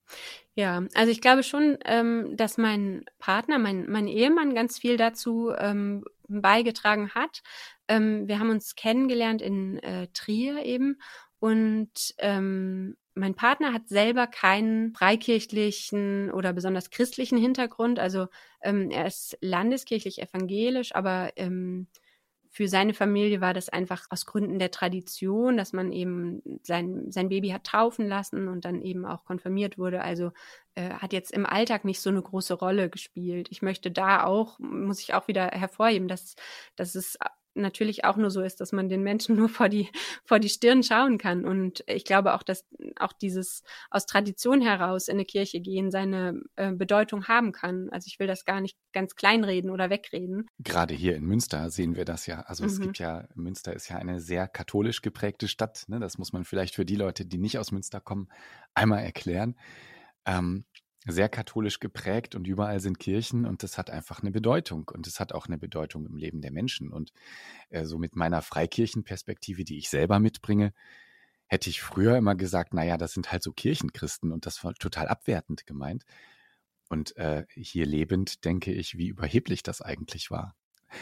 Ja, 0.56 0.84
also 0.94 1.12
ich 1.12 1.20
glaube 1.20 1.44
schon, 1.44 1.78
ähm, 1.84 2.38
dass 2.38 2.58
mein 2.58 3.04
Partner, 3.20 3.60
mein, 3.60 3.90
mein 3.90 4.08
Ehemann 4.08 4.56
ganz 4.56 4.80
viel 4.80 4.96
dazu 4.96 5.52
ähm, 5.58 6.06
beigetragen 6.30 7.10
hat. 7.14 7.42
Ähm, 7.90 8.28
wir 8.28 8.40
haben 8.40 8.50
uns 8.50 8.76
kennengelernt 8.76 9.42
in 9.42 9.80
äh, 9.80 10.08
Trier 10.14 10.64
eben 10.64 10.98
und 11.40 12.14
ähm, 12.18 12.96
mein 13.16 13.36
Partner 13.36 13.74
hat 13.74 13.90
selber 13.90 14.28
keinen 14.28 14.94
freikirchlichen 14.94 16.32
oder 16.32 16.54
besonders 16.54 16.90
christlichen 16.90 17.38
Hintergrund. 17.38 18.00
Also 18.00 18.28
ähm, 18.62 18.92
er 18.92 19.08
ist 19.08 19.38
landeskirchlich 19.42 20.22
evangelisch, 20.22 20.96
aber 20.96 21.32
ähm, 21.36 21.88
für 22.52 22.68
seine 22.68 22.94
Familie 22.94 23.42
war 23.42 23.54
das 23.54 23.70
einfach 23.70 24.08
aus 24.10 24.26
Gründen 24.26 24.58
der 24.58 24.72
Tradition, 24.72 25.56
dass 25.56 25.72
man 25.72 25.92
eben 25.92 26.42
sein, 26.64 27.12
sein 27.12 27.30
Baby 27.30 27.50
hat 27.50 27.66
taufen 27.66 28.08
lassen 28.08 28.48
und 28.48 28.66
dann 28.66 28.82
eben 28.82 29.06
auch 29.06 29.24
konfirmiert 29.24 29.78
wurde. 29.78 30.02
Also 30.02 30.32
äh, 30.74 30.90
hat 30.90 31.14
jetzt 31.14 31.32
im 31.32 31.46
Alltag 31.46 31.86
nicht 31.86 32.02
so 32.02 32.10
eine 32.10 32.22
große 32.22 32.56
Rolle 32.56 32.90
gespielt. 32.90 33.50
Ich 33.52 33.62
möchte 33.62 33.92
da 33.92 34.24
auch, 34.24 34.58
muss 34.58 35.00
ich 35.00 35.14
auch 35.14 35.28
wieder 35.28 35.48
hervorheben, 35.48 36.08
dass, 36.08 36.36
dass 36.76 36.96
es 36.96 37.18
natürlich 37.62 38.06
auch 38.06 38.18
nur 38.18 38.30
so 38.32 38.42
ist, 38.42 38.62
dass 38.62 38.72
man 38.72 38.90
den 38.90 39.04
Menschen 39.04 39.36
nur 39.36 39.50
vor 39.50 39.70
die, 39.70 39.90
vor 40.26 40.40
die 40.40 40.50
Stirn 40.50 40.84
schauen 40.84 41.18
kann. 41.18 41.46
Und 41.46 41.84
ich 41.88 42.06
glaube 42.06 42.34
auch, 42.34 42.44
dass 42.44 42.66
auch 42.98 43.14
dieses 43.14 43.64
aus 43.90 44.06
Tradition 44.06 44.62
heraus 44.62 45.08
in 45.08 45.16
eine 45.16 45.26
Kirche 45.26 45.60
gehen 45.62 45.92
seine 45.92 46.42
äh, 46.56 46.72
Bedeutung 46.72 47.28
haben 47.28 47.52
kann. 47.52 47.90
Also 47.90 48.08
ich 48.08 48.20
will 48.20 48.28
das 48.28 48.46
gar 48.46 48.62
nicht 48.62 48.78
ganz 48.94 49.16
kleinreden 49.16 49.70
oder 49.70 49.90
wegreden. 49.90 50.48
Gerade 50.60 50.94
hier 50.94 51.16
in 51.16 51.26
Münster 51.26 51.70
sehen 51.70 51.96
wir 51.96 52.06
das 52.06 52.26
ja. 52.26 52.42
Also 52.42 52.64
mhm. 52.64 52.70
es 52.70 52.82
gibt 52.82 53.00
ja, 53.00 53.28
Münster 53.36 53.74
ist 53.74 53.90
ja 53.90 53.98
eine 53.98 54.20
sehr 54.20 54.48
katholisch 54.48 55.02
geprägte 55.02 55.48
Stadt. 55.48 55.86
Ne? 55.88 56.00
Das 56.00 56.18
muss 56.18 56.34
man 56.34 56.46
vielleicht 56.46 56.76
für 56.76 56.86
die 56.86 56.96
Leute, 56.96 57.26
die 57.26 57.38
nicht 57.38 57.58
aus 57.58 57.72
Münster 57.72 58.00
kommen, 58.00 58.30
einmal 58.74 59.04
erklären. 59.04 59.56
Ähm, 60.26 60.66
sehr 61.08 61.30
katholisch 61.30 61.80
geprägt 61.80 62.36
und 62.36 62.48
überall 62.48 62.80
sind 62.80 63.00
Kirchen 63.00 63.46
und 63.46 63.64
das 63.64 63.78
hat 63.78 63.90
einfach 63.90 64.22
eine 64.22 64.32
Bedeutung 64.32 64.90
und 64.94 65.08
es 65.08 65.20
hat 65.20 65.34
auch 65.34 65.48
eine 65.48 65.58
Bedeutung 65.58 66.06
im 66.06 66.18
Leben 66.18 66.42
der 66.42 66.52
Menschen. 66.52 66.92
Und 66.92 67.12
äh, 67.70 67.86
so 67.86 67.98
mit 67.98 68.16
meiner 68.16 68.42
Freikirchenperspektive, 68.42 69.64
die 69.64 69.78
ich 69.78 69.90
selber 69.90 70.20
mitbringe, 70.20 70.74
hätte 71.48 71.70
ich 71.70 71.82
früher 71.82 72.18
immer 72.18 72.36
gesagt, 72.36 72.74
naja, 72.74 72.98
das 72.98 73.14
sind 73.14 73.32
halt 73.32 73.44
so 73.44 73.52
Kirchenchristen 73.54 74.32
und 74.32 74.46
das 74.46 74.64
war 74.64 74.74
total 74.76 75.08
abwertend 75.08 75.66
gemeint. 75.66 76.06
Und 76.90 77.16
äh, 77.18 77.46
hier 77.56 77.86
lebend 77.86 78.46
denke 78.46 78.74
ich, 78.74 78.98
wie 78.98 79.08
überheblich 79.08 79.64
das 79.64 79.82
eigentlich 79.82 80.32
war. 80.32 80.56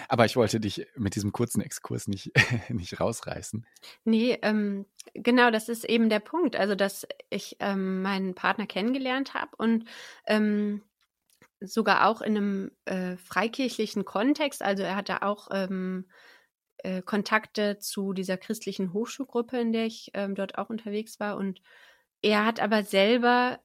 Aber 0.07 0.25
ich 0.25 0.35
wollte 0.35 0.59
dich 0.59 0.87
mit 0.95 1.15
diesem 1.15 1.31
kurzen 1.31 1.61
Exkurs 1.61 2.07
nicht, 2.07 2.31
nicht 2.69 2.99
rausreißen. 2.99 3.65
Nee, 4.03 4.37
ähm, 4.41 4.85
genau, 5.13 5.51
das 5.51 5.69
ist 5.69 5.85
eben 5.85 6.09
der 6.09 6.19
Punkt. 6.19 6.55
Also, 6.55 6.75
dass 6.75 7.07
ich 7.29 7.57
ähm, 7.59 8.01
meinen 8.01 8.35
Partner 8.35 8.67
kennengelernt 8.67 9.33
habe 9.33 9.55
und 9.57 9.85
ähm, 10.25 10.83
sogar 11.59 12.07
auch 12.07 12.21
in 12.21 12.37
einem 12.37 12.71
äh, 12.85 13.17
freikirchlichen 13.17 14.05
Kontext. 14.05 14.61
Also, 14.61 14.83
er 14.83 14.95
hatte 14.95 15.21
auch 15.21 15.49
ähm, 15.51 16.05
äh, 16.79 17.01
Kontakte 17.01 17.79
zu 17.79 18.13
dieser 18.13 18.37
christlichen 18.37 18.93
Hochschulgruppe, 18.93 19.59
in 19.59 19.71
der 19.71 19.85
ich 19.85 20.11
ähm, 20.13 20.35
dort 20.35 20.57
auch 20.57 20.69
unterwegs 20.69 21.19
war. 21.19 21.37
Und 21.37 21.61
er 22.21 22.45
hat 22.45 22.59
aber 22.59 22.83
selber 22.83 23.59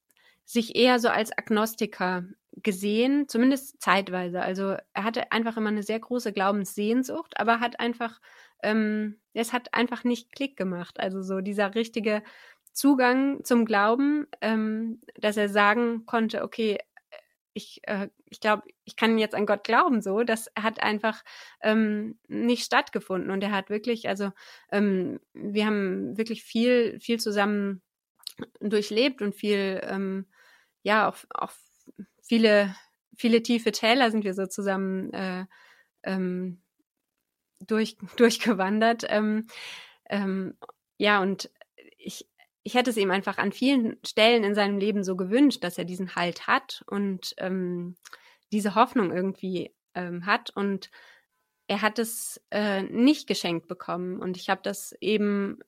sich 0.44 0.76
eher 0.76 0.98
so 0.98 1.08
als 1.08 1.36
Agnostiker 1.36 2.24
gesehen, 2.56 3.28
zumindest 3.28 3.80
zeitweise. 3.80 4.42
Also 4.42 4.76
er 4.92 5.04
hatte 5.04 5.32
einfach 5.32 5.56
immer 5.56 5.70
eine 5.70 5.82
sehr 5.82 6.00
große 6.00 6.32
Glaubenssehnsucht, 6.32 7.38
aber 7.38 7.60
hat 7.60 7.80
einfach, 7.80 8.20
ähm, 8.62 9.20
es 9.32 9.52
hat 9.52 9.72
einfach 9.74 10.04
nicht 10.04 10.32
Klick 10.32 10.56
gemacht. 10.56 11.00
Also 11.00 11.22
so 11.22 11.40
dieser 11.40 11.74
richtige 11.74 12.22
Zugang 12.72 13.44
zum 13.44 13.64
Glauben, 13.64 14.26
ähm, 14.40 15.00
dass 15.16 15.36
er 15.36 15.48
sagen 15.48 16.04
konnte, 16.06 16.42
okay, 16.42 16.78
ich, 17.54 17.80
äh, 17.84 18.08
ich 18.30 18.40
glaube, 18.40 18.62
ich 18.84 18.96
kann 18.96 19.18
jetzt 19.18 19.34
an 19.34 19.46
Gott 19.46 19.64
glauben, 19.64 20.00
so, 20.00 20.22
das 20.22 20.50
hat 20.58 20.82
einfach 20.82 21.22
ähm, 21.62 22.18
nicht 22.28 22.64
stattgefunden. 22.64 23.30
Und 23.30 23.42
er 23.42 23.52
hat 23.52 23.70
wirklich, 23.70 24.08
also 24.08 24.30
ähm, 24.70 25.20
wir 25.34 25.66
haben 25.66 26.16
wirklich 26.16 26.42
viel, 26.44 26.98
viel 27.00 27.20
zusammen 27.20 27.82
durchlebt 28.60 29.22
und 29.22 29.34
viel, 29.34 29.80
ähm, 29.84 30.26
ja, 30.82 31.08
auch, 31.08 31.16
auch 31.34 31.52
viele, 32.22 32.74
viele 33.16 33.42
tiefe 33.42 33.72
Täler 33.72 34.10
sind 34.10 34.24
wir 34.24 34.34
so 34.34 34.46
zusammen 34.46 35.12
äh, 35.12 35.46
ähm, 36.02 36.62
durch, 37.60 37.96
durchgewandert. 38.16 39.04
Ähm, 39.08 39.46
ähm, 40.08 40.56
ja, 40.98 41.20
und 41.20 41.50
ich, 41.98 42.26
ich 42.62 42.74
hätte 42.74 42.90
es 42.90 42.96
ihm 42.96 43.10
einfach 43.10 43.38
an 43.38 43.52
vielen 43.52 43.96
Stellen 44.06 44.44
in 44.44 44.54
seinem 44.54 44.78
Leben 44.78 45.04
so 45.04 45.16
gewünscht, 45.16 45.64
dass 45.64 45.78
er 45.78 45.84
diesen 45.84 46.14
Halt 46.14 46.46
hat 46.46 46.84
und 46.86 47.34
ähm, 47.38 47.96
diese 48.52 48.74
Hoffnung 48.74 49.10
irgendwie 49.10 49.74
ähm, 49.94 50.26
hat. 50.26 50.50
Und 50.50 50.90
er 51.66 51.82
hat 51.82 51.98
es 51.98 52.40
äh, 52.50 52.82
nicht 52.82 53.26
geschenkt 53.26 53.66
bekommen. 53.66 54.20
Und 54.20 54.36
ich 54.36 54.50
habe 54.50 54.60
das 54.62 54.94
eben, 55.00 55.58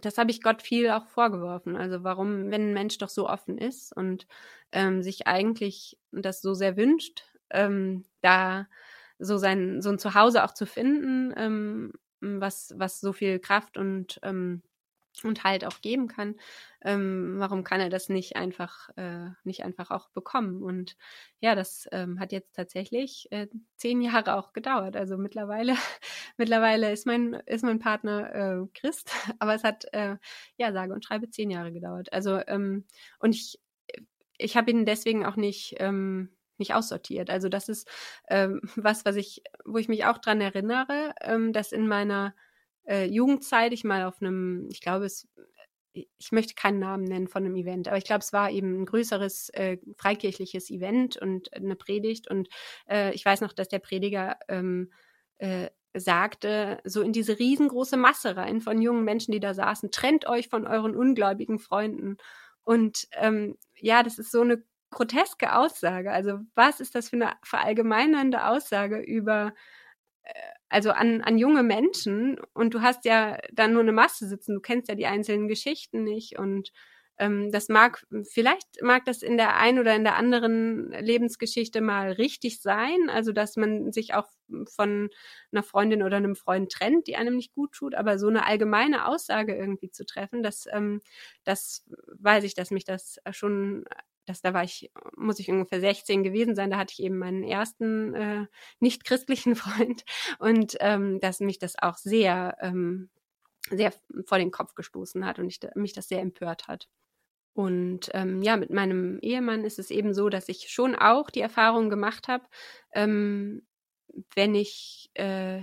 das 0.00 0.18
habe 0.18 0.30
ich 0.30 0.42
Gott 0.42 0.62
viel 0.62 0.90
auch 0.90 1.06
vorgeworfen. 1.08 1.76
Also 1.76 2.04
warum, 2.04 2.50
wenn 2.50 2.70
ein 2.70 2.74
Mensch 2.74 2.98
doch 2.98 3.08
so 3.08 3.28
offen 3.28 3.58
ist 3.58 3.96
und 3.96 4.26
ähm, 4.72 5.02
sich 5.02 5.26
eigentlich 5.26 5.98
das 6.12 6.42
so 6.42 6.54
sehr 6.54 6.76
wünscht, 6.76 7.24
ähm, 7.50 8.04
da 8.22 8.66
so 9.18 9.36
sein 9.38 9.82
so 9.82 9.90
ein 9.90 9.98
Zuhause 9.98 10.44
auch 10.44 10.54
zu 10.54 10.66
finden, 10.66 11.32
ähm, 11.36 11.92
was 12.20 12.74
was 12.76 13.00
so 13.00 13.12
viel 13.12 13.38
Kraft 13.38 13.76
und 13.78 14.20
ähm, 14.22 14.62
und 15.24 15.44
halt 15.44 15.64
auch 15.64 15.80
geben 15.80 16.08
kann, 16.08 16.36
ähm, 16.82 17.34
warum 17.38 17.64
kann 17.64 17.80
er 17.80 17.90
das 17.90 18.08
nicht 18.08 18.36
einfach, 18.36 18.88
äh, 18.96 19.30
nicht 19.44 19.64
einfach 19.64 19.90
auch 19.90 20.08
bekommen? 20.10 20.62
Und 20.62 20.96
ja, 21.40 21.54
das 21.54 21.88
ähm, 21.92 22.18
hat 22.20 22.32
jetzt 22.32 22.54
tatsächlich 22.54 23.28
äh, 23.30 23.48
zehn 23.76 24.00
Jahre 24.02 24.34
auch 24.36 24.52
gedauert. 24.52 24.96
Also 24.96 25.16
mittlerweile, 25.18 25.74
mittlerweile 26.36 26.92
ist 26.92 27.06
mein, 27.06 27.34
ist 27.46 27.64
mein 27.64 27.78
Partner 27.78 28.34
äh, 28.34 28.66
Christ, 28.74 29.10
aber 29.38 29.54
es 29.54 29.64
hat 29.64 29.86
äh, 29.92 30.16
ja 30.56 30.72
sage 30.72 30.94
und 30.94 31.04
schreibe 31.04 31.30
zehn 31.30 31.50
Jahre 31.50 31.72
gedauert. 31.72 32.12
Also 32.12 32.40
ähm, 32.46 32.86
und 33.18 33.34
ich, 33.34 33.60
ich 34.38 34.56
habe 34.56 34.70
ihn 34.70 34.86
deswegen 34.86 35.24
auch 35.26 35.36
nicht 35.36 35.76
ähm, 35.78 36.30
nicht 36.60 36.74
aussortiert. 36.74 37.30
Also 37.30 37.48
das 37.48 37.68
ist 37.68 37.88
ähm, 38.28 38.60
was, 38.76 39.04
was 39.04 39.16
ich, 39.16 39.42
wo 39.64 39.78
ich 39.78 39.88
mich 39.88 40.04
auch 40.04 40.18
dran 40.18 40.40
erinnere, 40.40 41.14
ähm, 41.22 41.52
dass 41.52 41.72
in 41.72 41.88
meiner 41.88 42.34
äh, 42.86 43.06
Jugendzeit 43.06 43.72
ich 43.72 43.84
mal 43.84 44.04
auf 44.04 44.20
einem, 44.20 44.68
ich 44.70 44.80
glaube, 44.80 45.06
es, 45.06 45.28
äh, 45.94 46.04
ich 46.18 46.32
möchte 46.32 46.54
keinen 46.54 46.78
Namen 46.78 47.04
nennen 47.04 47.28
von 47.28 47.44
einem 47.44 47.56
Event, 47.56 47.88
aber 47.88 47.98
ich 47.98 48.04
glaube, 48.04 48.20
es 48.20 48.32
war 48.32 48.50
eben 48.50 48.82
ein 48.82 48.86
größeres 48.86 49.50
äh, 49.50 49.78
freikirchliches 49.96 50.70
Event 50.70 51.16
und 51.16 51.52
eine 51.54 51.76
Predigt. 51.76 52.30
Und 52.30 52.48
äh, 52.88 53.12
ich 53.14 53.24
weiß 53.24 53.40
noch, 53.40 53.52
dass 53.52 53.68
der 53.68 53.80
Prediger 53.80 54.38
ähm, 54.48 54.92
äh, 55.38 55.70
sagte, 55.94 56.80
so 56.84 57.02
in 57.02 57.12
diese 57.12 57.38
riesengroße 57.38 57.96
Masse 57.96 58.36
rein 58.36 58.60
von 58.60 58.80
jungen 58.80 59.04
Menschen, 59.04 59.32
die 59.32 59.40
da 59.40 59.54
saßen, 59.54 59.90
trennt 59.90 60.26
euch 60.28 60.48
von 60.48 60.66
euren 60.66 60.94
ungläubigen 60.96 61.58
Freunden. 61.58 62.16
Und 62.62 63.08
ähm, 63.12 63.56
ja, 63.76 64.02
das 64.02 64.18
ist 64.18 64.30
so 64.30 64.42
eine 64.42 64.62
groteske 64.90 65.56
Aussage. 65.56 66.12
Also 66.12 66.40
was 66.54 66.80
ist 66.80 66.94
das 66.94 67.08
für 67.08 67.16
eine 67.16 67.32
verallgemeinernde 67.42 68.46
Aussage 68.46 69.00
über 69.00 69.52
äh, 70.22 70.32
also 70.70 70.90
an, 70.92 71.20
an 71.22 71.38
junge 71.38 71.62
Menschen. 71.62 72.38
Und 72.54 72.74
du 72.74 72.80
hast 72.82 73.04
ja 73.04 73.38
dann 73.52 73.72
nur 73.74 73.82
eine 73.82 73.92
Masse 73.92 74.28
sitzen, 74.28 74.54
du 74.54 74.60
kennst 74.60 74.88
ja 74.88 74.94
die 74.94 75.06
einzelnen 75.06 75.48
Geschichten 75.48 76.04
nicht. 76.04 76.38
Und 76.38 76.72
ähm, 77.18 77.50
das 77.52 77.68
mag, 77.68 78.02
vielleicht 78.32 78.80
mag 78.82 79.04
das 79.04 79.22
in 79.22 79.36
der 79.36 79.56
einen 79.56 79.78
oder 79.78 79.94
in 79.94 80.04
der 80.04 80.16
anderen 80.16 80.90
Lebensgeschichte 80.92 81.82
mal 81.82 82.12
richtig 82.12 82.62
sein, 82.62 83.10
also 83.10 83.32
dass 83.32 83.56
man 83.56 83.92
sich 83.92 84.14
auch 84.14 84.26
von 84.74 85.10
einer 85.52 85.62
Freundin 85.62 86.02
oder 86.02 86.16
einem 86.16 86.34
Freund 86.34 86.72
trennt, 86.72 87.06
die 87.06 87.16
einem 87.16 87.36
nicht 87.36 87.52
gut 87.54 87.72
tut, 87.72 87.94
aber 87.94 88.18
so 88.18 88.28
eine 88.28 88.46
allgemeine 88.46 89.06
Aussage 89.06 89.54
irgendwie 89.54 89.90
zu 89.90 90.06
treffen, 90.06 90.42
das, 90.42 90.66
ähm, 90.72 91.02
das 91.44 91.84
weiß 92.18 92.44
ich, 92.44 92.54
dass 92.54 92.70
mich 92.70 92.84
das 92.84 93.18
schon 93.32 93.84
das, 94.30 94.40
da 94.40 94.54
war 94.54 94.64
ich, 94.64 94.90
muss 95.16 95.40
ich 95.40 95.50
ungefähr 95.50 95.80
16 95.80 96.22
gewesen 96.22 96.54
sein, 96.54 96.70
da 96.70 96.78
hatte 96.78 96.94
ich 96.96 97.02
eben 97.02 97.18
meinen 97.18 97.42
ersten 97.42 98.14
äh, 98.14 98.46
nicht 98.78 99.04
christlichen 99.04 99.56
Freund 99.56 100.04
und 100.38 100.76
ähm, 100.80 101.20
dass 101.20 101.40
mich 101.40 101.58
das 101.58 101.74
auch 101.78 101.96
sehr, 101.96 102.56
ähm, 102.60 103.10
sehr 103.70 103.92
vor 104.26 104.38
den 104.38 104.50
Kopf 104.50 104.74
gestoßen 104.74 105.26
hat 105.26 105.38
und 105.38 105.48
ich, 105.48 105.60
mich 105.74 105.92
das 105.92 106.08
sehr 106.08 106.20
empört 106.20 106.68
hat. 106.68 106.88
Und 107.52 108.10
ähm, 108.14 108.42
ja, 108.42 108.56
mit 108.56 108.70
meinem 108.70 109.18
Ehemann 109.20 109.64
ist 109.64 109.80
es 109.80 109.90
eben 109.90 110.14
so, 110.14 110.28
dass 110.28 110.48
ich 110.48 110.70
schon 110.70 110.94
auch 110.94 111.30
die 111.30 111.40
Erfahrung 111.40 111.90
gemacht 111.90 112.28
habe, 112.28 112.44
ähm, 112.92 113.66
wenn 114.34 114.54
ich 114.54 115.10
äh, 115.14 115.62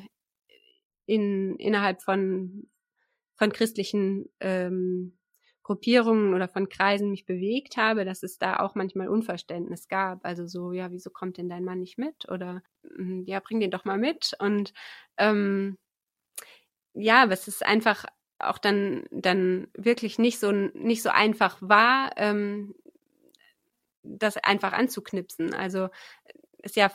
in, 1.05 1.55
innerhalb 1.55 2.01
von, 2.03 2.70
von 3.36 3.53
christlichen 3.53 4.30
ähm, 4.41 5.18
Gruppierungen 5.68 6.34
oder 6.34 6.47
von 6.47 6.70
Kreisen 6.70 7.11
mich 7.11 7.26
bewegt 7.26 7.76
habe, 7.76 8.05
dass 8.05 8.24
es 8.24 8.38
da 8.39 8.59
auch 8.59 8.74
manchmal 8.74 9.09
Unverständnis 9.09 9.89
gab. 9.89 10.26
Also 10.26 10.47
so, 10.47 10.72
ja, 10.72 10.91
wieso 10.91 11.09
kommt 11.09 11.38
denn 11.38 11.49
dein 11.49 11.65
Mann 11.65 11.82
nicht 11.82 11.97
mit? 11.97 12.30
Oder 12.32 12.63
hm, 12.95 13.26
ja, 13.28 13.41
bring 13.41 13.59
den 13.59 13.70
doch 13.70 13.84
mal 13.84 13.97
mit. 13.97 14.32
Und 14.39 14.74
ähm, 15.18 15.78
ja, 16.93 17.26
es 17.30 17.49
ist 17.49 17.65
einfach 17.65 18.05
auch 18.39 18.57
dann, 18.59 19.05
dann 19.11 19.68
wirklich 19.74 20.20
nicht 20.20 20.39
so, 20.39 20.51
nicht 20.53 21.03
so 21.03 21.09
einfach 21.09 21.57
war, 21.59 22.11
ähm, 22.15 22.74
das 24.03 24.38
einfach 24.38 24.72
anzuknipsen. 24.72 25.53
Also 25.53 25.89
ist 26.63 26.78
ja 26.78 26.89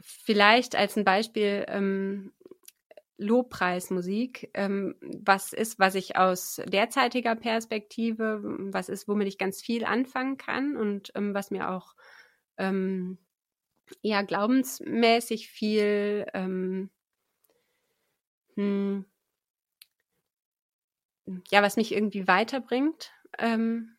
vielleicht 0.00 0.74
als 0.76 0.96
ein 0.96 1.04
Beispiel, 1.04 1.64
ähm, 1.68 2.32
Lobpreismusik, 3.18 4.50
ähm, 4.54 4.94
was 5.00 5.52
ist, 5.52 5.78
was 5.78 5.94
ich 5.94 6.16
aus 6.16 6.60
derzeitiger 6.66 7.34
Perspektive, 7.34 8.40
was 8.72 8.88
ist, 8.88 9.08
womit 9.08 9.28
ich 9.28 9.38
ganz 9.38 9.62
viel 9.62 9.84
anfangen 9.84 10.36
kann 10.36 10.76
und 10.76 11.12
ähm, 11.14 11.34
was 11.34 11.50
mir 11.50 11.70
auch 11.70 11.94
ähm, 12.58 13.18
ja 14.02 14.22
glaubensmäßig 14.22 15.48
viel 15.48 16.26
ähm, 16.34 16.90
hm, 18.56 19.04
ja, 21.50 21.62
was 21.62 21.76
mich 21.76 21.92
irgendwie 21.92 22.28
weiterbringt 22.28 23.12
ähm, 23.38 23.96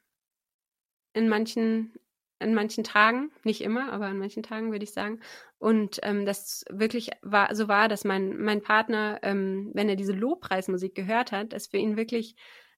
in 1.13 1.27
manchen 1.27 1.93
in 2.39 2.53
manchen 2.53 2.83
Tagen, 2.83 3.31
nicht 3.43 3.61
immer, 3.61 3.91
aber 3.91 4.05
an 4.07 4.19
manchen 4.19 4.43
Tagen 4.43 4.71
würde 4.71 4.83
ich 4.83 4.93
sagen. 4.93 5.19
Und 5.59 5.99
ähm, 6.03 6.25
das 6.25 6.65
wirklich 6.69 7.09
war 7.21 7.53
so 7.55 7.67
war, 7.67 7.87
dass 7.87 8.03
mein, 8.03 8.37
mein 8.37 8.61
Partner, 8.61 9.19
ähm, 9.23 9.71
wenn 9.73 9.89
er 9.89 9.95
diese 9.95 10.13
Lobpreismusik 10.13 10.95
gehört 10.95 11.31
hat, 11.31 11.53
es 11.53 11.67
für 11.67 11.77
ihn 11.77 11.97
wirklich 11.97 12.35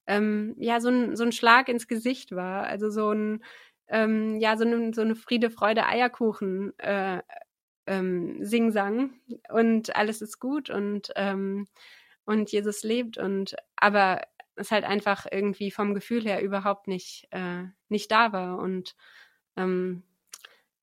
ähm, 0.07 0.55
ja 0.59 0.79
so 0.79 0.89
ein, 0.89 1.15
so 1.15 1.23
ein 1.23 1.31
Schlag 1.31 1.67
ins 1.69 1.87
Gesicht 1.87 2.31
war. 2.35 2.63
Also 2.63 2.89
so 2.89 3.11
ein 3.11 3.43
ähm, 3.89 4.39
ja, 4.39 4.55
so 4.57 4.65
eine, 4.65 4.93
so 4.93 5.01
eine 5.01 5.15
Friede, 5.15 5.49
Freude, 5.49 5.85
Eierkuchen 5.87 6.77
äh, 6.79 7.21
ähm, 7.87 8.37
Sing-Sang 8.45 9.11
und 9.49 9.95
alles 9.95 10.21
ist 10.21 10.39
gut 10.39 10.69
und, 10.69 11.11
ähm, 11.15 11.67
und 12.25 12.51
Jesus 12.51 12.83
lebt 12.83 13.17
und 13.17 13.55
aber 13.75 14.21
es 14.55 14.71
halt 14.71 14.83
einfach 14.83 15.25
irgendwie 15.31 15.71
vom 15.71 15.95
Gefühl 15.95 16.23
her 16.23 16.41
überhaupt 16.43 16.87
nicht, 16.87 17.27
äh, 17.31 17.63
nicht 17.87 18.11
da 18.11 18.31
war. 18.33 18.59
Und 18.59 18.95
ähm, 19.57 20.03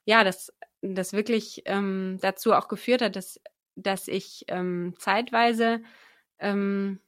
ja, 0.04 0.24
das, 0.24 0.52
das 0.82 1.12
wirklich 1.12 1.62
ähm, 1.66 2.18
dazu 2.20 2.52
auch 2.52 2.68
geführt 2.68 3.02
hat, 3.02 3.16
dass, 3.16 3.40
dass 3.74 4.08
ich 4.08 4.44
ähm, 4.48 4.94
zeitweise 4.98 5.82
ähm, 6.38 7.00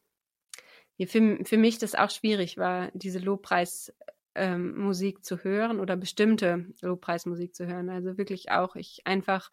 für, 1.07 1.39
für 1.45 1.57
mich 1.57 1.79
das 1.79 1.95
auch 1.95 2.11
schwierig 2.11 2.57
war, 2.59 2.91
diese 2.93 3.21
Lobpreismusik 3.21 3.95
ähm, 4.35 5.23
zu 5.23 5.45
hören 5.45 5.81
oder 5.81 5.97
bestimmte 5.97 6.67
Lobpreismusik 6.81 7.55
zu 7.55 7.67
hören. 7.67 7.89
Also 7.89 8.19
wirklich 8.19 8.51
auch 8.51 8.75
ich 8.75 9.07
einfach 9.07 9.51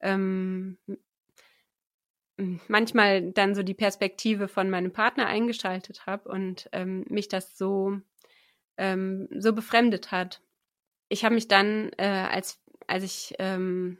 ähm, 0.00 0.78
manchmal 2.68 3.32
dann 3.32 3.54
so 3.54 3.62
die 3.62 3.74
Perspektive 3.74 4.48
von 4.48 4.70
meinem 4.70 4.92
Partner 4.92 5.26
eingeschaltet 5.26 6.06
habe 6.06 6.28
und 6.28 6.68
ähm, 6.72 7.04
mich 7.08 7.28
das 7.28 7.56
so 7.56 7.98
ähm, 8.76 9.28
so 9.36 9.52
befremdet 9.52 10.12
hat 10.12 10.40
ich 11.08 11.24
habe 11.24 11.34
mich 11.34 11.48
dann, 11.48 11.90
äh, 11.96 12.06
als, 12.06 12.60
als 12.86 13.04
ich 13.04 13.34
ähm, 13.38 13.98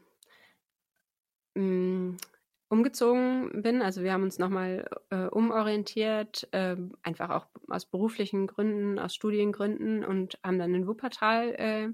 mh, 1.55 1.63
mm, 1.63 2.17
umgezogen 2.69 3.63
bin. 3.63 3.83
Also 3.83 4.03
wir 4.03 4.13
haben 4.13 4.23
uns 4.23 4.39
nochmal 4.39 4.89
äh, 5.11 5.27
umorientiert, 5.27 6.49
äh, 6.53 6.77
einfach 7.03 7.31
auch 7.31 7.47
aus 7.69 7.87
beruflichen 7.87 8.47
Gründen, 8.47 8.99
aus 8.99 9.15
Studiengründen 9.15 10.05
und 10.05 10.39
haben 10.45 10.59
dann 10.59 10.75
in 10.75 10.87
Wuppertal 10.87 11.55
äh, 11.55 11.89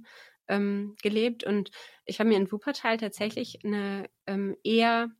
ähm, 0.49 0.97
gelebt. 1.03 1.45
Und 1.45 1.71
ich 2.05 2.19
habe 2.19 2.29
mir 2.29 2.37
in 2.37 2.51
Wuppertal 2.51 2.97
tatsächlich 2.97 3.65
eine 3.65 4.09
ähm, 4.27 4.57
eher 4.65 5.11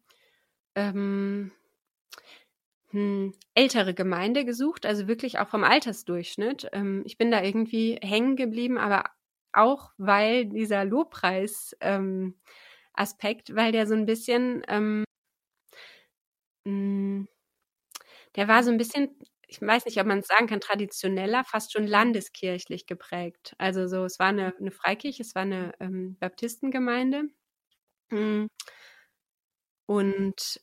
ähm, 0.75 1.53
hm, 2.91 3.33
ältere 3.55 3.95
Gemeinde 3.95 4.45
gesucht, 4.45 4.87
also 4.87 5.07
wirklich 5.07 5.39
auch 5.39 5.49
vom 5.49 5.63
Altersdurchschnitt. 5.65 6.69
Ähm, 6.73 7.03
ich 7.07 7.17
bin 7.17 7.31
da 7.31 7.43
irgendwie 7.43 7.99
hängen 8.03 8.35
geblieben, 8.37 8.77
aber 8.77 9.05
auch 9.57 9.93
weil 9.99 10.47
dieser 10.47 10.85
Lobpreis 10.85 11.77
ähm, 11.81 12.37
Aspekt, 12.95 13.55
weil 13.57 13.73
der 13.73 13.87
so 13.87 13.95
ein 13.95 14.07
bisschen 14.07 14.63
ähm, 14.69 15.05
hm, 16.67 17.27
der 18.37 18.49
war 18.49 18.63
so 18.63 18.71
ein 18.71 18.79
bisschen, 18.79 19.17
ich 19.47 19.61
weiß 19.61 19.85
nicht, 19.87 20.01
ob 20.01 20.07
man 20.07 20.21
es 20.21 20.27
sagen 20.27 20.47
kann, 20.47 20.61
traditioneller, 20.61 21.45
fast 21.45 21.73
schon 21.73 21.87
landeskirchlich 21.87 22.87
geprägt. 22.87 23.55
Also 23.59 23.87
so, 23.87 24.05
es 24.05 24.19
war 24.19 24.29
eine, 24.29 24.55
eine 24.59 24.71
Freikirche, 24.71 25.23
es 25.23 25.35
war 25.35 25.43
eine 25.43 25.73
ähm, 25.81 26.17
Baptistengemeinde. 26.21 27.25
Hm. 28.11 28.49
Und 29.87 30.61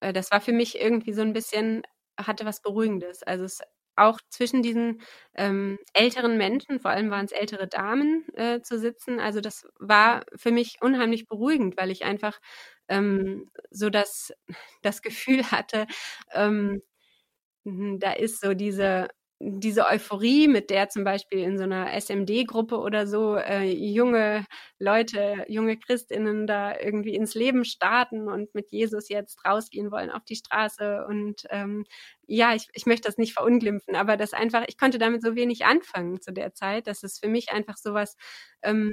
äh, 0.00 0.12
das 0.12 0.30
war 0.30 0.40
für 0.40 0.52
mich 0.52 0.80
irgendwie 0.80 1.12
so 1.12 1.22
ein 1.22 1.32
bisschen, 1.32 1.82
hatte 2.18 2.44
was 2.46 2.62
Beruhigendes. 2.62 3.22
Also 3.22 3.44
es 3.44 3.60
auch 3.96 4.20
zwischen 4.28 4.62
diesen 4.62 5.00
ähm, 5.34 5.78
älteren 5.94 6.36
Menschen, 6.38 6.80
vor 6.80 6.90
allem 6.90 7.10
waren 7.10 7.26
es 7.26 7.32
ältere 7.32 7.68
Damen, 7.68 8.26
äh, 8.34 8.60
zu 8.62 8.78
sitzen. 8.78 9.20
Also 9.20 9.40
das 9.40 9.66
war 9.78 10.24
für 10.36 10.50
mich 10.52 10.78
unheimlich 10.80 11.26
beruhigend, 11.26 11.76
weil 11.76 11.90
ich 11.90 12.04
einfach 12.04 12.40
ähm, 12.88 13.50
so 13.70 13.90
das, 13.90 14.32
das 14.82 15.02
Gefühl 15.02 15.44
hatte, 15.50 15.86
ähm, 16.32 16.82
da 17.64 18.12
ist 18.12 18.40
so 18.40 18.54
diese 18.54 19.08
diese 19.40 19.86
Euphorie, 19.86 20.48
mit 20.48 20.70
der 20.70 20.88
zum 20.88 21.04
Beispiel 21.04 21.40
in 21.40 21.58
so 21.58 21.64
einer 21.64 21.92
SMD-Gruppe 21.92 22.78
oder 22.78 23.06
so 23.06 23.36
äh, 23.36 23.64
junge 23.70 24.46
Leute, 24.78 25.44
junge 25.48 25.76
Christinnen 25.78 26.46
da 26.46 26.78
irgendwie 26.78 27.14
ins 27.14 27.34
Leben 27.34 27.64
starten 27.64 28.28
und 28.28 28.54
mit 28.54 28.70
Jesus 28.70 29.08
jetzt 29.08 29.44
rausgehen 29.44 29.90
wollen 29.90 30.10
auf 30.10 30.24
die 30.24 30.36
Straße. 30.36 31.04
Und 31.06 31.44
ähm, 31.50 31.84
ja, 32.26 32.54
ich, 32.54 32.68
ich 32.72 32.86
möchte 32.86 33.08
das 33.08 33.18
nicht 33.18 33.34
verunglimpfen, 33.34 33.96
aber 33.96 34.16
das 34.16 34.32
einfach, 34.32 34.64
ich 34.68 34.78
konnte 34.78 34.98
damit 34.98 35.22
so 35.22 35.34
wenig 35.36 35.64
anfangen 35.66 36.20
zu 36.20 36.32
der 36.32 36.54
Zeit, 36.54 36.86
dass 36.86 37.02
es 37.02 37.18
für 37.18 37.28
mich 37.28 37.50
einfach 37.52 37.76
sowas 37.76 38.16
ähm, 38.62 38.92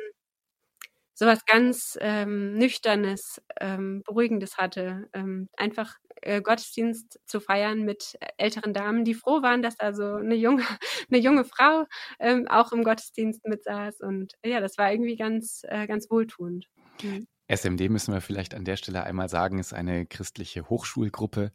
sowas 1.21 1.45
ganz 1.45 1.99
ähm, 2.01 2.57
Nüchternes, 2.57 3.39
ähm, 3.59 4.01
Beruhigendes 4.03 4.57
hatte. 4.57 5.07
Ähm, 5.13 5.49
einfach 5.55 5.97
äh, 6.23 6.41
Gottesdienst 6.41 7.19
zu 7.27 7.39
feiern 7.39 7.83
mit 7.83 8.17
älteren 8.37 8.73
Damen, 8.73 9.05
die 9.05 9.13
froh 9.13 9.43
waren, 9.43 9.61
dass 9.61 9.77
da 9.77 9.93
so 9.93 10.15
eine 10.15 10.33
junge, 10.33 10.63
eine 11.11 11.19
junge 11.19 11.45
Frau 11.45 11.85
ähm, 12.19 12.47
auch 12.47 12.71
im 12.71 12.83
Gottesdienst 12.83 13.45
mit 13.45 13.63
saß. 13.63 13.99
Und 14.01 14.33
ja, 14.43 14.59
das 14.61 14.79
war 14.79 14.91
irgendwie 14.91 15.15
ganz, 15.15 15.61
äh, 15.67 15.85
ganz 15.85 16.09
wohltuend. 16.09 16.65
Mhm. 17.03 17.27
SMD 17.47 17.89
müssen 17.89 18.15
wir 18.15 18.21
vielleicht 18.21 18.55
an 18.55 18.65
der 18.65 18.77
Stelle 18.77 19.03
einmal 19.03 19.29
sagen, 19.29 19.59
ist 19.59 19.73
eine 19.73 20.07
christliche 20.07 20.69
Hochschulgruppe, 20.69 21.51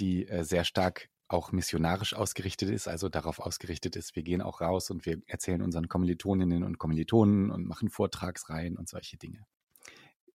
die 0.00 0.26
äh, 0.26 0.42
sehr 0.42 0.64
stark 0.64 1.08
auch 1.34 1.52
missionarisch 1.52 2.14
ausgerichtet 2.14 2.70
ist, 2.70 2.88
also 2.88 3.08
darauf 3.08 3.40
ausgerichtet 3.40 3.96
ist, 3.96 4.14
wir 4.14 4.22
gehen 4.22 4.40
auch 4.40 4.60
raus 4.60 4.90
und 4.90 5.04
wir 5.04 5.18
erzählen 5.26 5.62
unseren 5.62 5.88
Kommilitoninnen 5.88 6.62
und 6.62 6.78
Kommilitonen 6.78 7.50
und 7.50 7.66
machen 7.66 7.90
Vortragsreihen 7.90 8.78
und 8.78 8.88
solche 8.88 9.16
Dinge. 9.16 9.44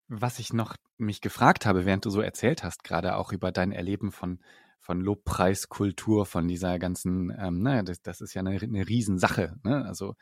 Was 0.10 0.40
ich 0.40 0.52
noch 0.54 0.76
mich 0.98 1.22
gefragt 1.22 1.66
habe, 1.66 1.86
während 1.86 2.06
du 2.06 2.10
so 2.10 2.20
erzählt 2.20 2.64
hast, 2.64 2.84
gerade 2.84 3.16
auch 3.16 3.32
über 3.32 3.52
dein 3.52 3.72
Erleben 3.72 4.12
von, 4.12 4.40
von 4.80 5.00
Lobpreiskultur, 5.00 6.26
von 6.26 6.48
dieser 6.48 6.80
ganzen, 6.80 7.34
ähm, 7.40 7.62
naja, 7.62 7.84
das, 7.84 8.02
das 8.02 8.20
ist 8.20 8.34
ja 8.34 8.42
eine, 8.42 8.60
eine 8.60 8.88
Riesensache. 8.88 9.56
Ne? 9.64 9.86
Also 9.86 10.16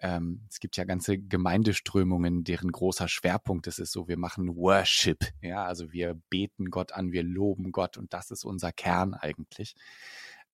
ähm, 0.00 0.46
es 0.48 0.60
gibt 0.60 0.76
ja 0.76 0.84
ganze 0.84 1.18
Gemeindeströmungen, 1.18 2.44
deren 2.44 2.72
großer 2.72 3.08
Schwerpunkt 3.08 3.66
es 3.66 3.78
ist 3.78 3.92
so, 3.92 4.08
wir 4.08 4.18
machen 4.18 4.56
Worship, 4.56 5.26
ja, 5.42 5.64
also 5.64 5.92
wir 5.92 6.14
beten 6.30 6.70
Gott 6.70 6.92
an, 6.92 7.12
wir 7.12 7.22
loben 7.22 7.72
Gott 7.72 7.98
und 7.98 8.12
das 8.12 8.30
ist 8.30 8.44
unser 8.44 8.72
Kern 8.72 9.14
eigentlich. 9.14 9.74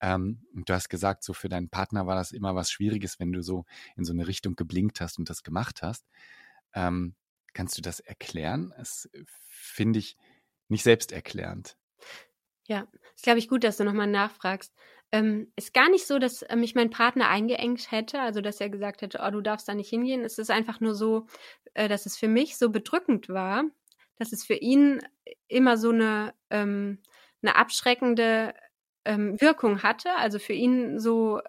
Ähm, 0.00 0.42
und 0.54 0.68
du 0.68 0.74
hast 0.74 0.88
gesagt, 0.88 1.24
so 1.24 1.32
für 1.32 1.48
deinen 1.48 1.70
Partner 1.70 2.06
war 2.06 2.16
das 2.16 2.32
immer 2.32 2.54
was 2.54 2.70
Schwieriges, 2.70 3.18
wenn 3.18 3.32
du 3.32 3.42
so 3.42 3.64
in 3.96 4.04
so 4.04 4.12
eine 4.12 4.26
Richtung 4.26 4.56
geblinkt 4.56 5.00
hast 5.00 5.18
und 5.18 5.30
das 5.30 5.42
gemacht 5.42 5.82
hast. 5.82 6.06
Ähm, 6.74 7.14
kannst 7.54 7.78
du 7.78 7.82
das 7.82 8.00
erklären? 8.00 8.74
Das 8.76 9.08
finde 9.26 10.00
ich 10.00 10.16
nicht 10.68 10.82
selbsterklärend. 10.82 11.78
Ja, 12.66 12.88
ist 13.14 13.22
glaube 13.22 13.38
ich 13.38 13.48
gut, 13.48 13.64
dass 13.64 13.76
du 13.76 13.84
nochmal 13.84 14.08
nachfragst. 14.08 14.74
Ähm, 15.16 15.52
ist 15.56 15.72
gar 15.72 15.88
nicht 15.88 16.06
so, 16.06 16.18
dass 16.18 16.42
äh, 16.42 16.56
mich 16.56 16.74
mein 16.74 16.90
Partner 16.90 17.28
eingeengt 17.28 17.90
hätte, 17.90 18.20
also 18.20 18.40
dass 18.40 18.60
er 18.60 18.68
gesagt 18.70 19.02
hätte, 19.02 19.20
oh, 19.26 19.30
du 19.30 19.40
darfst 19.40 19.68
da 19.68 19.74
nicht 19.74 19.88
hingehen. 19.88 20.24
Es 20.24 20.38
ist 20.38 20.50
einfach 20.50 20.80
nur 20.80 20.94
so, 20.94 21.26
äh, 21.74 21.88
dass 21.88 22.06
es 22.06 22.16
für 22.16 22.28
mich 22.28 22.56
so 22.58 22.70
bedrückend 22.70 23.28
war, 23.28 23.64
dass 24.18 24.32
es 24.32 24.44
für 24.44 24.54
ihn 24.54 25.00
immer 25.48 25.76
so 25.78 25.90
eine, 25.90 26.34
ähm, 26.50 26.98
eine 27.42 27.56
abschreckende 27.56 28.54
ähm, 29.04 29.40
Wirkung 29.40 29.82
hatte. 29.82 30.14
Also 30.16 30.38
für 30.38 30.54
ihn 30.54 30.98
so 30.98 31.40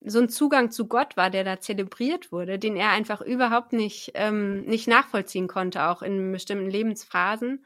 so 0.00 0.20
ein 0.20 0.28
Zugang 0.28 0.70
zu 0.70 0.86
Gott 0.86 1.16
war, 1.16 1.30
der 1.30 1.44
da 1.44 1.60
zelebriert 1.60 2.30
wurde, 2.30 2.58
den 2.58 2.76
er 2.76 2.90
einfach 2.90 3.20
überhaupt 3.20 3.72
nicht, 3.72 4.12
ähm, 4.14 4.62
nicht 4.62 4.86
nachvollziehen 4.86 5.48
konnte, 5.48 5.84
auch 5.86 6.02
in 6.02 6.30
bestimmten 6.32 6.70
Lebensphasen, 6.70 7.64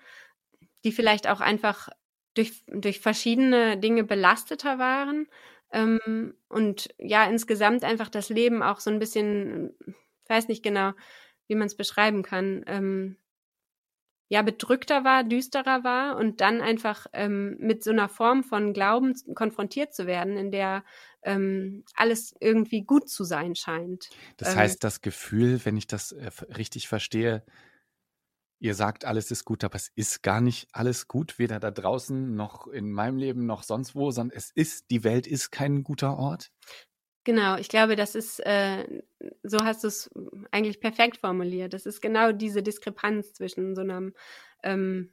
die 0.85 0.93
vielleicht 0.93 1.29
auch 1.29 1.41
einfach 1.41 1.91
durch, 2.35 2.65
durch 2.67 3.01
verschiedene 3.01 3.79
Dinge 3.79 4.05
belasteter 4.05 4.79
waren. 4.79 5.27
Ähm, 5.73 6.35
und 6.49 6.89
ja, 6.99 7.25
insgesamt 7.25 7.85
einfach 7.85 8.09
das 8.09 8.29
Leben 8.29 8.63
auch 8.63 8.81
so 8.81 8.91
ein 8.91 8.99
bisschen, 8.99 9.75
weiß 10.29 10.49
nicht 10.49 10.63
genau, 10.63 10.93
wie 11.47 11.55
man 11.55 11.67
es 11.67 11.77
beschreiben 11.77 12.23
kann, 12.23 12.65
ähm, 12.67 13.17
ja, 14.33 14.41
bedrückter 14.41 15.05
war, 15.05 15.25
düsterer 15.25 15.85
war 15.85 16.17
und 16.17 16.41
dann 16.41 16.63
einfach 16.63 17.07
ähm, 17.13 17.55
mit 17.59 17.85
so 17.85 17.91
einer 17.91 18.09
Form 18.09 18.45
von 18.45 18.73
Glauben 18.73 19.15
konfrontiert 19.35 19.95
zu 19.95 20.07
werden, 20.07 20.39
in 20.39 20.51
der 20.51 20.85
ähm, 21.23 21.85
alles 21.95 22.35
irgendwie 22.41 22.83
gut 22.83 23.11
zu 23.11 23.25
sein 23.25 23.55
scheint. 23.55 24.09
Das 24.39 24.55
ähm, 24.55 24.61
heißt, 24.61 24.83
das 24.83 25.03
Gefühl, 25.03 25.61
wenn 25.65 25.77
ich 25.77 25.87
das 25.87 26.13
äh, 26.13 26.31
richtig 26.57 26.89
verstehe, 26.89 27.45
ihr 28.63 28.75
sagt, 28.77 29.05
alles 29.05 29.33
ist 29.33 29.45
gut, 29.45 29.65
aber 29.65 29.75
es 29.75 29.91
ist 29.97 30.23
gar 30.23 30.41
nicht 30.41 30.69
alles 30.73 31.09
gut, 31.09 31.41
weder 31.41 31.59
da 31.59 31.73
draußen 31.73 32.35
noch 32.37 32.69
in 32.69 32.93
meinem 32.93 33.17
Leben 33.17 33.45
noch 33.45 33.65
sonst 33.65 33.97
wo, 33.97 34.13
sondern 34.13 34.37
es 34.37 34.53
ist, 34.55 34.89
die 34.91 35.03
Welt 35.03 35.27
ist 35.27 35.51
kein 35.51 35.83
guter 35.83 36.17
Ort. 36.17 36.53
Genau, 37.25 37.57
ich 37.57 37.69
glaube, 37.69 37.97
das 37.97 38.15
ist, 38.15 38.39
äh, 38.47 39.03
so 39.43 39.59
hast 39.65 39.83
du 39.83 39.89
es 39.89 40.11
eigentlich 40.53 40.79
perfekt 40.79 41.17
formuliert. 41.17 41.73
Das 41.73 41.87
ist 41.87 42.01
genau 42.01 42.31
diese 42.31 42.63
Diskrepanz 42.63 43.33
zwischen 43.33 43.75
so 43.75 43.81
einem, 43.81 44.15
ähm, 44.63 45.13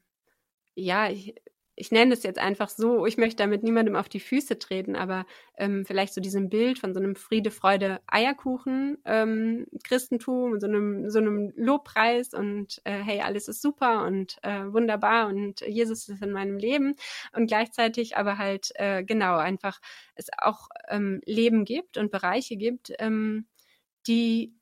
ja, 0.75 1.09
ich, 1.09 1.33
ich 1.79 1.91
nenne 1.91 2.13
es 2.13 2.23
jetzt 2.23 2.39
einfach 2.39 2.67
so, 2.67 3.05
ich 3.05 3.17
möchte 3.17 3.37
damit 3.37 3.63
niemandem 3.63 3.95
auf 3.95 4.09
die 4.09 4.19
Füße 4.19 4.59
treten, 4.59 4.97
aber 4.97 5.25
ähm, 5.57 5.85
vielleicht 5.85 6.13
so 6.13 6.19
diesem 6.19 6.49
Bild 6.49 6.77
von 6.77 6.93
so 6.93 6.99
einem 6.99 7.15
Friede, 7.15 7.51
Freude, 7.51 8.01
Eierkuchen, 8.07 8.97
ähm, 9.05 9.65
Christentum 9.85 10.59
so 10.59 10.67
einem, 10.67 11.09
so 11.09 11.19
einem 11.19 11.53
Lobpreis 11.55 12.33
und 12.33 12.81
äh, 12.83 12.99
hey, 12.99 13.21
alles 13.21 13.47
ist 13.47 13.61
super 13.61 14.05
und 14.05 14.37
äh, 14.43 14.65
wunderbar 14.65 15.27
und 15.27 15.61
Jesus 15.61 16.09
ist 16.09 16.21
in 16.21 16.31
meinem 16.31 16.57
Leben. 16.57 16.95
Und 17.33 17.47
gleichzeitig 17.47 18.17
aber 18.17 18.37
halt 18.37 18.71
äh, 18.75 19.03
genau 19.05 19.37
einfach 19.37 19.79
es 20.15 20.27
auch 20.37 20.67
ähm, 20.89 21.21
Leben 21.25 21.63
gibt 21.63 21.97
und 21.97 22.11
Bereiche 22.11 22.57
gibt, 22.57 22.91
ähm, 22.99 23.47
die 24.07 24.53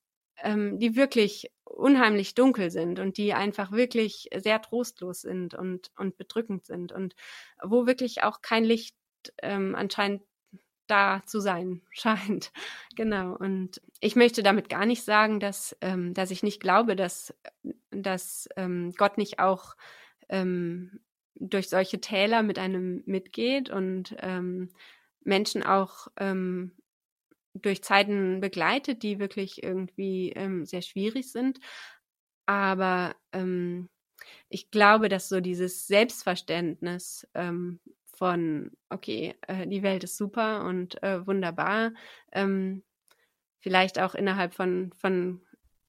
ähm, 0.44 0.80
die 0.80 0.96
wirklich 0.96 1.50
unheimlich 1.78 2.36
dunkel 2.36 2.72
sind 2.72 3.00
und 3.00 3.18
die 3.18 3.34
einfach 3.34 3.72
wirklich 3.72 4.30
sehr 4.36 4.62
trostlos 4.62 5.22
sind 5.22 5.54
und, 5.54 5.92
und 5.98 6.18
bedrückend 6.18 6.66
sind 6.66 6.92
und 6.92 7.16
wo 7.64 7.86
wirklich 7.86 8.24
auch 8.24 8.42
kein 8.42 8.64
Licht 8.64 8.96
ähm, 9.42 9.76
anscheinend 9.76 10.24
da 10.88 11.22
zu 11.26 11.40
sein 11.40 11.82
scheint. 11.92 12.52
Genau. 12.96 13.36
Und 13.36 13.82
ich 14.00 14.16
möchte 14.16 14.44
damit 14.44 14.70
gar 14.70 14.86
nicht 14.86 15.04
sagen, 15.04 15.40
dass, 15.40 15.78
ähm, 15.82 16.14
dass 16.14 16.32
ich 16.32 16.44
nicht 16.44 16.60
glaube, 16.60 16.96
dass, 16.96 17.34
dass 17.92 18.50
ähm, 18.56 18.94
Gott 18.98 19.18
nicht 19.18 19.40
auch 19.40 19.76
ähm, 20.30 21.00
durch 21.36 21.70
solche 21.70 22.02
Täler 22.02 22.42
mit 22.42 22.58
einem 22.58 23.04
mitgeht 23.06 23.70
und 23.70 24.16
ähm, 24.20 24.70
Menschen 25.24 25.64
auch 25.64 26.08
ähm, 26.18 26.72
durch 27.62 27.84
Zeiten 27.84 28.40
begleitet, 28.40 29.04
die 29.04 29.20
wirklich 29.20 29.64
irgendwie 29.64 30.32
ähm, 30.32 30.66
sehr 30.66 30.82
schwierig 30.82 31.32
sind. 31.32 31.60
Aber 32.46 33.16
ähm, 33.34 33.90
ich 34.50 34.72
glaube, 34.72 35.10
dass 35.10 35.30
so 35.30 35.40
dieses 35.42 35.88
Selbstverständnis 35.88 37.28
ähm, 37.34 37.80
von, 38.06 38.72
okay, 38.90 39.36
äh, 39.48 39.68
die 39.68 39.84
Welt 39.84 40.04
ist 40.04 40.18
super 40.18 40.66
und 40.66 41.02
äh, 41.04 41.26
wunderbar, 41.28 41.94
ähm, 42.32 42.84
vielleicht 43.60 44.00
auch 44.00 44.16
innerhalb 44.16 44.54
von, 44.54 44.92
von 44.94 45.42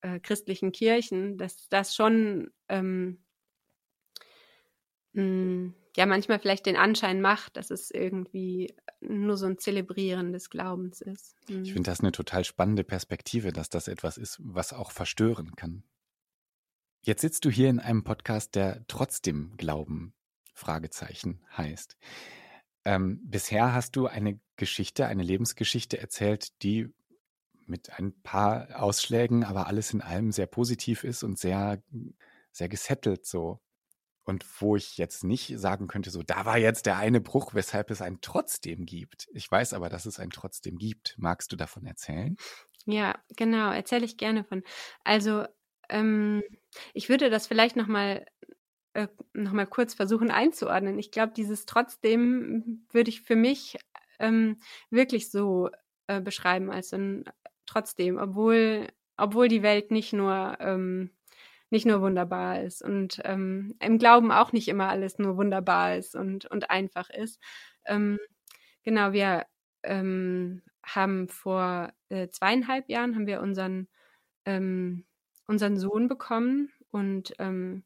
äh, 0.02 0.20
christlichen 0.20 0.72
Kirchen, 0.72 1.38
dass 1.38 1.68
das 1.68 1.94
schon 1.94 2.50
ähm, 2.68 3.24
mh, 5.12 5.22
hm, 5.22 5.74
ja 5.98 6.06
manchmal 6.06 6.38
vielleicht 6.38 6.66
den 6.66 6.76
Anschein 6.76 7.20
macht, 7.20 7.56
dass 7.56 7.72
es 7.72 7.90
irgendwie 7.90 8.72
nur 9.00 9.36
so 9.36 9.46
ein 9.46 9.58
Zelebrieren 9.58 10.32
des 10.32 10.48
Glaubens 10.48 11.00
ist. 11.00 11.34
Mhm. 11.48 11.64
Ich 11.64 11.72
finde 11.72 11.90
das 11.90 11.98
eine 11.98 12.12
total 12.12 12.44
spannende 12.44 12.84
Perspektive, 12.84 13.52
dass 13.52 13.68
das 13.68 13.88
etwas 13.88 14.16
ist, 14.16 14.38
was 14.40 14.72
auch 14.72 14.92
verstören 14.92 15.56
kann. 15.56 15.82
Jetzt 17.02 17.22
sitzt 17.22 17.44
du 17.44 17.50
hier 17.50 17.68
in 17.68 17.80
einem 17.80 18.04
Podcast, 18.04 18.54
der 18.54 18.84
trotzdem 18.86 19.56
Glauben 19.56 20.14
Fragezeichen 20.54 21.40
heißt. 21.56 21.96
Ähm, 22.84 23.20
bisher 23.24 23.74
hast 23.74 23.96
du 23.96 24.06
eine 24.06 24.38
Geschichte, 24.54 25.06
eine 25.06 25.24
Lebensgeschichte 25.24 25.98
erzählt, 25.98 26.62
die 26.62 26.94
mit 27.66 27.98
ein 27.98 28.12
paar 28.22 28.80
Ausschlägen, 28.80 29.42
aber 29.42 29.66
alles 29.66 29.92
in 29.92 30.00
allem 30.00 30.30
sehr 30.30 30.46
positiv 30.46 31.02
ist 31.02 31.24
und 31.24 31.40
sehr, 31.40 31.82
sehr 32.52 32.68
gesettelt 32.68 33.26
so. 33.26 33.60
Und 34.28 34.44
wo 34.60 34.76
ich 34.76 34.98
jetzt 34.98 35.24
nicht 35.24 35.58
sagen 35.58 35.86
könnte, 35.86 36.10
so, 36.10 36.22
da 36.22 36.44
war 36.44 36.58
jetzt 36.58 36.84
der 36.84 36.98
eine 36.98 37.18
Bruch, 37.18 37.54
weshalb 37.54 37.90
es 37.90 38.02
ein 38.02 38.18
trotzdem 38.20 38.84
gibt. 38.84 39.26
Ich 39.32 39.50
weiß 39.50 39.72
aber, 39.72 39.88
dass 39.88 40.04
es 40.04 40.18
ein 40.18 40.28
trotzdem 40.28 40.76
gibt. 40.76 41.14
Magst 41.16 41.50
du 41.50 41.56
davon 41.56 41.86
erzählen? 41.86 42.36
Ja, 42.84 43.18
genau, 43.36 43.72
erzähle 43.72 44.04
ich 44.04 44.18
gerne 44.18 44.44
von. 44.44 44.64
Also, 45.02 45.46
ähm, 45.88 46.42
ich 46.92 47.08
würde 47.08 47.30
das 47.30 47.46
vielleicht 47.46 47.74
nochmal 47.74 48.26
äh, 48.92 49.08
noch 49.32 49.70
kurz 49.70 49.94
versuchen 49.94 50.30
einzuordnen. 50.30 50.98
Ich 50.98 51.10
glaube, 51.10 51.32
dieses 51.34 51.64
trotzdem 51.64 52.86
würde 52.90 53.08
ich 53.08 53.22
für 53.22 53.34
mich 53.34 53.78
ähm, 54.18 54.60
wirklich 54.90 55.30
so 55.30 55.70
äh, 56.06 56.20
beschreiben 56.20 56.70
als 56.70 56.92
ein 56.92 57.24
trotzdem, 57.64 58.18
obwohl, 58.18 58.88
obwohl 59.16 59.48
die 59.48 59.62
Welt 59.62 59.90
nicht 59.90 60.12
nur, 60.12 60.58
ähm, 60.60 61.12
nicht 61.70 61.86
nur 61.86 62.00
wunderbar 62.00 62.62
ist 62.62 62.82
und 62.82 63.20
ähm, 63.24 63.74
im 63.80 63.98
Glauben 63.98 64.32
auch 64.32 64.52
nicht 64.52 64.68
immer 64.68 64.88
alles 64.88 65.18
nur 65.18 65.36
wunderbar 65.36 65.96
ist 65.96 66.14
und, 66.14 66.46
und 66.46 66.70
einfach 66.70 67.10
ist. 67.10 67.40
Ähm, 67.86 68.18
genau, 68.84 69.12
wir 69.12 69.46
ähm, 69.82 70.62
haben 70.82 71.28
vor 71.28 71.92
äh, 72.08 72.28
zweieinhalb 72.28 72.88
Jahren 72.88 73.14
haben 73.14 73.26
wir 73.26 73.40
unseren, 73.40 73.88
ähm, 74.46 75.04
unseren 75.46 75.76
Sohn 75.76 76.08
bekommen 76.08 76.72
und 76.90 77.34
ähm, 77.38 77.84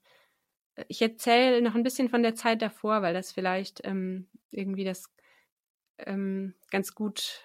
ich 0.88 1.02
erzähle 1.02 1.60
noch 1.60 1.74
ein 1.74 1.82
bisschen 1.82 2.08
von 2.08 2.22
der 2.22 2.34
Zeit 2.34 2.62
davor, 2.62 3.02
weil 3.02 3.14
das 3.14 3.32
vielleicht 3.32 3.80
ähm, 3.84 4.28
irgendwie 4.50 4.84
das 4.84 5.10
ganz 6.70 6.94
gut 6.96 7.44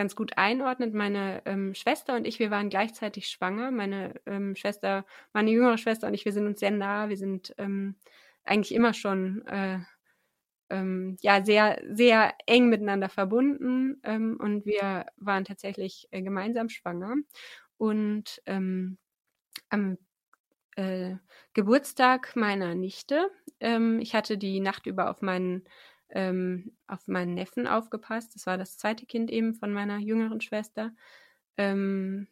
ganz 0.00 0.16
gut 0.16 0.38
einordnet. 0.38 0.94
Meine 0.94 1.42
ähm, 1.44 1.74
Schwester 1.74 2.16
und 2.16 2.26
ich, 2.26 2.38
wir 2.38 2.50
waren 2.50 2.70
gleichzeitig 2.70 3.28
schwanger. 3.28 3.70
Meine 3.70 4.14
ähm, 4.24 4.56
Schwester, 4.56 5.04
meine 5.34 5.50
jüngere 5.50 5.76
Schwester 5.76 6.06
und 6.06 6.14
ich, 6.14 6.24
wir 6.24 6.32
sind 6.32 6.46
uns 6.46 6.58
sehr 6.58 6.70
nah. 6.70 7.10
Wir 7.10 7.18
sind 7.18 7.54
ähm, 7.58 7.96
eigentlich 8.42 8.72
immer 8.74 8.94
schon 8.94 9.46
äh, 9.46 9.80
ähm, 10.70 11.18
ja 11.20 11.44
sehr 11.44 11.82
sehr 11.90 12.32
eng 12.46 12.70
miteinander 12.70 13.10
verbunden 13.10 14.00
ähm, 14.02 14.38
und 14.40 14.64
wir 14.64 15.04
waren 15.18 15.44
tatsächlich 15.44 16.08
äh, 16.12 16.22
gemeinsam 16.22 16.70
schwanger 16.70 17.16
und 17.76 18.40
ähm, 18.46 18.96
am 19.68 19.98
äh, 20.76 21.16
Geburtstag 21.52 22.36
meiner 22.36 22.74
Nichte. 22.74 23.30
Ähm, 23.60 24.00
ich 24.00 24.14
hatte 24.14 24.38
die 24.38 24.60
Nacht 24.60 24.86
über 24.86 25.10
auf 25.10 25.20
meinen 25.20 25.64
ähm, 26.12 26.72
auf 26.86 27.06
meinen 27.08 27.34
Neffen 27.34 27.66
aufgepasst. 27.66 28.34
Das 28.34 28.46
war 28.46 28.58
das 28.58 28.76
zweite 28.76 29.06
Kind 29.06 29.30
eben 29.30 29.54
von 29.54 29.72
meiner 29.72 29.98
jüngeren 29.98 30.40
Schwester. 30.40 30.92
Ähm, 31.56 32.26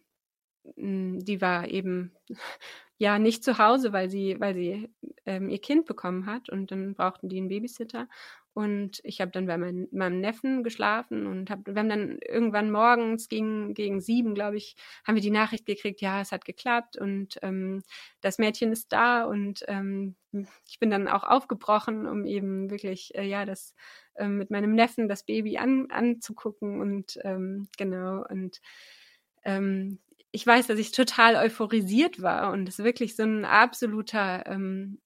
die 0.77 1.41
war 1.41 1.69
eben 1.69 2.13
ja 2.99 3.19
nicht 3.19 3.45
zu 3.45 3.59
Hause, 3.59 3.93
weil 3.93 4.11
sie, 4.11 4.37
weil 4.41 4.55
sie 4.55 4.91
ähm, 5.27 5.49
ihr 5.49 5.61
Kind 5.61 5.87
bekommen 5.87 6.27
hat 6.27 6.49
und 6.49 6.71
dann 6.71 6.95
brauchten 6.95 7.29
die 7.29 7.39
einen 7.39 7.49
Babysitter. 7.49 8.09
Und 8.55 9.01
ich 9.05 9.21
habe 9.21 9.31
dann 9.31 9.47
bei 9.47 9.57
mein, 9.57 9.87
meinem 9.93 10.21
Neffen 10.21 10.65
geschlafen 10.65 11.27
und 11.27 11.49
hab, 11.51 11.65
wir 11.67 11.77
haben 11.77 11.89
dann 11.89 12.19
irgendwann 12.27 12.71
morgens 12.71 13.29
gegen, 13.29 13.73
gegen 13.75 14.01
sieben, 14.01 14.35
glaube 14.35 14.57
ich, 14.57 14.75
haben 15.07 15.15
wir 15.15 15.23
die 15.23 15.31
Nachricht 15.31 15.65
gekriegt, 15.65 16.01
ja, 16.01 16.21
es 16.21 16.33
hat 16.33 16.45
geklappt 16.45 16.97
und 16.99 17.39
ähm, 17.43 17.83
das 18.21 18.39
Mädchen 18.39 18.73
ist 18.73 18.93
da 18.93 19.25
und 19.25 19.65
ähm, 19.69 20.17
ich 20.69 20.79
bin 20.81 20.91
dann 20.91 21.07
auch 21.09 21.25
aufgebrochen, 21.25 22.07
um 22.07 22.27
eben 22.27 22.71
wirklich, 22.71 23.15
äh, 23.15 23.25
ja, 23.25 23.45
das 23.45 23.75
äh, 24.17 24.27
mit 24.27 24.51
meinem 24.51 24.75
Neffen 24.75 25.09
das 25.09 25.25
Baby 25.25 25.59
an, 25.59 25.87
anzugucken 25.91 26.81
und 26.81 27.19
ähm, 27.23 27.69
genau 27.77 28.25
und 28.29 28.61
ähm, 29.45 30.01
ich 30.33 30.47
weiß, 30.47 30.67
dass 30.67 30.79
ich 30.79 30.93
total 30.93 31.37
euphorisiert 31.37 32.21
war 32.23 32.53
und 32.53 32.69
es 32.69 32.79
wirklich 32.79 33.17
so 33.17 33.23
ein 33.23 33.45
absoluter, 33.45 34.45
ähm, 34.47 35.01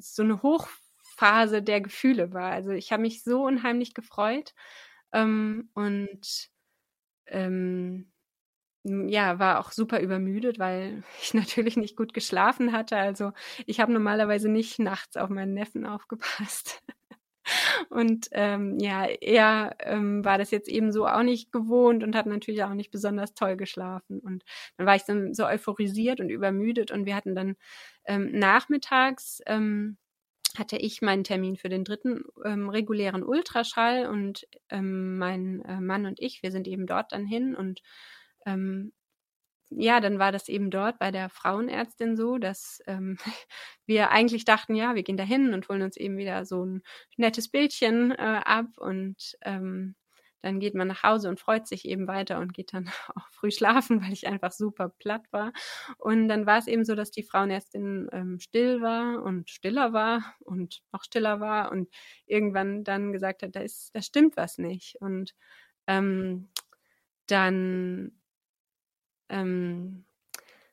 so 0.00 0.22
eine 0.22 0.42
Hoch 0.42 0.68
Phase 1.18 1.62
der 1.62 1.80
Gefühle 1.80 2.32
war. 2.32 2.52
Also 2.52 2.70
ich 2.70 2.92
habe 2.92 3.02
mich 3.02 3.24
so 3.24 3.42
unheimlich 3.44 3.92
gefreut 3.92 4.54
ähm, 5.12 5.68
und 5.74 6.48
ähm, 7.26 8.12
ja, 8.84 9.38
war 9.40 9.58
auch 9.60 9.72
super 9.72 10.00
übermüdet, 10.00 10.60
weil 10.60 11.02
ich 11.22 11.34
natürlich 11.34 11.76
nicht 11.76 11.96
gut 11.96 12.14
geschlafen 12.14 12.72
hatte. 12.72 12.96
Also 12.96 13.32
ich 13.66 13.80
habe 13.80 13.92
normalerweise 13.92 14.48
nicht 14.48 14.78
nachts 14.78 15.16
auf 15.16 15.28
meinen 15.28 15.54
Neffen 15.54 15.86
aufgepasst. 15.86 16.82
Und 17.88 18.28
ähm, 18.32 18.78
ja, 18.78 19.06
er 19.06 19.74
ähm, 19.80 20.22
war 20.22 20.36
das 20.36 20.50
jetzt 20.50 20.68
eben 20.68 20.92
so 20.92 21.06
auch 21.06 21.22
nicht 21.22 21.50
gewohnt 21.50 22.04
und 22.04 22.14
hat 22.14 22.26
natürlich 22.26 22.62
auch 22.62 22.74
nicht 22.74 22.90
besonders 22.90 23.32
toll 23.32 23.56
geschlafen. 23.56 24.20
Und 24.20 24.44
dann 24.76 24.86
war 24.86 24.96
ich 24.96 25.04
dann 25.04 25.32
so 25.32 25.46
euphorisiert 25.46 26.20
und 26.20 26.28
übermüdet 26.28 26.90
und 26.90 27.06
wir 27.06 27.16
hatten 27.16 27.34
dann 27.34 27.56
ähm, 28.04 28.30
nachmittags 28.32 29.40
ähm, 29.46 29.96
hatte 30.56 30.76
ich 30.76 31.02
meinen 31.02 31.24
Termin 31.24 31.56
für 31.56 31.68
den 31.68 31.84
dritten 31.84 32.22
ähm, 32.44 32.68
regulären 32.68 33.22
Ultraschall 33.22 34.06
und 34.06 34.46
ähm, 34.70 35.18
mein 35.18 35.62
äh, 35.62 35.80
Mann 35.80 36.06
und 36.06 36.20
ich, 36.20 36.42
wir 36.42 36.50
sind 36.50 36.66
eben 36.68 36.86
dort 36.86 37.12
dann 37.12 37.26
hin 37.26 37.54
und 37.54 37.82
ähm, 38.46 38.92
ja, 39.70 40.00
dann 40.00 40.18
war 40.18 40.32
das 40.32 40.48
eben 40.48 40.70
dort 40.70 40.98
bei 40.98 41.10
der 41.10 41.28
Frauenärztin 41.28 42.16
so, 42.16 42.38
dass 42.38 42.80
ähm, 42.86 43.18
wir 43.86 44.10
eigentlich 44.10 44.44
dachten, 44.44 44.74
ja, 44.74 44.94
wir 44.94 45.02
gehen 45.02 45.16
da 45.16 45.24
hin 45.24 45.52
und 45.52 45.68
holen 45.68 45.82
uns 45.82 45.96
eben 45.96 46.16
wieder 46.16 46.44
so 46.46 46.64
ein 46.64 46.82
nettes 47.16 47.48
Bildchen 47.48 48.12
äh, 48.12 48.40
ab 48.44 48.66
und 48.78 49.36
ähm, 49.42 49.94
dann 50.42 50.60
geht 50.60 50.74
man 50.74 50.88
nach 50.88 51.02
Hause 51.02 51.28
und 51.28 51.40
freut 51.40 51.66
sich 51.66 51.84
eben 51.84 52.06
weiter 52.06 52.38
und 52.40 52.54
geht 52.54 52.72
dann 52.72 52.88
auch 53.14 53.28
früh 53.30 53.50
schlafen, 53.50 54.02
weil 54.02 54.12
ich 54.12 54.26
einfach 54.26 54.52
super 54.52 54.88
platt 54.88 55.24
war. 55.30 55.52
Und 55.98 56.28
dann 56.28 56.46
war 56.46 56.58
es 56.58 56.66
eben 56.66 56.84
so, 56.84 56.94
dass 56.94 57.10
die 57.10 57.22
Frauenärztin 57.22 58.08
ähm, 58.12 58.38
still 58.40 58.80
war 58.80 59.22
und 59.22 59.50
stiller 59.50 59.92
war 59.92 60.34
und 60.40 60.82
noch 60.92 61.02
stiller 61.04 61.40
war 61.40 61.72
und 61.72 61.88
irgendwann 62.26 62.84
dann 62.84 63.12
gesagt 63.12 63.42
hat, 63.42 63.56
da 63.56 63.60
ist, 63.60 63.94
da 63.94 64.02
stimmt 64.02 64.36
was 64.36 64.58
nicht. 64.58 64.96
Und 65.00 65.34
ähm, 65.86 66.48
dann 67.26 68.12
ähm, 69.28 70.04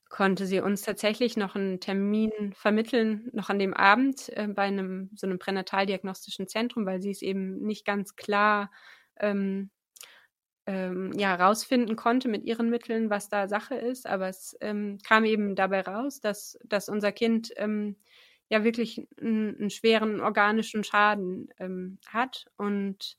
konnte 0.09 0.45
sie 0.45 0.61
uns 0.61 0.81
tatsächlich 0.81 1.35
noch 1.35 1.55
einen 1.55 1.79
Termin 1.79 2.53
vermitteln, 2.53 3.29
noch 3.33 3.49
an 3.49 3.59
dem 3.59 3.73
Abend 3.73 4.29
äh, 4.37 4.47
bei 4.47 4.63
einem 4.63 5.09
so 5.15 5.27
einem 5.27 5.39
pränataldiagnostischen 5.39 6.47
Zentrum, 6.47 6.85
weil 6.85 7.01
sie 7.01 7.11
es 7.11 7.21
eben 7.21 7.57
nicht 7.65 7.85
ganz 7.85 8.15
klar 8.15 8.71
ähm, 9.19 9.69
ähm, 10.67 11.13
ja, 11.15 11.35
rausfinden 11.35 11.95
konnte 11.95 12.27
mit 12.27 12.43
ihren 12.43 12.69
Mitteln, 12.69 13.09
was 13.09 13.29
da 13.29 13.47
Sache 13.47 13.75
ist. 13.75 14.07
Aber 14.07 14.27
es 14.27 14.57
ähm, 14.61 14.97
kam 15.05 15.25
eben 15.25 15.55
dabei 15.55 15.81
raus, 15.81 16.21
dass, 16.21 16.57
dass 16.63 16.89
unser 16.89 17.11
Kind 17.11 17.51
ähm, 17.57 17.97
ja 18.49 18.63
wirklich 18.63 19.07
einen, 19.19 19.55
einen, 19.57 19.69
schweren 19.69 20.21
organischen 20.21 20.83
Schaden 20.83 21.49
ähm, 21.59 21.99
hat 22.07 22.45
und 22.57 23.17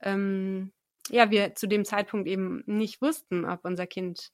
ähm, 0.00 0.72
ja, 1.10 1.30
wir 1.30 1.54
zu 1.54 1.66
dem 1.66 1.84
Zeitpunkt 1.84 2.28
eben 2.28 2.62
nicht 2.66 3.00
wussten, 3.00 3.44
ob 3.44 3.64
unser 3.64 3.86
Kind, 3.86 4.32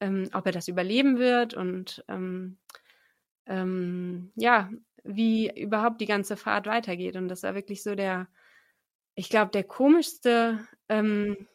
ähm, 0.00 0.28
ob 0.32 0.46
er 0.46 0.52
das 0.52 0.68
überleben 0.68 1.18
wird 1.18 1.54
und 1.54 2.04
ja, 3.46 4.70
wie 5.02 5.50
überhaupt 5.60 6.00
die 6.00 6.06
ganze 6.06 6.36
Fahrt 6.36 6.66
weitergeht. 6.66 7.16
Und 7.16 7.28
das 7.28 7.42
war 7.42 7.54
wirklich 7.54 7.82
so 7.82 7.94
der, 7.94 8.28
ich 9.20 9.28
glaube, 9.28 9.50
der 9.50 9.64
komischste, 9.64 10.66
ähm, 10.88 11.46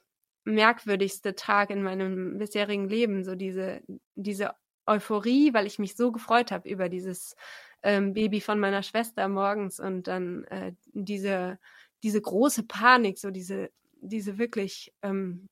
merkwürdigste 0.43 1.34
Tag 1.34 1.72
in 1.72 1.82
meinem 1.82 2.38
bisherigen 2.38 2.88
Leben, 2.88 3.24
so 3.24 3.34
diese, 3.34 3.82
diese 4.13 4.53
Euphorie, 4.86 5.51
weil 5.51 5.66
ich 5.66 5.80
mich 5.80 5.95
so 5.95 6.11
gefreut 6.11 6.51
habe 6.51 6.70
über 6.70 6.89
dieses 6.89 7.36
ähm, 7.82 8.13
Baby 8.13 8.39
von 8.39 8.59
meiner 8.59 8.84
Schwester 8.84 9.28
morgens 9.28 9.80
und 9.80 10.03
dann 10.07 10.43
äh, 10.43 10.74
diese, 10.93 11.57
diese 12.03 12.22
große 12.22 12.68
Panik, 12.68 13.18
so 13.18 13.32
diese, 13.32 13.72
diese 13.99 14.38
wirklich 14.38 14.93
ähm, 15.01 15.49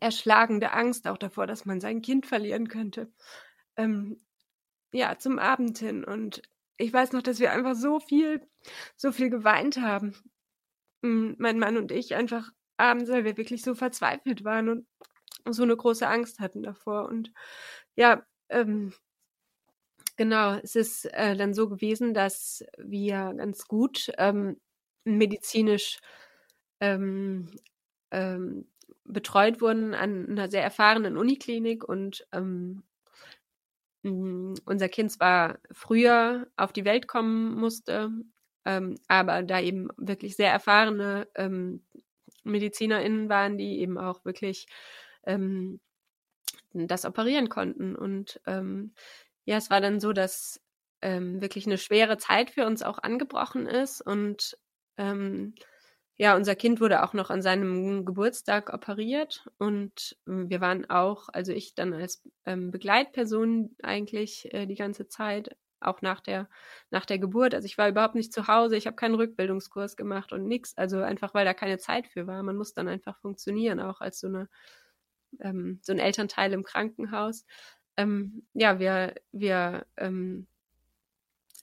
erschlagende 0.00 0.72
Angst 0.72 1.06
auch 1.06 1.18
davor, 1.18 1.46
dass 1.46 1.66
man 1.66 1.78
sein 1.78 2.00
Kind 2.00 2.24
verlieren 2.24 2.68
könnte. 2.68 3.12
Ähm, 3.76 4.18
ja, 4.92 5.18
zum 5.18 5.38
Abend 5.38 5.76
hin. 5.76 6.04
Und 6.04 6.40
ich 6.78 6.90
weiß 6.90 7.12
noch, 7.12 7.20
dass 7.20 7.38
wir 7.38 7.52
einfach 7.52 7.74
so 7.74 8.00
viel, 8.00 8.40
so 8.96 9.12
viel 9.12 9.28
geweint 9.28 9.76
haben. 9.82 10.14
Mein 11.02 11.58
Mann 11.58 11.76
und 11.76 11.92
ich 11.92 12.14
einfach 12.14 12.50
abends, 12.76 13.10
weil 13.10 13.24
wir 13.24 13.36
wirklich 13.36 13.62
so 13.62 13.74
verzweifelt 13.74 14.44
waren 14.44 14.68
und 14.68 14.86
so 15.52 15.62
eine 15.62 15.76
große 15.76 16.06
Angst 16.06 16.40
hatten 16.40 16.62
davor. 16.62 17.08
Und 17.08 17.32
ja, 17.96 18.22
ähm, 18.50 18.92
Genau, 20.16 20.54
es 20.64 20.74
ist 20.74 21.04
äh, 21.14 21.36
dann 21.36 21.54
so 21.54 21.68
gewesen, 21.68 22.12
dass 22.12 22.64
wir 22.76 23.34
ganz 23.36 23.68
gut 23.68 24.10
ähm, 24.18 24.60
medizinisch 25.04 25.98
ähm, 26.80 27.50
ähm, 28.10 28.66
betreut 29.04 29.60
wurden 29.60 29.94
an 29.94 30.28
einer 30.28 30.50
sehr 30.50 30.64
erfahrenen 30.64 31.16
Uniklinik 31.16 31.84
und 31.84 32.26
ähm, 32.32 32.82
unser 34.02 34.88
Kind 34.88 35.12
zwar 35.12 35.58
früher 35.70 36.48
auf 36.56 36.72
die 36.72 36.84
Welt 36.84 37.06
kommen 37.06 37.54
musste, 37.54 38.10
ähm, 38.68 38.96
aber 39.08 39.42
da 39.42 39.60
eben 39.60 39.88
wirklich 39.96 40.36
sehr 40.36 40.52
erfahrene 40.52 41.26
ähm, 41.34 41.82
MedizinerInnen 42.44 43.30
waren, 43.30 43.56
die 43.56 43.80
eben 43.80 43.96
auch 43.96 44.26
wirklich 44.26 44.66
ähm, 45.24 45.80
das 46.74 47.06
operieren 47.06 47.48
konnten. 47.48 47.96
Und 47.96 48.40
ähm, 48.46 48.92
ja, 49.46 49.56
es 49.56 49.70
war 49.70 49.80
dann 49.80 50.00
so, 50.00 50.12
dass 50.12 50.60
ähm, 51.00 51.40
wirklich 51.40 51.66
eine 51.66 51.78
schwere 51.78 52.18
Zeit 52.18 52.50
für 52.50 52.66
uns 52.66 52.82
auch 52.82 52.98
angebrochen 52.98 53.66
ist 53.66 54.02
und 54.02 54.58
ähm, 54.98 55.54
ja, 56.20 56.34
unser 56.36 56.56
Kind 56.56 56.80
wurde 56.80 57.04
auch 57.04 57.14
noch 57.14 57.30
an 57.30 57.42
seinem 57.42 58.04
Geburtstag 58.04 58.74
operiert 58.74 59.48
und 59.58 60.16
ähm, 60.26 60.50
wir 60.50 60.60
waren 60.60 60.90
auch, 60.90 61.28
also 61.32 61.52
ich 61.52 61.74
dann 61.74 61.94
als 61.94 62.22
ähm, 62.44 62.72
Begleitperson 62.72 63.76
eigentlich 63.82 64.52
äh, 64.52 64.66
die 64.66 64.74
ganze 64.74 65.08
Zeit, 65.08 65.56
auch 65.80 66.02
nach 66.02 66.20
der, 66.20 66.48
nach 66.90 67.06
der 67.06 67.18
Geburt. 67.18 67.54
Also 67.54 67.66
ich 67.66 67.78
war 67.78 67.88
überhaupt 67.88 68.14
nicht 68.14 68.32
zu 68.32 68.48
Hause, 68.48 68.76
ich 68.76 68.86
habe 68.86 68.96
keinen 68.96 69.14
Rückbildungskurs 69.14 69.96
gemacht 69.96 70.32
und 70.32 70.46
nichts, 70.46 70.76
also 70.76 71.00
einfach 71.02 71.34
weil 71.34 71.44
da 71.44 71.54
keine 71.54 71.78
Zeit 71.78 72.06
für 72.08 72.26
war. 72.26 72.42
Man 72.42 72.56
muss 72.56 72.74
dann 72.74 72.88
einfach 72.88 73.18
funktionieren, 73.18 73.80
auch 73.80 74.00
als 74.00 74.20
so 74.20 74.26
eine 74.28 74.48
ähm, 75.40 75.78
so 75.82 75.92
ein 75.92 75.98
Elternteil 75.98 76.52
im 76.52 76.64
Krankenhaus. 76.64 77.44
Ähm, 77.96 78.44
ja, 78.54 78.78
wir, 78.78 79.14
wir 79.32 79.86
ähm, 79.96 80.46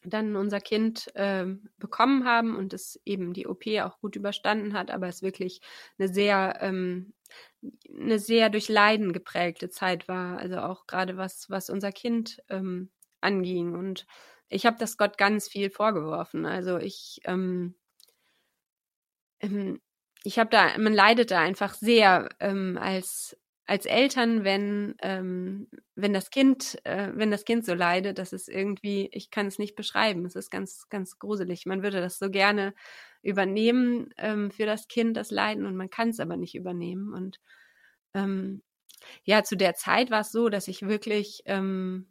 dann 0.03 0.35
unser 0.35 0.59
Kind 0.59 1.13
äh, 1.15 1.45
bekommen 1.77 2.25
haben 2.25 2.55
und 2.55 2.73
es 2.73 2.99
eben 3.05 3.33
die 3.33 3.47
OP 3.47 3.65
auch 3.81 3.99
gut 3.99 4.15
überstanden 4.15 4.73
hat, 4.73 4.91
aber 4.91 5.07
es 5.07 5.21
wirklich 5.21 5.61
eine 5.97 6.07
sehr 6.07 6.57
ähm, 6.61 7.13
eine 7.89 8.19
sehr 8.19 8.49
durch 8.49 8.69
Leiden 8.69 9.13
geprägte 9.13 9.69
Zeit 9.69 10.07
war, 10.07 10.37
also 10.37 10.57
auch 10.59 10.85
gerade 10.87 11.17
was 11.17 11.49
was 11.49 11.69
unser 11.69 11.91
Kind 11.91 12.41
ähm, 12.49 12.89
anging 13.25 13.75
und 13.75 14.05
ich 14.49 14.65
habe 14.65 14.77
das 14.79 14.97
Gott 14.97 15.17
ganz 15.17 15.47
viel 15.47 15.69
vorgeworfen. 15.69 16.45
Also 16.45 16.77
ich 16.77 17.19
ähm, 17.25 17.75
ähm 19.39 19.81
ich 20.23 20.39
habe 20.39 20.49
da 20.49 20.77
man 20.77 20.93
leidet 20.93 21.31
da 21.31 21.41
einfach 21.41 21.73
sehr 21.73 22.29
ähm, 22.39 22.77
als 22.81 23.37
als 23.67 23.85
Eltern, 23.85 24.43
wenn, 24.43 24.95
ähm, 25.01 25.67
wenn 25.95 26.13
das 26.13 26.29
Kind, 26.29 26.77
äh, 26.83 27.11
wenn 27.15 27.31
das 27.31 27.45
Kind 27.45 27.65
so 27.65 27.73
leidet, 27.73 28.19
das 28.19 28.31
ist 28.31 28.47
irgendwie, 28.47 29.09
ich 29.11 29.31
kann 29.31 29.47
es 29.47 29.57
nicht 29.57 29.75
beschreiben. 29.75 30.25
Es 30.25 30.35
ist 30.35 30.51
ganz, 30.51 30.87
ganz 30.89 31.17
gruselig. 31.17 31.65
Man 31.65 31.81
würde 31.81 31.99
das 31.99 32.19
so 32.19 32.29
gerne 32.29 32.75
übernehmen 33.23 34.13
ähm, 34.17 34.51
für 34.51 34.67
das 34.67 34.87
Kind, 34.87 35.17
das 35.17 35.31
Leiden, 35.31 35.65
und 35.65 35.75
man 35.75 35.89
kann 35.89 36.09
es 36.09 36.19
aber 36.19 36.37
nicht 36.37 36.53
übernehmen. 36.53 37.13
Und 37.13 37.39
ähm, 38.13 38.61
ja, 39.23 39.43
zu 39.43 39.57
der 39.57 39.73
Zeit 39.73 40.11
war 40.11 40.21
es 40.21 40.31
so, 40.31 40.49
dass 40.49 40.67
ich 40.67 40.83
wirklich, 40.83 41.41
ähm, 41.45 42.07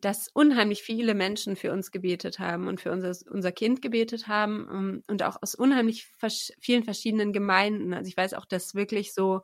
dass 0.00 0.28
unheimlich 0.32 0.82
viele 0.82 1.14
Menschen 1.14 1.56
für 1.56 1.72
uns 1.72 1.90
gebetet 1.90 2.38
haben 2.38 2.68
und 2.68 2.80
für 2.80 2.92
unser, 2.92 3.12
unser 3.30 3.52
Kind 3.52 3.82
gebetet 3.82 4.28
haben 4.28 4.68
ähm, 4.72 5.04
und 5.08 5.22
auch 5.24 5.36
aus 5.42 5.54
unheimlich 5.54 6.06
vers 6.18 6.52
vielen 6.60 6.84
verschiedenen 6.84 7.32
Gemeinden. 7.32 7.92
Also 7.94 8.08
ich 8.08 8.16
weiß 8.16 8.34
auch, 8.34 8.46
dass 8.46 8.74
wirklich 8.74 9.14
so 9.14 9.42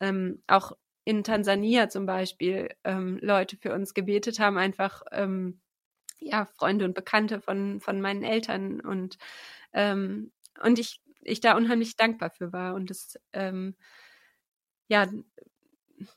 ähm, 0.00 0.42
auch 0.46 0.72
in 1.04 1.24
Tansania 1.24 1.88
zum 1.88 2.06
Beispiel 2.06 2.68
ähm, 2.84 3.18
Leute 3.22 3.56
für 3.56 3.74
uns 3.74 3.94
gebetet 3.94 4.38
haben, 4.40 4.58
einfach 4.58 5.02
ähm, 5.12 5.60
ja, 6.18 6.46
Freunde 6.46 6.84
und 6.84 6.94
Bekannte 6.94 7.40
von, 7.40 7.80
von 7.80 8.00
meinen 8.00 8.24
Eltern 8.24 8.80
und, 8.80 9.18
ähm, 9.72 10.32
und 10.62 10.78
ich, 10.78 11.00
ich 11.22 11.40
da 11.40 11.56
unheimlich 11.56 11.96
dankbar 11.96 12.30
für 12.30 12.52
war 12.52 12.74
und 12.74 12.90
es 12.90 13.18
ähm, 13.32 13.76
ja 14.88 15.06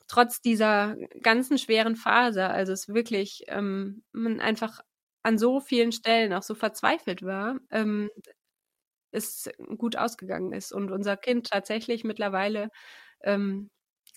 trotz 0.08 0.42
dieser 0.42 0.96
ganzen 1.22 1.58
schweren 1.58 1.96
Phase, 1.96 2.48
also 2.50 2.74
es 2.74 2.88
wirklich 2.90 3.44
ähm, 3.48 4.04
man 4.12 4.40
einfach 4.40 4.82
an 5.24 5.38
so 5.38 5.60
vielen 5.60 5.92
Stellen 5.92 6.34
auch 6.34 6.44
so 6.44 6.56
verzweifelt 6.56 7.24
war, 7.24 7.58
ähm, 7.72 8.10
es 9.12 9.50
gut 9.78 9.96
ausgegangen 9.98 10.52
ist 10.54 10.72
und 10.72 10.92
unser 10.92 11.18
Kind 11.18 11.50
tatsächlich 11.50 12.04
mittlerweile 12.04 12.70
ähm, 13.22 13.70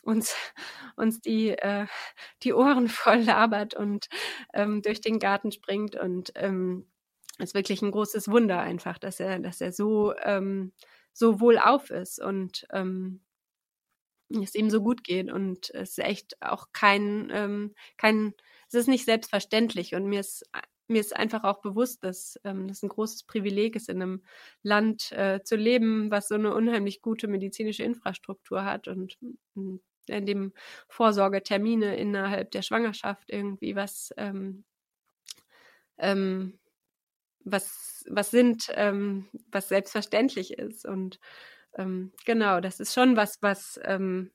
uns, 0.03 0.35
uns 0.97 1.21
die, 1.21 1.51
äh, 1.51 1.87
die 2.43 2.53
Ohren 2.55 2.89
voll 2.89 3.19
labert 3.23 3.75
und 3.75 4.09
ähm, 4.55 4.83
durch 4.83 5.01
den 5.01 5.19
Garten 5.19 5.53
springt. 5.53 5.97
Und 5.97 6.33
ähm, 6.37 6.87
ist 7.39 7.55
wirklich 7.55 7.83
ein 7.83 7.93
großes 7.93 8.31
Wunder 8.31 8.61
einfach, 8.61 8.99
dass 8.99 9.21
er, 9.21 9.39
dass 9.41 9.61
er 9.61 9.73
so, 9.73 10.15
ähm, 10.25 10.73
so 11.13 11.41
wohlauf 11.41 11.91
ist 11.91 12.21
und 12.21 12.67
ähm, 12.73 13.21
es 14.31 14.55
ihm 14.55 14.71
so 14.71 14.83
gut 14.83 15.05
geht. 15.05 15.31
Und 15.33 15.71
es 15.71 15.91
ist 15.91 15.99
echt 15.99 16.43
auch 16.43 16.69
kein, 16.73 17.31
ähm, 17.33 17.75
kein, 17.97 18.35
es 18.69 18.75
ist 18.75 18.89
nicht 18.89 19.05
selbstverständlich. 19.05 19.95
Und 19.95 20.07
mir 20.07 20.21
ist 20.21 20.45
mir 20.89 21.01
ist 21.01 21.15
einfach 21.15 21.45
auch 21.45 21.61
bewusst, 21.61 22.03
dass 22.03 22.39
ähm, 22.45 22.67
das 22.69 22.83
ein 22.83 22.89
großes 22.89 23.25
Privileg 23.25 23.77
ist, 23.77 23.89
in 23.91 24.03
einem 24.03 24.23
Land 24.63 25.13
äh, 25.13 25.43
zu 25.45 25.55
leben, 25.57 26.11
was 26.11 26.29
so 26.29 26.35
eine 26.35 26.55
unheimlich 26.55 27.03
gute 27.03 27.29
medizinische 27.29 27.85
Infrastruktur 27.85 28.65
hat 28.65 28.89
und, 28.89 29.19
und 29.55 29.83
in 30.07 30.25
dem 30.27 30.53
Vorsorgetermine 30.89 31.97
innerhalb 31.97 32.51
der 32.53 32.63
Schwangerschaft 32.63 33.29
irgendwie 33.29 33.77
was 33.77 34.13
ähm, 34.17 34.65
ähm, 35.99 36.59
was 37.45 38.05
was 38.09 38.31
sind, 38.31 38.69
ähm, 38.75 39.29
was 39.51 39.69
selbstverständlich 39.69 40.55
ist 40.55 40.87
und 40.87 41.19
ähm, 41.75 42.13
genau, 42.25 42.61
das 42.61 42.81
ist 42.81 42.95
schon 42.95 43.17
was, 43.17 43.39
was 43.43 43.81
ähm, 43.85 44.31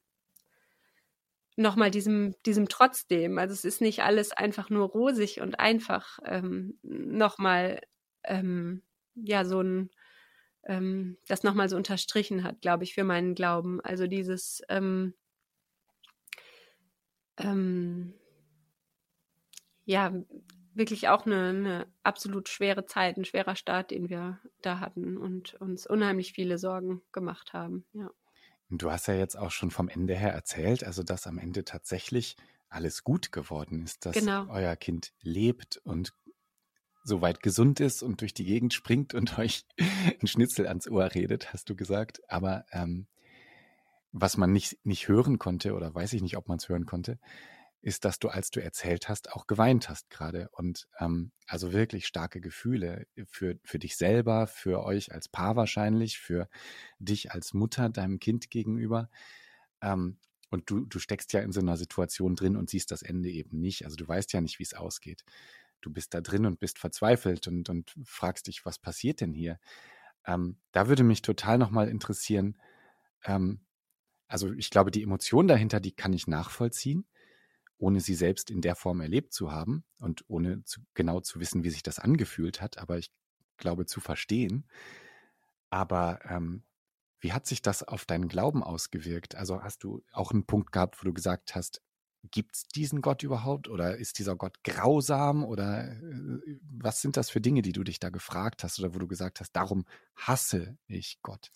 nochmal 1.56 1.92
diesem, 1.92 2.36
diesem 2.46 2.68
trotzdem, 2.68 3.38
also 3.38 3.54
es 3.54 3.66
ist 3.66 3.82
nicht 3.82 4.02
alles 4.04 4.32
einfach 4.32 4.70
nur 4.70 4.88
rosig 4.90 5.42
und 5.42 5.60
einfach 5.60 6.20
ähm, 6.26 6.80
nochmal, 6.84 7.82
ähm, 8.24 8.82
ja, 9.16 9.46
so 9.46 9.62
ein, 9.62 9.92
ähm, 10.66 11.18
das 11.28 11.44
nochmal 11.44 11.70
so 11.70 11.76
unterstrichen 11.78 12.44
hat, 12.44 12.62
glaube 12.62 12.84
ich, 12.84 12.94
für 12.96 13.04
meinen 13.04 13.36
Glauben. 13.36 13.82
Also 13.82 14.08
dieses, 14.08 14.62
ähm, 14.70 15.14
ähm, 17.38 18.14
ja, 19.86 20.14
wirklich 20.76 21.10
auch 21.10 21.26
eine, 21.26 21.50
eine 21.50 21.88
absolut 22.04 22.50
schwere 22.50 22.86
Zeit, 22.86 23.18
ein 23.18 23.26
schwerer 23.26 23.56
Start, 23.56 23.92
den 23.92 24.10
wir 24.10 24.40
da 24.62 24.80
hatten 24.80 25.18
und 25.18 25.56
uns 25.56 25.86
unheimlich 25.88 26.34
viele 26.34 26.58
Sorgen 26.58 27.02
gemacht 27.12 27.54
haben, 27.54 27.86
ja. 27.94 28.10
Du 28.70 28.90
hast 28.90 29.08
ja 29.08 29.14
jetzt 29.14 29.38
auch 29.38 29.52
schon 29.52 29.70
vom 29.70 29.88
Ende 29.88 30.16
her 30.16 30.34
erzählt, 30.34 30.84
also 30.84 31.04
dass 31.04 31.28
am 31.28 31.38
Ende 31.38 31.64
tatsächlich 31.64 32.36
alles 32.70 33.04
gut 33.04 33.32
geworden 33.32 33.84
ist, 33.84 34.06
dass 34.06 34.16
genau. 34.16 34.48
euer 34.50 34.76
Kind 34.76 35.14
lebt 35.22 35.78
und 35.84 36.12
soweit 37.04 37.42
gesund 37.44 37.80
ist 37.80 38.02
und 38.02 38.22
durch 38.22 38.34
die 38.34 38.46
Gegend 38.46 38.74
springt 38.74 39.14
und 39.14 39.38
euch 39.40 39.66
ein 40.20 40.28
Schnitzel 40.28 40.68
ans 40.68 40.88
Ohr 40.88 41.14
redet, 41.14 41.54
hast 41.54 41.70
du 41.70 41.76
gesagt. 41.76 42.22
Aber 42.30 42.66
ähm, 42.72 43.06
was 44.12 44.38
man 44.38 44.52
nicht, 44.52 44.84
nicht 44.84 45.08
hören 45.08 45.38
konnte 45.38 45.74
oder 45.74 45.94
weiß 45.94 46.14
ich 46.14 46.22
nicht, 46.22 46.38
ob 46.38 46.48
man 46.48 46.58
es 46.58 46.70
hören 46.70 46.86
konnte, 46.86 47.20
ist, 47.84 48.06
dass 48.06 48.18
du, 48.18 48.30
als 48.30 48.50
du 48.50 48.62
erzählt 48.62 49.10
hast, 49.10 49.34
auch 49.34 49.46
geweint 49.46 49.90
hast 49.90 50.10
gerade. 50.10 50.48
Und 50.54 50.88
ähm, 51.00 51.34
also 51.48 51.74
wirklich 51.74 52.08
starke 52.08 52.40
Gefühle 52.40 53.06
für, 53.26 53.60
für 53.66 53.78
dich 53.78 53.98
selber, 53.98 54.48
für 54.48 54.84
euch 54.84 55.12
als 55.12 55.28
Paar 55.28 55.58
wahrscheinlich, 55.58 56.18
für 56.18 56.48
dich 57.00 57.34
als 57.34 57.54
Mutter 57.54 57.90
deinem 57.90 58.20
Kind 58.20 58.50
gegenüber. 58.50 59.10
Ähm, 59.82 60.18
und 60.50 60.70
du, 60.70 60.86
du 60.86 60.98
steckst 60.98 61.34
ja 61.34 61.42
in 61.42 61.52
so 61.52 61.60
einer 61.60 61.76
Situation 61.76 62.36
drin 62.36 62.56
und 62.56 62.70
siehst 62.70 62.90
das 62.90 63.02
Ende 63.02 63.30
eben 63.30 63.60
nicht. 63.60 63.84
Also 63.84 63.98
du 63.98 64.08
weißt 64.08 64.32
ja 64.32 64.40
nicht, 64.40 64.60
wie 64.60 64.64
es 64.64 64.74
ausgeht. 64.74 65.26
Du 65.82 65.92
bist 65.92 66.14
da 66.14 66.22
drin 66.22 66.46
und 66.46 66.62
bist 66.62 66.80
verzweifelt 66.80 67.50
und, 67.50 67.70
und 67.70 67.94
fragst 68.06 68.48
dich, 68.48 68.66
was 68.66 68.80
passiert 68.80 69.20
denn 69.20 69.34
hier? 69.34 69.60
Ähm, 70.26 70.56
da 70.72 70.88
würde 70.88 71.04
mich 71.04 71.22
total 71.22 71.58
nochmal 71.58 71.90
interessieren, 71.90 72.58
ähm, 73.26 73.60
also 74.30 74.54
ich 74.54 74.70
glaube, 74.70 74.90
die 74.90 75.04
Emotion 75.04 75.50
dahinter, 75.50 75.82
die 75.82 75.92
kann 75.92 76.14
ich 76.14 76.28
nachvollziehen 76.28 77.06
ohne 77.84 78.00
sie 78.00 78.16
selbst 78.16 78.50
in 78.50 78.62
der 78.62 78.76
Form 78.76 79.02
erlebt 79.02 79.34
zu 79.34 79.52
haben 79.52 79.84
und 80.00 80.24
ohne 80.30 80.64
zu, 80.64 80.80
genau 80.94 81.20
zu 81.20 81.42
wissen, 81.42 81.66
wie 81.66 81.70
sich 81.70 81.84
das 81.84 82.00
angefühlt 82.00 82.62
hat, 82.62 82.78
aber 82.78 82.98
ich 82.98 83.12
glaube 83.58 83.86
zu 83.86 84.00
verstehen. 84.00 84.66
Aber 85.70 86.20
ähm, 86.24 86.64
wie 87.20 87.34
hat 87.34 87.46
sich 87.46 87.62
das 87.62 87.84
auf 87.84 88.06
deinen 88.06 88.30
Glauben 88.30 88.64
ausgewirkt? 88.64 89.36
Also 89.36 89.62
hast 89.62 89.84
du 89.84 90.02
auch 90.14 90.32
einen 90.32 90.46
Punkt 90.46 90.72
gehabt, 90.72 91.02
wo 91.02 91.06
du 91.06 91.14
gesagt 91.14 91.56
hast, 91.56 91.82
gibt 92.32 92.56
es 92.56 92.68
diesen 92.68 93.02
Gott 93.02 93.22
überhaupt 93.22 93.68
oder 93.68 93.98
ist 93.98 94.18
dieser 94.18 94.38
Gott 94.38 94.64
grausam 94.64 95.44
oder 95.44 95.92
äh, 95.92 96.60
was 96.72 97.02
sind 97.02 97.18
das 97.18 97.30
für 97.30 97.42
Dinge, 97.42 97.64
die 97.64 97.74
du 97.74 97.84
dich 97.84 98.00
da 98.00 98.12
gefragt 98.12 98.64
hast 98.64 98.80
oder 98.80 98.96
wo 98.96 99.00
du 99.00 99.08
gesagt 99.08 99.42
hast, 99.42 99.52
darum 99.52 99.84
hasse 100.16 100.78
ich 100.88 101.20
Gott? 101.22 101.52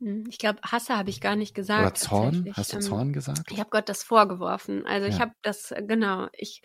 Hm, 0.00 0.24
ich 0.28 0.38
glaube, 0.38 0.60
Hasse 0.62 0.96
habe 0.96 1.10
ich 1.10 1.20
gar 1.20 1.36
nicht 1.36 1.54
gesagt. 1.54 1.86
Oder 1.86 1.94
Zorn? 1.94 2.52
Hast 2.54 2.72
du 2.72 2.76
ähm, 2.76 2.82
Zorn 2.82 3.12
gesagt? 3.12 3.50
Ich 3.50 3.58
habe 3.58 3.70
Gott 3.70 3.88
das 3.88 4.02
vorgeworfen. 4.02 4.86
Also 4.86 5.06
ja. 5.06 5.14
ich 5.14 5.20
habe 5.20 5.32
das, 5.42 5.70
äh, 5.70 5.82
genau, 5.86 6.28
ich, 6.32 6.62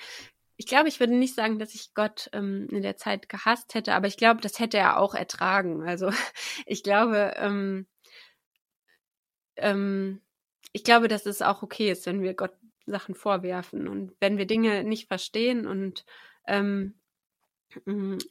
ich 0.57 0.65
glaube, 0.65 0.89
ich 0.89 0.99
würde 0.99 1.15
nicht 1.15 1.35
sagen, 1.35 1.59
dass 1.59 1.73
ich 1.73 1.93
Gott 1.93 2.29
ähm, 2.33 2.67
in 2.69 2.81
der 2.81 2.97
Zeit 2.97 3.29
gehasst 3.29 3.73
hätte, 3.73 3.93
aber 3.93 4.07
ich 4.07 4.17
glaube, 4.17 4.41
das 4.41 4.59
hätte 4.59 4.77
er 4.77 4.99
auch 4.99 5.15
ertragen. 5.15 5.83
Also 5.83 6.11
ich 6.65 6.83
glaube, 6.83 7.33
ähm, 7.37 7.87
ähm, 9.55 10.21
ich 10.73 10.83
glaube, 10.83 11.07
dass 11.07 11.25
es 11.25 11.41
auch 11.41 11.63
okay 11.63 11.91
ist, 11.91 12.05
wenn 12.05 12.21
wir 12.21 12.33
Gott 12.33 12.53
Sachen 12.85 13.15
vorwerfen 13.15 13.87
und 13.87 14.13
wenn 14.19 14.37
wir 14.37 14.45
Dinge 14.45 14.83
nicht 14.83 15.07
verstehen 15.07 15.67
und 15.67 16.05
ähm, 16.47 16.95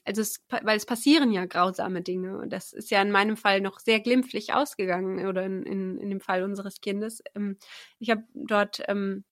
also 0.05 0.22
es, 0.22 0.45
weil 0.49 0.76
es 0.76 0.86
passieren 0.86 1.32
ja 1.32 1.47
grausame 1.47 2.03
Dinge 2.03 2.38
und 2.38 2.53
das 2.53 2.72
ist 2.72 2.91
ja 2.91 3.01
in 3.03 3.11
meinem 3.11 3.36
Fall 3.36 3.61
noch 3.61 3.78
sehr 3.78 4.01
glimpflich 4.01 4.53
ausgegangen 4.53 5.26
oder 5.26 5.45
in, 5.45 5.62
in, 5.64 5.99
in 5.99 6.11
dem 6.11 6.20
Fall 6.20 6.43
unseres 6.43 6.80
Kindes. 6.80 7.22
Ähm, 7.34 7.57
ich 7.99 8.11
habe 8.11 8.24
dort 8.34 8.82
ähm, 8.88 9.24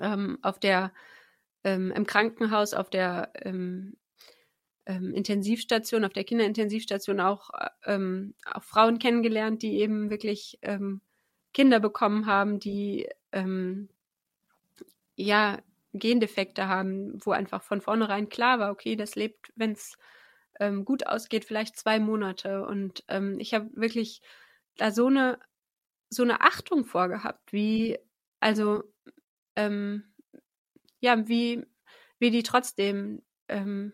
ähm, 0.00 0.38
auf 0.42 0.58
der 0.58 0.92
ähm, 1.64 1.92
im 1.92 2.06
Krankenhaus 2.06 2.74
auf 2.74 2.90
der 2.90 3.32
ähm, 3.42 3.96
ähm, 4.86 5.12
Intensivstation, 5.12 6.04
auf 6.04 6.12
der 6.12 6.24
Kinderintensivstation 6.24 7.20
auch, 7.20 7.50
ähm, 7.84 8.34
auch 8.46 8.62
Frauen 8.62 8.98
kennengelernt, 8.98 9.62
die 9.62 9.78
eben 9.78 10.10
wirklich 10.10 10.58
Kinder 11.52 11.80
bekommen 11.80 12.26
haben, 12.26 12.60
die 12.60 13.08
ja 15.16 15.58
Gendefekte 15.92 16.68
haben, 16.68 17.18
wo 17.24 17.32
einfach 17.32 17.62
von 17.62 17.80
vornherein 17.80 18.28
klar 18.28 18.58
war, 18.60 18.70
okay, 18.70 18.96
das 18.96 19.14
lebt, 19.16 19.52
wenn 19.56 19.72
es 19.72 19.96
ähm, 20.60 20.84
gut 20.84 21.06
ausgeht, 21.06 21.44
vielleicht 21.44 21.76
zwei 21.76 21.98
Monate. 22.00 22.64
Und 22.66 23.04
ähm, 23.08 23.38
ich 23.40 23.54
habe 23.54 23.70
wirklich 23.74 24.22
da 24.76 24.90
so 24.92 25.06
eine 25.06 25.38
so 26.10 26.22
eine 26.24 26.40
Achtung 26.42 26.84
vorgehabt, 26.84 27.52
wie 27.52 27.98
also 28.40 28.84
ähm, 29.56 30.04
ja, 31.00 31.28
wie 31.28 31.66
wie 32.18 32.30
die 32.30 32.42
trotzdem 32.42 33.22
ähm, 33.48 33.92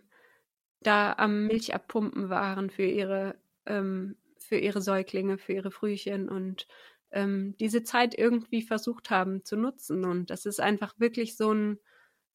da 0.81 1.15
am 1.15 1.47
Milch 1.47 1.75
abpumpen 1.75 2.31
waren 2.31 2.71
für 2.71 2.85
ihre 2.85 3.37
ähm, 3.67 4.17
für 4.39 4.59
ihre 4.59 4.81
Säuglinge, 4.83 5.39
für 5.39 5.55
ihre 5.55 5.71
Frühchen 5.71 6.29
und 6.29 6.69
ähm, 7.17 7.57
diese 7.59 7.83
Zeit 7.83 8.17
irgendwie 8.17 8.63
versucht 8.63 9.11
haben 9.11 9.45
zu 9.45 9.57
nutzen. 9.57 10.05
Und 10.05 10.31
das 10.31 10.47
ist 10.47 10.61
einfach 10.61 10.95
wirklich 10.99 11.37
so 11.37 11.53
ein, 11.53 11.79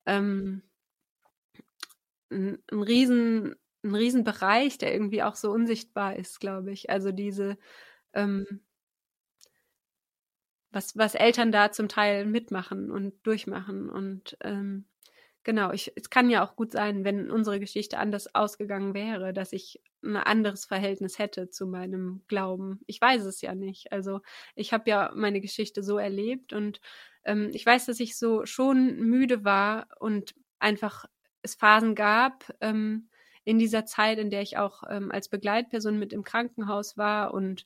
ähm, 0.05 0.63
ein, 2.31 2.57
ein 2.71 2.81
riesen 2.81 3.55
ein 3.83 3.95
Riesenbereich, 3.95 4.77
der 4.77 4.93
irgendwie 4.93 5.23
auch 5.23 5.35
so 5.35 5.51
unsichtbar 5.51 6.15
ist, 6.15 6.39
glaube 6.39 6.71
ich. 6.71 6.89
Also 6.89 7.11
diese, 7.11 7.57
ähm, 8.13 8.61
was, 10.71 10.97
was 10.97 11.15
Eltern 11.15 11.51
da 11.51 11.71
zum 11.71 11.89
Teil 11.89 12.25
mitmachen 12.25 12.91
und 12.91 13.13
durchmachen. 13.25 13.89
Und 13.89 14.37
ähm, 14.41 14.85
Genau, 15.43 15.71
ich, 15.71 15.91
es 15.95 16.09
kann 16.11 16.29
ja 16.29 16.43
auch 16.45 16.55
gut 16.55 16.71
sein, 16.71 17.03
wenn 17.03 17.31
unsere 17.31 17.59
Geschichte 17.59 17.97
anders 17.97 18.35
ausgegangen 18.35 18.93
wäre, 18.93 19.33
dass 19.33 19.53
ich 19.53 19.81
ein 20.03 20.15
anderes 20.17 20.65
Verhältnis 20.65 21.17
hätte 21.17 21.49
zu 21.49 21.65
meinem 21.65 22.21
Glauben. 22.27 22.81
Ich 22.85 23.01
weiß 23.01 23.23
es 23.25 23.41
ja 23.41 23.55
nicht. 23.55 23.91
Also 23.91 24.21
ich 24.55 24.71
habe 24.71 24.87
ja 24.89 25.11
meine 25.15 25.41
Geschichte 25.41 25.81
so 25.81 25.97
erlebt 25.97 26.53
und 26.53 26.79
ähm, 27.25 27.49
ich 27.53 27.65
weiß, 27.65 27.87
dass 27.87 27.99
ich 27.99 28.17
so 28.17 28.45
schon 28.45 28.97
müde 28.99 29.43
war 29.43 29.87
und 29.99 30.35
einfach 30.59 31.05
es 31.41 31.55
Phasen 31.55 31.95
gab 31.95 32.53
ähm, 32.61 33.09
in 33.43 33.57
dieser 33.57 33.85
Zeit, 33.85 34.19
in 34.19 34.29
der 34.29 34.43
ich 34.43 34.57
auch 34.57 34.83
ähm, 34.89 35.11
als 35.11 35.27
Begleitperson 35.27 35.97
mit 35.97 36.13
im 36.13 36.23
Krankenhaus 36.23 36.97
war 36.97 37.33
und 37.33 37.65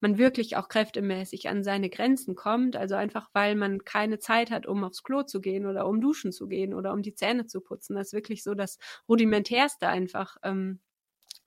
man 0.00 0.18
wirklich 0.18 0.56
auch 0.56 0.68
kräftemäßig 0.68 1.48
an 1.48 1.64
seine 1.64 1.90
Grenzen 1.90 2.34
kommt, 2.34 2.76
also 2.76 2.94
einfach 2.94 3.30
weil 3.32 3.54
man 3.56 3.84
keine 3.84 4.18
Zeit 4.18 4.50
hat, 4.50 4.66
um 4.66 4.84
aufs 4.84 5.02
Klo 5.02 5.22
zu 5.22 5.40
gehen 5.40 5.66
oder 5.66 5.86
um 5.86 6.00
duschen 6.00 6.32
zu 6.32 6.48
gehen 6.48 6.74
oder 6.74 6.92
um 6.92 7.02
die 7.02 7.14
Zähne 7.14 7.46
zu 7.46 7.60
putzen. 7.60 7.96
Das 7.96 8.08
ist 8.08 8.12
wirklich 8.12 8.42
so 8.42 8.54
das 8.54 8.78
rudimentärste 9.08 9.88
einfach 9.88 10.36
ähm, 10.42 10.80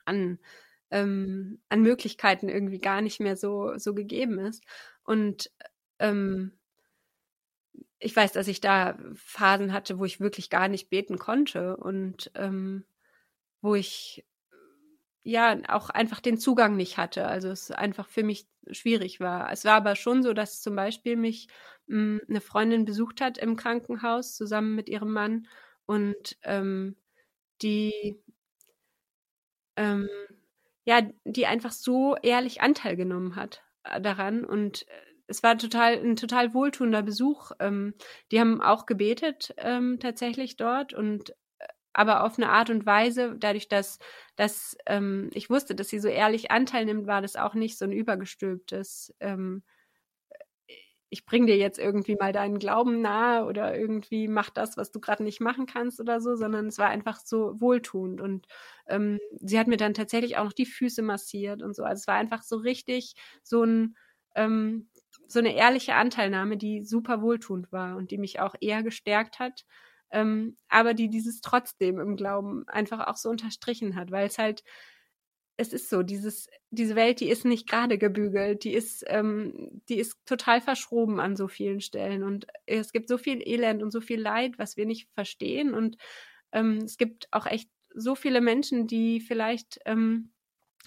an 0.06 0.40
ähm, 0.92 1.62
an 1.70 1.82
Möglichkeiten 1.82 2.50
irgendwie 2.50 2.80
gar 2.80 3.02
nicht 3.02 3.20
mehr 3.22 3.38
so 3.38 3.78
so 3.78 3.94
gegeben 3.94 4.40
ist 4.40 4.64
und 5.04 5.52
ähm, 6.00 6.54
ich 8.00 8.16
weiß, 8.16 8.32
dass 8.34 8.48
ich 8.48 8.62
da 8.62 8.98
Phasen 9.14 9.74
hatte, 9.74 10.00
wo 10.00 10.06
ich 10.06 10.20
wirklich 10.20 10.50
gar 10.50 10.68
nicht 10.68 10.90
beten 10.90 11.20
konnte 11.20 11.78
und 11.78 12.32
ähm, 12.36 12.84
wo 13.62 13.76
ich 13.76 14.26
ja 15.24 15.58
auch 15.70 15.90
einfach 15.90 16.20
den 16.20 16.38
Zugang 16.38 16.76
nicht 16.76 16.98
hatte. 16.98 17.28
Also 17.28 17.50
es 17.50 17.72
einfach 17.72 18.08
für 18.10 18.24
mich 18.24 18.48
schwierig 18.72 19.20
war. 19.20 19.52
Es 19.52 19.66
war 19.66 19.76
aber 19.76 19.96
schon 19.96 20.24
so, 20.24 20.34
dass 20.34 20.62
zum 20.62 20.76
Beispiel 20.76 21.16
mich 21.16 21.48
mh, 21.88 21.98
hm, 22.20 22.22
eine 22.30 22.42
Freundin 22.42 22.86
besucht 22.86 23.22
hat 23.22 23.38
im 23.38 23.56
Krankenhaus 23.56 24.36
zusammen 24.36 24.76
mit 24.76 24.90
ihrem 24.90 25.12
Mann 25.14 25.48
und 25.86 26.38
ähm, 26.44 26.96
die 27.62 28.20
ähm, 29.76 30.10
ja, 30.86 31.02
die 31.26 31.46
einfach 31.48 31.72
so 31.72 32.16
ehrlich 32.22 32.62
Anteil 32.62 32.96
genommen 32.96 33.36
hat 33.36 33.64
äh, 33.84 34.02
daran 34.02 34.46
und 34.46 34.88
äh, 34.88 34.92
es 35.28 35.44
war 35.44 35.58
total 35.58 35.94
ein 35.94 36.18
total 36.18 36.54
wohltuender 36.54 37.04
Besuch. 37.04 37.52
Ähm, 37.60 37.94
die 38.32 38.40
haben 38.42 38.62
auch 38.62 38.86
gebetet 38.86 39.54
ähm, 39.58 39.98
tatsächlich 40.00 40.58
dort 40.58 40.94
und 40.94 41.34
aber 41.94 42.24
auf 42.24 42.38
eine 42.38 42.50
Art 42.50 42.70
und 42.70 42.86
Weise, 42.86 43.36
dadurch, 43.38 43.68
dass, 43.68 44.00
dass 44.36 44.78
ähm, 44.88 45.30
ich 45.34 45.50
wusste, 45.50 45.76
dass 45.76 45.90
sie 45.90 46.00
so 46.00 46.08
ehrlich 46.08 46.52
Anteil 46.52 46.86
nimmt, 46.86 47.08
war 47.08 47.22
das 47.22 47.36
auch 47.36 47.54
nicht 47.54 47.78
so 47.78 47.86
ein 47.86 47.92
übergestülptes, 47.92 49.14
ähm, 49.20 49.64
ich 51.10 51.26
bring 51.26 51.46
dir 51.46 51.58
jetzt 51.58 51.78
irgendwie 51.78 52.16
mal 52.16 52.32
deinen 52.32 52.58
Glauben 52.58 53.02
nahe 53.02 53.46
oder 53.46 53.78
irgendwie 53.78 54.30
mach 54.30 54.50
das, 54.50 54.78
was 54.78 54.92
du 54.92 55.02
gerade 55.02 55.24
nicht 55.24 55.42
machen 55.42 55.66
kannst 55.66 56.00
oder 56.00 56.22
so, 56.22 56.36
sondern 56.36 56.68
es 56.68 56.78
war 56.78 56.88
einfach 56.88 57.20
so 57.20 57.60
wohltuend. 57.60 58.22
Und 58.22 58.48
ähm, 58.88 59.20
sie 59.42 59.60
hat 59.60 59.68
mir 59.68 59.76
dann 59.78 59.94
tatsächlich 59.94 60.38
auch 60.38 60.46
noch 60.46 60.54
die 60.54 60.66
Füße 60.66 61.02
massiert 61.02 61.62
und 61.64 61.76
so. 61.76 61.84
Also 61.84 62.02
es 62.02 62.08
war 62.08 62.16
einfach 62.16 62.44
so 62.44 62.56
richtig 62.58 63.16
so 63.44 63.64
ein 63.64 63.96
ähm, 64.36 64.90
so 65.28 65.40
eine 65.40 65.54
ehrliche 65.56 65.96
Anteilnahme, 65.96 66.56
die 66.56 66.84
super 66.86 67.22
wohltuend 67.22 67.72
war 67.74 67.98
und 67.98 68.12
die 68.12 68.18
mich 68.18 68.40
auch 68.40 68.56
eher 68.62 68.82
gestärkt 68.82 69.40
hat, 69.40 69.66
ähm, 70.12 70.58
aber 70.70 70.94
die 70.94 71.10
dieses 71.10 71.42
trotzdem 71.42 72.00
im 72.00 72.16
Glauben 72.16 72.68
einfach 72.68 73.08
auch 73.08 73.18
so 73.18 73.30
unterstrichen 73.30 73.96
hat, 73.96 74.12
weil 74.12 74.28
es 74.28 74.38
halt, 74.38 74.64
es 75.58 75.74
ist 75.74 75.90
so, 75.90 76.02
dieses, 76.04 76.48
diese 76.72 76.96
Welt, 76.96 77.20
die 77.20 77.30
ist 77.30 77.46
nicht 77.46 77.70
gerade 77.70 77.98
gebügelt, 77.98 78.64
die 78.64 78.74
ist, 78.74 79.04
ähm, 79.08 79.82
die 79.90 80.00
ist 80.00 80.18
total 80.26 80.62
verschroben 80.62 81.20
an 81.20 81.36
so 81.36 81.48
vielen 81.48 81.82
Stellen 81.82 82.24
und 82.24 82.48
es 82.66 82.92
gibt 82.94 83.08
so 83.10 83.18
viel 83.18 83.42
Elend 83.48 83.84
und 83.84 83.92
so 83.92 84.02
viel 84.02 84.20
Leid, 84.20 84.58
was 84.58 84.78
wir 84.78 84.86
nicht 84.86 85.10
verstehen 85.14 85.74
und 85.74 85.98
ähm, 86.52 86.80
es 86.86 86.98
gibt 86.98 87.28
auch 87.32 87.46
echt 87.46 87.70
so 87.94 88.16
viele 88.16 88.42
Menschen, 88.42 88.88
die 88.88 89.22
vielleicht 89.22 89.80
ähm, 89.86 90.32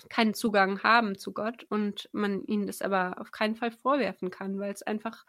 keinen 0.08 0.34
Zugang 0.34 0.82
haben 0.82 1.16
zu 1.18 1.32
Gott 1.32 1.64
und 1.68 2.08
man 2.12 2.44
ihnen 2.46 2.66
das 2.66 2.82
aber 2.82 3.20
auf 3.20 3.30
keinen 3.30 3.56
Fall 3.56 3.70
vorwerfen 3.70 4.30
kann, 4.30 4.58
weil 4.58 4.72
es 4.72 4.82
einfach 4.82 5.24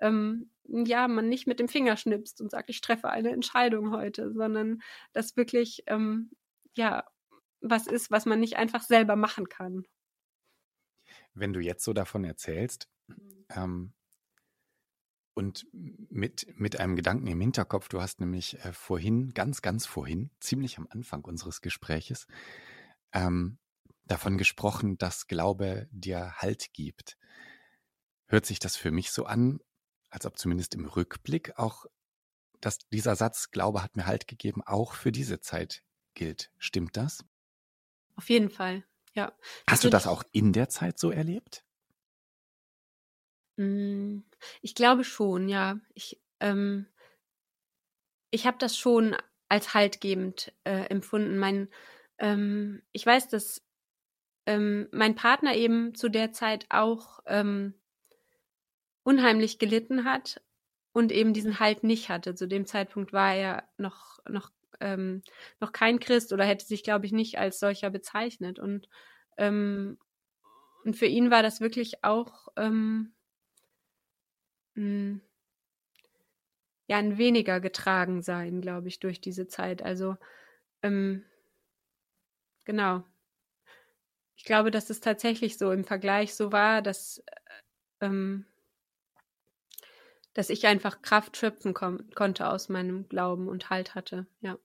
ähm, 0.00 0.50
ja, 0.64 1.08
man 1.08 1.28
nicht 1.28 1.46
mit 1.46 1.60
dem 1.60 1.68
Finger 1.68 1.96
schnipst 1.96 2.40
und 2.40 2.50
sagt, 2.50 2.70
ich 2.70 2.80
treffe 2.80 3.08
eine 3.08 3.30
Entscheidung 3.30 3.92
heute, 3.92 4.32
sondern 4.32 4.82
das 5.12 5.36
wirklich, 5.36 5.82
ähm, 5.86 6.30
ja, 6.74 7.04
was 7.60 7.86
ist, 7.86 8.10
was 8.10 8.26
man 8.26 8.40
nicht 8.40 8.56
einfach 8.56 8.82
selber 8.82 9.16
machen 9.16 9.48
kann. 9.48 9.84
Wenn 11.34 11.52
du 11.52 11.60
jetzt 11.60 11.84
so 11.84 11.92
davon 11.92 12.24
erzählst, 12.24 12.88
mhm. 13.06 13.46
ähm, 13.50 13.92
und 15.38 15.68
mit, 15.72 16.48
mit 16.58 16.80
einem 16.80 16.96
Gedanken 16.96 17.28
im 17.28 17.40
Hinterkopf, 17.40 17.88
du 17.88 18.00
hast 18.00 18.18
nämlich 18.18 18.58
äh, 18.64 18.72
vorhin, 18.72 19.32
ganz, 19.34 19.62
ganz 19.62 19.86
vorhin, 19.86 20.32
ziemlich 20.40 20.78
am 20.78 20.88
Anfang 20.90 21.24
unseres 21.24 21.60
Gespräches, 21.60 22.26
ähm, 23.12 23.58
davon 24.04 24.36
gesprochen, 24.36 24.98
dass 24.98 25.28
Glaube 25.28 25.86
dir 25.92 26.32
Halt 26.38 26.72
gibt. 26.72 27.16
Hört 28.26 28.46
sich 28.46 28.58
das 28.58 28.76
für 28.76 28.90
mich 28.90 29.12
so 29.12 29.26
an, 29.26 29.60
als 30.10 30.26
ob 30.26 30.38
zumindest 30.38 30.74
im 30.74 30.86
Rückblick 30.86 31.58
auch, 31.58 31.86
dass 32.60 32.78
dieser 32.90 33.16
Satz 33.16 33.50
Glaube 33.50 33.82
hat 33.82 33.96
mir 33.96 34.06
Halt 34.06 34.26
gegeben, 34.26 34.62
auch 34.64 34.94
für 34.94 35.12
diese 35.12 35.40
Zeit 35.40 35.82
gilt. 36.14 36.50
Stimmt 36.58 36.96
das? 36.96 37.24
Auf 38.16 38.28
jeden 38.28 38.50
Fall, 38.50 38.84
ja. 39.14 39.32
Hast 39.68 39.84
du 39.84 39.90
das 39.90 40.06
auch 40.06 40.24
in 40.32 40.52
der 40.52 40.68
Zeit 40.68 40.98
so 40.98 41.10
erlebt? 41.10 41.64
Hm, 43.58 44.24
ich 44.62 44.74
glaube 44.74 45.04
schon, 45.04 45.48
ja. 45.48 45.80
Ich, 45.94 46.20
ähm, 46.40 46.86
ich 48.30 48.46
habe 48.46 48.58
das 48.58 48.76
schon 48.76 49.16
als 49.48 49.74
haltgebend 49.74 50.52
äh, 50.64 50.86
empfunden. 50.90 51.38
Mein, 51.38 51.68
ähm, 52.18 52.82
ich 52.92 53.04
weiß, 53.04 53.28
dass 53.28 53.62
ähm, 54.46 54.88
mein 54.92 55.14
Partner 55.14 55.54
eben 55.54 55.94
zu 55.94 56.08
der 56.08 56.32
Zeit 56.32 56.66
auch 56.70 57.20
ähm, 57.26 57.74
unheimlich 59.08 59.58
gelitten 59.58 60.04
hat 60.04 60.42
und 60.92 61.12
eben 61.12 61.32
diesen 61.32 61.60
Halt 61.60 61.82
nicht 61.82 62.10
hatte. 62.10 62.34
Zu 62.34 62.46
dem 62.46 62.66
Zeitpunkt 62.66 63.14
war 63.14 63.34
er 63.34 63.66
noch, 63.78 64.18
noch, 64.28 64.50
ähm, 64.80 65.22
noch 65.60 65.72
kein 65.72 65.98
Christ 65.98 66.30
oder 66.34 66.44
hätte 66.44 66.66
sich, 66.66 66.82
glaube 66.82 67.06
ich, 67.06 67.12
nicht 67.12 67.38
als 67.38 67.58
solcher 67.58 67.88
bezeichnet. 67.88 68.58
Und, 68.58 68.86
ähm, 69.38 69.98
und 70.84 70.94
für 70.94 71.06
ihn 71.06 71.30
war 71.30 71.42
das 71.42 71.62
wirklich 71.62 72.04
auch 72.04 72.48
ähm, 72.56 73.14
hm, 74.74 75.22
ja 76.86 76.98
ein 76.98 77.16
weniger 77.16 77.60
getragen 77.60 78.20
sein, 78.20 78.60
glaube 78.60 78.88
ich, 78.88 79.00
durch 79.00 79.22
diese 79.22 79.46
Zeit. 79.46 79.82
Also 79.82 80.18
ähm, 80.82 81.24
genau. 82.66 83.04
Ich 84.36 84.44
glaube, 84.44 84.70
dass 84.70 84.90
es 84.90 85.00
tatsächlich 85.00 85.56
so 85.56 85.72
im 85.72 85.84
Vergleich 85.84 86.34
so 86.34 86.52
war, 86.52 86.82
dass 86.82 87.22
äh, 88.00 88.06
ähm, 88.06 88.44
dass 90.38 90.50
ich 90.50 90.68
einfach 90.68 91.02
Kraft 91.02 91.36
schöpfen 91.36 91.74
konnte 91.74 92.48
aus 92.48 92.68
meinem 92.68 93.08
Glauben 93.08 93.48
und 93.48 93.70
Halt 93.70 93.96
hatte, 93.96 94.28
ja. 94.40 94.56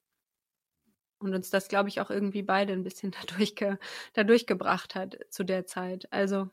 Und 1.17 1.34
uns 1.34 1.49
das, 1.49 1.67
glaube 1.67 1.89
ich, 1.89 1.99
auch 1.99 2.11
irgendwie 2.11 2.43
beide 2.43 2.74
ein 2.74 2.84
bisschen 2.84 3.11
dadurch, 3.19 3.55
ge 3.55 3.78
dadurch 4.13 4.45
gebracht 4.45 4.93
hat 4.93 5.17
zu 5.32 5.43
der 5.43 5.65
Zeit. 5.65 6.07
Also, 6.13 6.51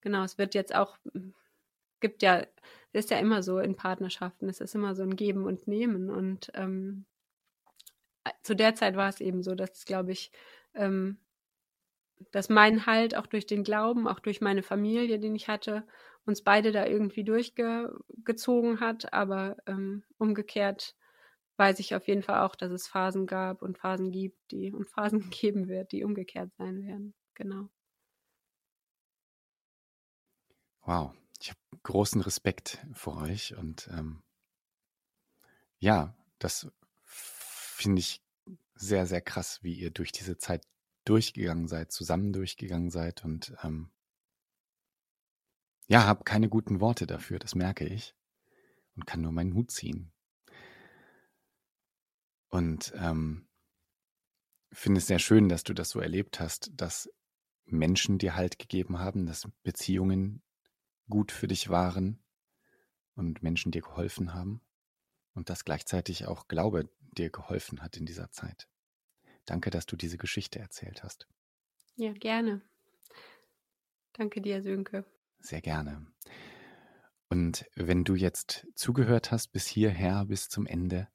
genau, 0.00 0.24
es 0.24 0.38
wird 0.38 0.54
jetzt 0.54 0.74
auch, 0.74 0.96
hm, 1.12 1.34
gibt 2.00 2.22
ja, 2.22 2.46
ist 2.94 3.10
ja 3.10 3.18
immer 3.18 3.42
so 3.42 3.58
in 3.58 3.76
Partnerschaften, 3.76 4.48
es 4.48 4.62
ist 4.62 4.74
immer 4.74 4.94
so 4.94 5.02
ein 5.02 5.16
Geben 5.16 5.44
und 5.44 5.68
Nehmen. 5.68 6.08
Und 6.08 6.50
ähm, 6.54 7.04
zu 8.42 8.56
der 8.56 8.74
Zeit 8.76 8.96
war 8.96 9.10
es 9.10 9.20
eben 9.20 9.42
so, 9.42 9.54
dass, 9.54 9.84
glaube 9.84 10.12
ich, 10.12 10.32
ähm, 10.72 11.18
dass 12.30 12.48
mein 12.48 12.86
Halt 12.86 13.14
auch 13.14 13.26
durch 13.26 13.44
den 13.44 13.62
Glauben, 13.62 14.08
auch 14.08 14.20
durch 14.20 14.40
meine 14.40 14.62
Familie, 14.62 15.18
den 15.18 15.34
ich 15.34 15.48
hatte, 15.48 15.86
uns 16.26 16.42
beide 16.42 16.72
da 16.72 16.86
irgendwie 16.86 17.24
durchgezogen 17.24 18.80
hat. 18.80 19.12
Aber 19.12 19.56
ähm, 19.66 20.04
umgekehrt 20.18 20.94
weiß 21.56 21.78
ich 21.78 21.94
auf 21.94 22.06
jeden 22.06 22.22
Fall 22.22 22.40
auch, 22.40 22.54
dass 22.54 22.70
es 22.70 22.86
Phasen 22.86 23.26
gab 23.26 23.62
und 23.62 23.78
Phasen 23.78 24.10
gibt, 24.10 24.38
die 24.50 24.72
und 24.74 24.88
Phasen 24.88 25.30
geben 25.30 25.68
wird, 25.68 25.92
die 25.92 26.04
umgekehrt 26.04 26.52
sein 26.58 26.84
werden. 26.86 27.14
Genau. 27.34 27.68
Wow, 30.82 31.12
ich 31.40 31.50
habe 31.50 31.58
großen 31.82 32.20
Respekt 32.20 32.78
vor 32.92 33.20
euch 33.22 33.56
und 33.56 33.88
ähm, 33.92 34.22
ja, 35.78 36.14
das 36.38 36.68
finde 37.04 38.00
ich 38.00 38.22
sehr, 38.74 39.06
sehr 39.06 39.20
krass, 39.20 39.62
wie 39.62 39.74
ihr 39.74 39.90
durch 39.90 40.12
diese 40.12 40.38
Zeit 40.38 40.64
durchgegangen 41.04 41.66
seid, 41.66 41.92
zusammen 41.92 42.32
durchgegangen 42.32 42.90
seid 42.90 43.24
und 43.24 43.54
ähm, 43.62 43.90
ja, 45.86 46.04
habe 46.04 46.24
keine 46.24 46.48
guten 46.48 46.80
Worte 46.80 47.06
dafür, 47.06 47.38
das 47.38 47.54
merke 47.54 47.86
ich 47.86 48.14
und 48.96 49.06
kann 49.06 49.20
nur 49.20 49.32
meinen 49.32 49.54
Hut 49.54 49.70
ziehen. 49.70 50.12
Und 52.48 52.92
ähm, 52.96 53.48
finde 54.72 54.98
es 54.98 55.06
sehr 55.06 55.18
schön, 55.18 55.48
dass 55.48 55.64
du 55.64 55.74
das 55.74 55.90
so 55.90 56.00
erlebt 56.00 56.40
hast, 56.40 56.70
dass 56.74 57.10
Menschen 57.64 58.18
dir 58.18 58.36
Halt 58.36 58.58
gegeben 58.58 58.98
haben, 58.98 59.26
dass 59.26 59.48
Beziehungen 59.62 60.42
gut 61.08 61.32
für 61.32 61.48
dich 61.48 61.68
waren 61.68 62.22
und 63.14 63.42
Menschen 63.42 63.72
dir 63.72 63.82
geholfen 63.82 64.34
haben 64.34 64.60
und 65.34 65.50
dass 65.50 65.64
gleichzeitig 65.64 66.26
auch 66.26 66.48
Glaube 66.48 66.88
dir 67.00 67.30
geholfen 67.30 67.82
hat 67.82 67.96
in 67.96 68.06
dieser 68.06 68.30
Zeit. 68.30 68.68
Danke, 69.44 69.70
dass 69.70 69.86
du 69.86 69.96
diese 69.96 70.18
Geschichte 70.18 70.58
erzählt 70.58 71.02
hast. 71.02 71.28
Ja, 71.96 72.12
gerne. 72.12 72.60
Danke 74.12 74.40
dir, 74.40 74.62
Sönke. 74.62 75.04
Sehr 75.38 75.60
gerne. 75.60 76.06
Und 77.28 77.66
wenn 77.74 78.04
du 78.04 78.14
jetzt 78.14 78.66
zugehört 78.74 79.32
hast 79.32 79.48
bis 79.48 79.66
hierher, 79.66 80.24
bis 80.26 80.48
zum 80.48 80.66
Ende, 80.66 81.08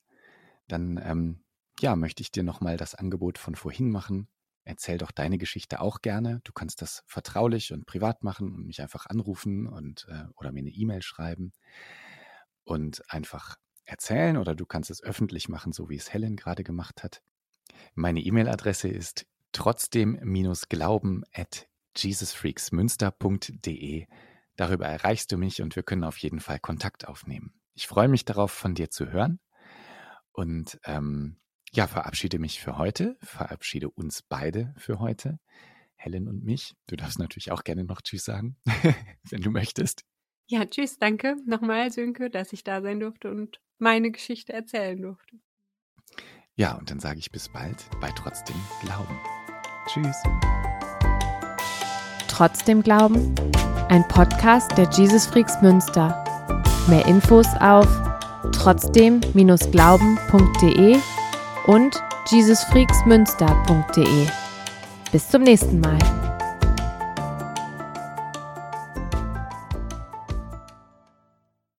dann 0.67 0.99
ähm, 1.03 1.43
ja, 1.80 1.95
möchte 1.95 2.22
ich 2.22 2.32
dir 2.32 2.43
nochmal 2.43 2.78
das 2.78 2.95
Angebot 2.95 3.38
von 3.38 3.55
vorhin 3.55 3.89
machen. 3.89 4.28
Erzähl 4.63 4.97
doch 4.97 5.11
deine 5.11 5.38
Geschichte 5.38 5.82
auch 5.82 6.01
gerne. 6.01 6.41
Du 6.43 6.53
kannst 6.53 6.82
das 6.82 7.03
vertraulich 7.07 7.74
und 7.74 7.86
privat 7.86 8.24
machen 8.24 8.53
und 8.53 8.67
mich 8.67 8.82
einfach 8.82 9.07
anrufen 9.07 9.67
und 9.67 10.05
äh, 10.09 10.26
oder 10.36 10.51
mir 10.51 10.59
eine 10.59 10.69
E-Mail 10.69 11.01
schreiben 11.01 11.53
und 12.63 13.01
einfach 13.11 13.55
erzählen 13.86 14.38
oder 14.38 14.53
du 14.53 14.65
kannst 14.65 14.91
es 14.91 15.01
öffentlich 15.01 15.49
machen, 15.49 15.72
so 15.74 15.89
wie 15.89 15.95
es 15.95 16.13
Helen 16.13 16.36
gerade 16.36 16.63
gemacht 16.63 17.03
hat. 17.03 17.24
Meine 17.95 18.22
E-Mail-Adresse 18.22 18.88
ist 18.88 19.26
trotzdem-glauben 19.51 21.24
at 21.34 21.67
jesusfreaksmünster.de. 21.97 24.07
Darüber 24.55 24.87
erreichst 24.87 25.31
du 25.31 25.37
mich 25.37 25.61
und 25.61 25.75
wir 25.75 25.83
können 25.83 26.03
auf 26.03 26.17
jeden 26.17 26.39
Fall 26.39 26.59
Kontakt 26.59 27.07
aufnehmen. 27.07 27.53
Ich 27.73 27.87
freue 27.87 28.07
mich 28.07 28.25
darauf, 28.25 28.51
von 28.51 28.75
dir 28.75 28.89
zu 28.89 29.11
hören 29.11 29.39
und 30.31 30.79
ähm, 30.85 31.37
ja, 31.71 31.87
verabschiede 31.87 32.37
mich 32.37 32.59
für 32.59 32.77
heute, 32.77 33.17
verabschiede 33.21 33.89
uns 33.89 34.21
beide 34.21 34.73
für 34.77 34.99
heute, 34.99 35.39
Helen 35.95 36.27
und 36.27 36.43
mich. 36.43 36.73
Du 36.87 36.95
darfst 36.95 37.19
natürlich 37.19 37.51
auch 37.51 37.63
gerne 37.63 37.85
noch 37.85 38.01
Tschüss 38.01 38.25
sagen, 38.25 38.57
wenn 39.29 39.41
du 39.41 39.51
möchtest. 39.51 40.03
Ja, 40.47 40.65
tschüss, 40.65 40.97
danke 40.97 41.37
nochmal, 41.45 41.91
Sönke, 41.91 42.29
dass 42.29 42.51
ich 42.51 42.63
da 42.63 42.81
sein 42.81 42.99
durfte 42.99 43.31
und 43.31 43.61
meine 43.77 44.11
Geschichte 44.11 44.51
erzählen 44.51 45.01
durfte. 45.01 45.37
Ja, 46.55 46.75
und 46.75 46.91
dann 46.91 46.99
sage 46.99 47.19
ich 47.19 47.31
bis 47.31 47.49
bald 47.49 47.89
bei 48.01 48.11
Trotzdem 48.11 48.57
Glauben. 48.81 49.17
Tschüss. 49.87 50.17
Trotzdem 52.41 52.81
Glauben? 52.81 53.35
Ein 53.89 54.07
Podcast 54.07 54.75
der 54.75 54.89
Jesus 54.89 55.27
Freaks 55.27 55.61
Münster. 55.61 56.25
Mehr 56.87 57.05
Infos 57.05 57.45
auf 57.59 57.85
trotzdem-glauben.de 58.51 60.97
und 61.67 62.03
jesusfreaksmünster.de. 62.31 64.25
Bis 65.11 65.29
zum 65.29 65.43
nächsten 65.43 65.79
Mal. 65.81 66.30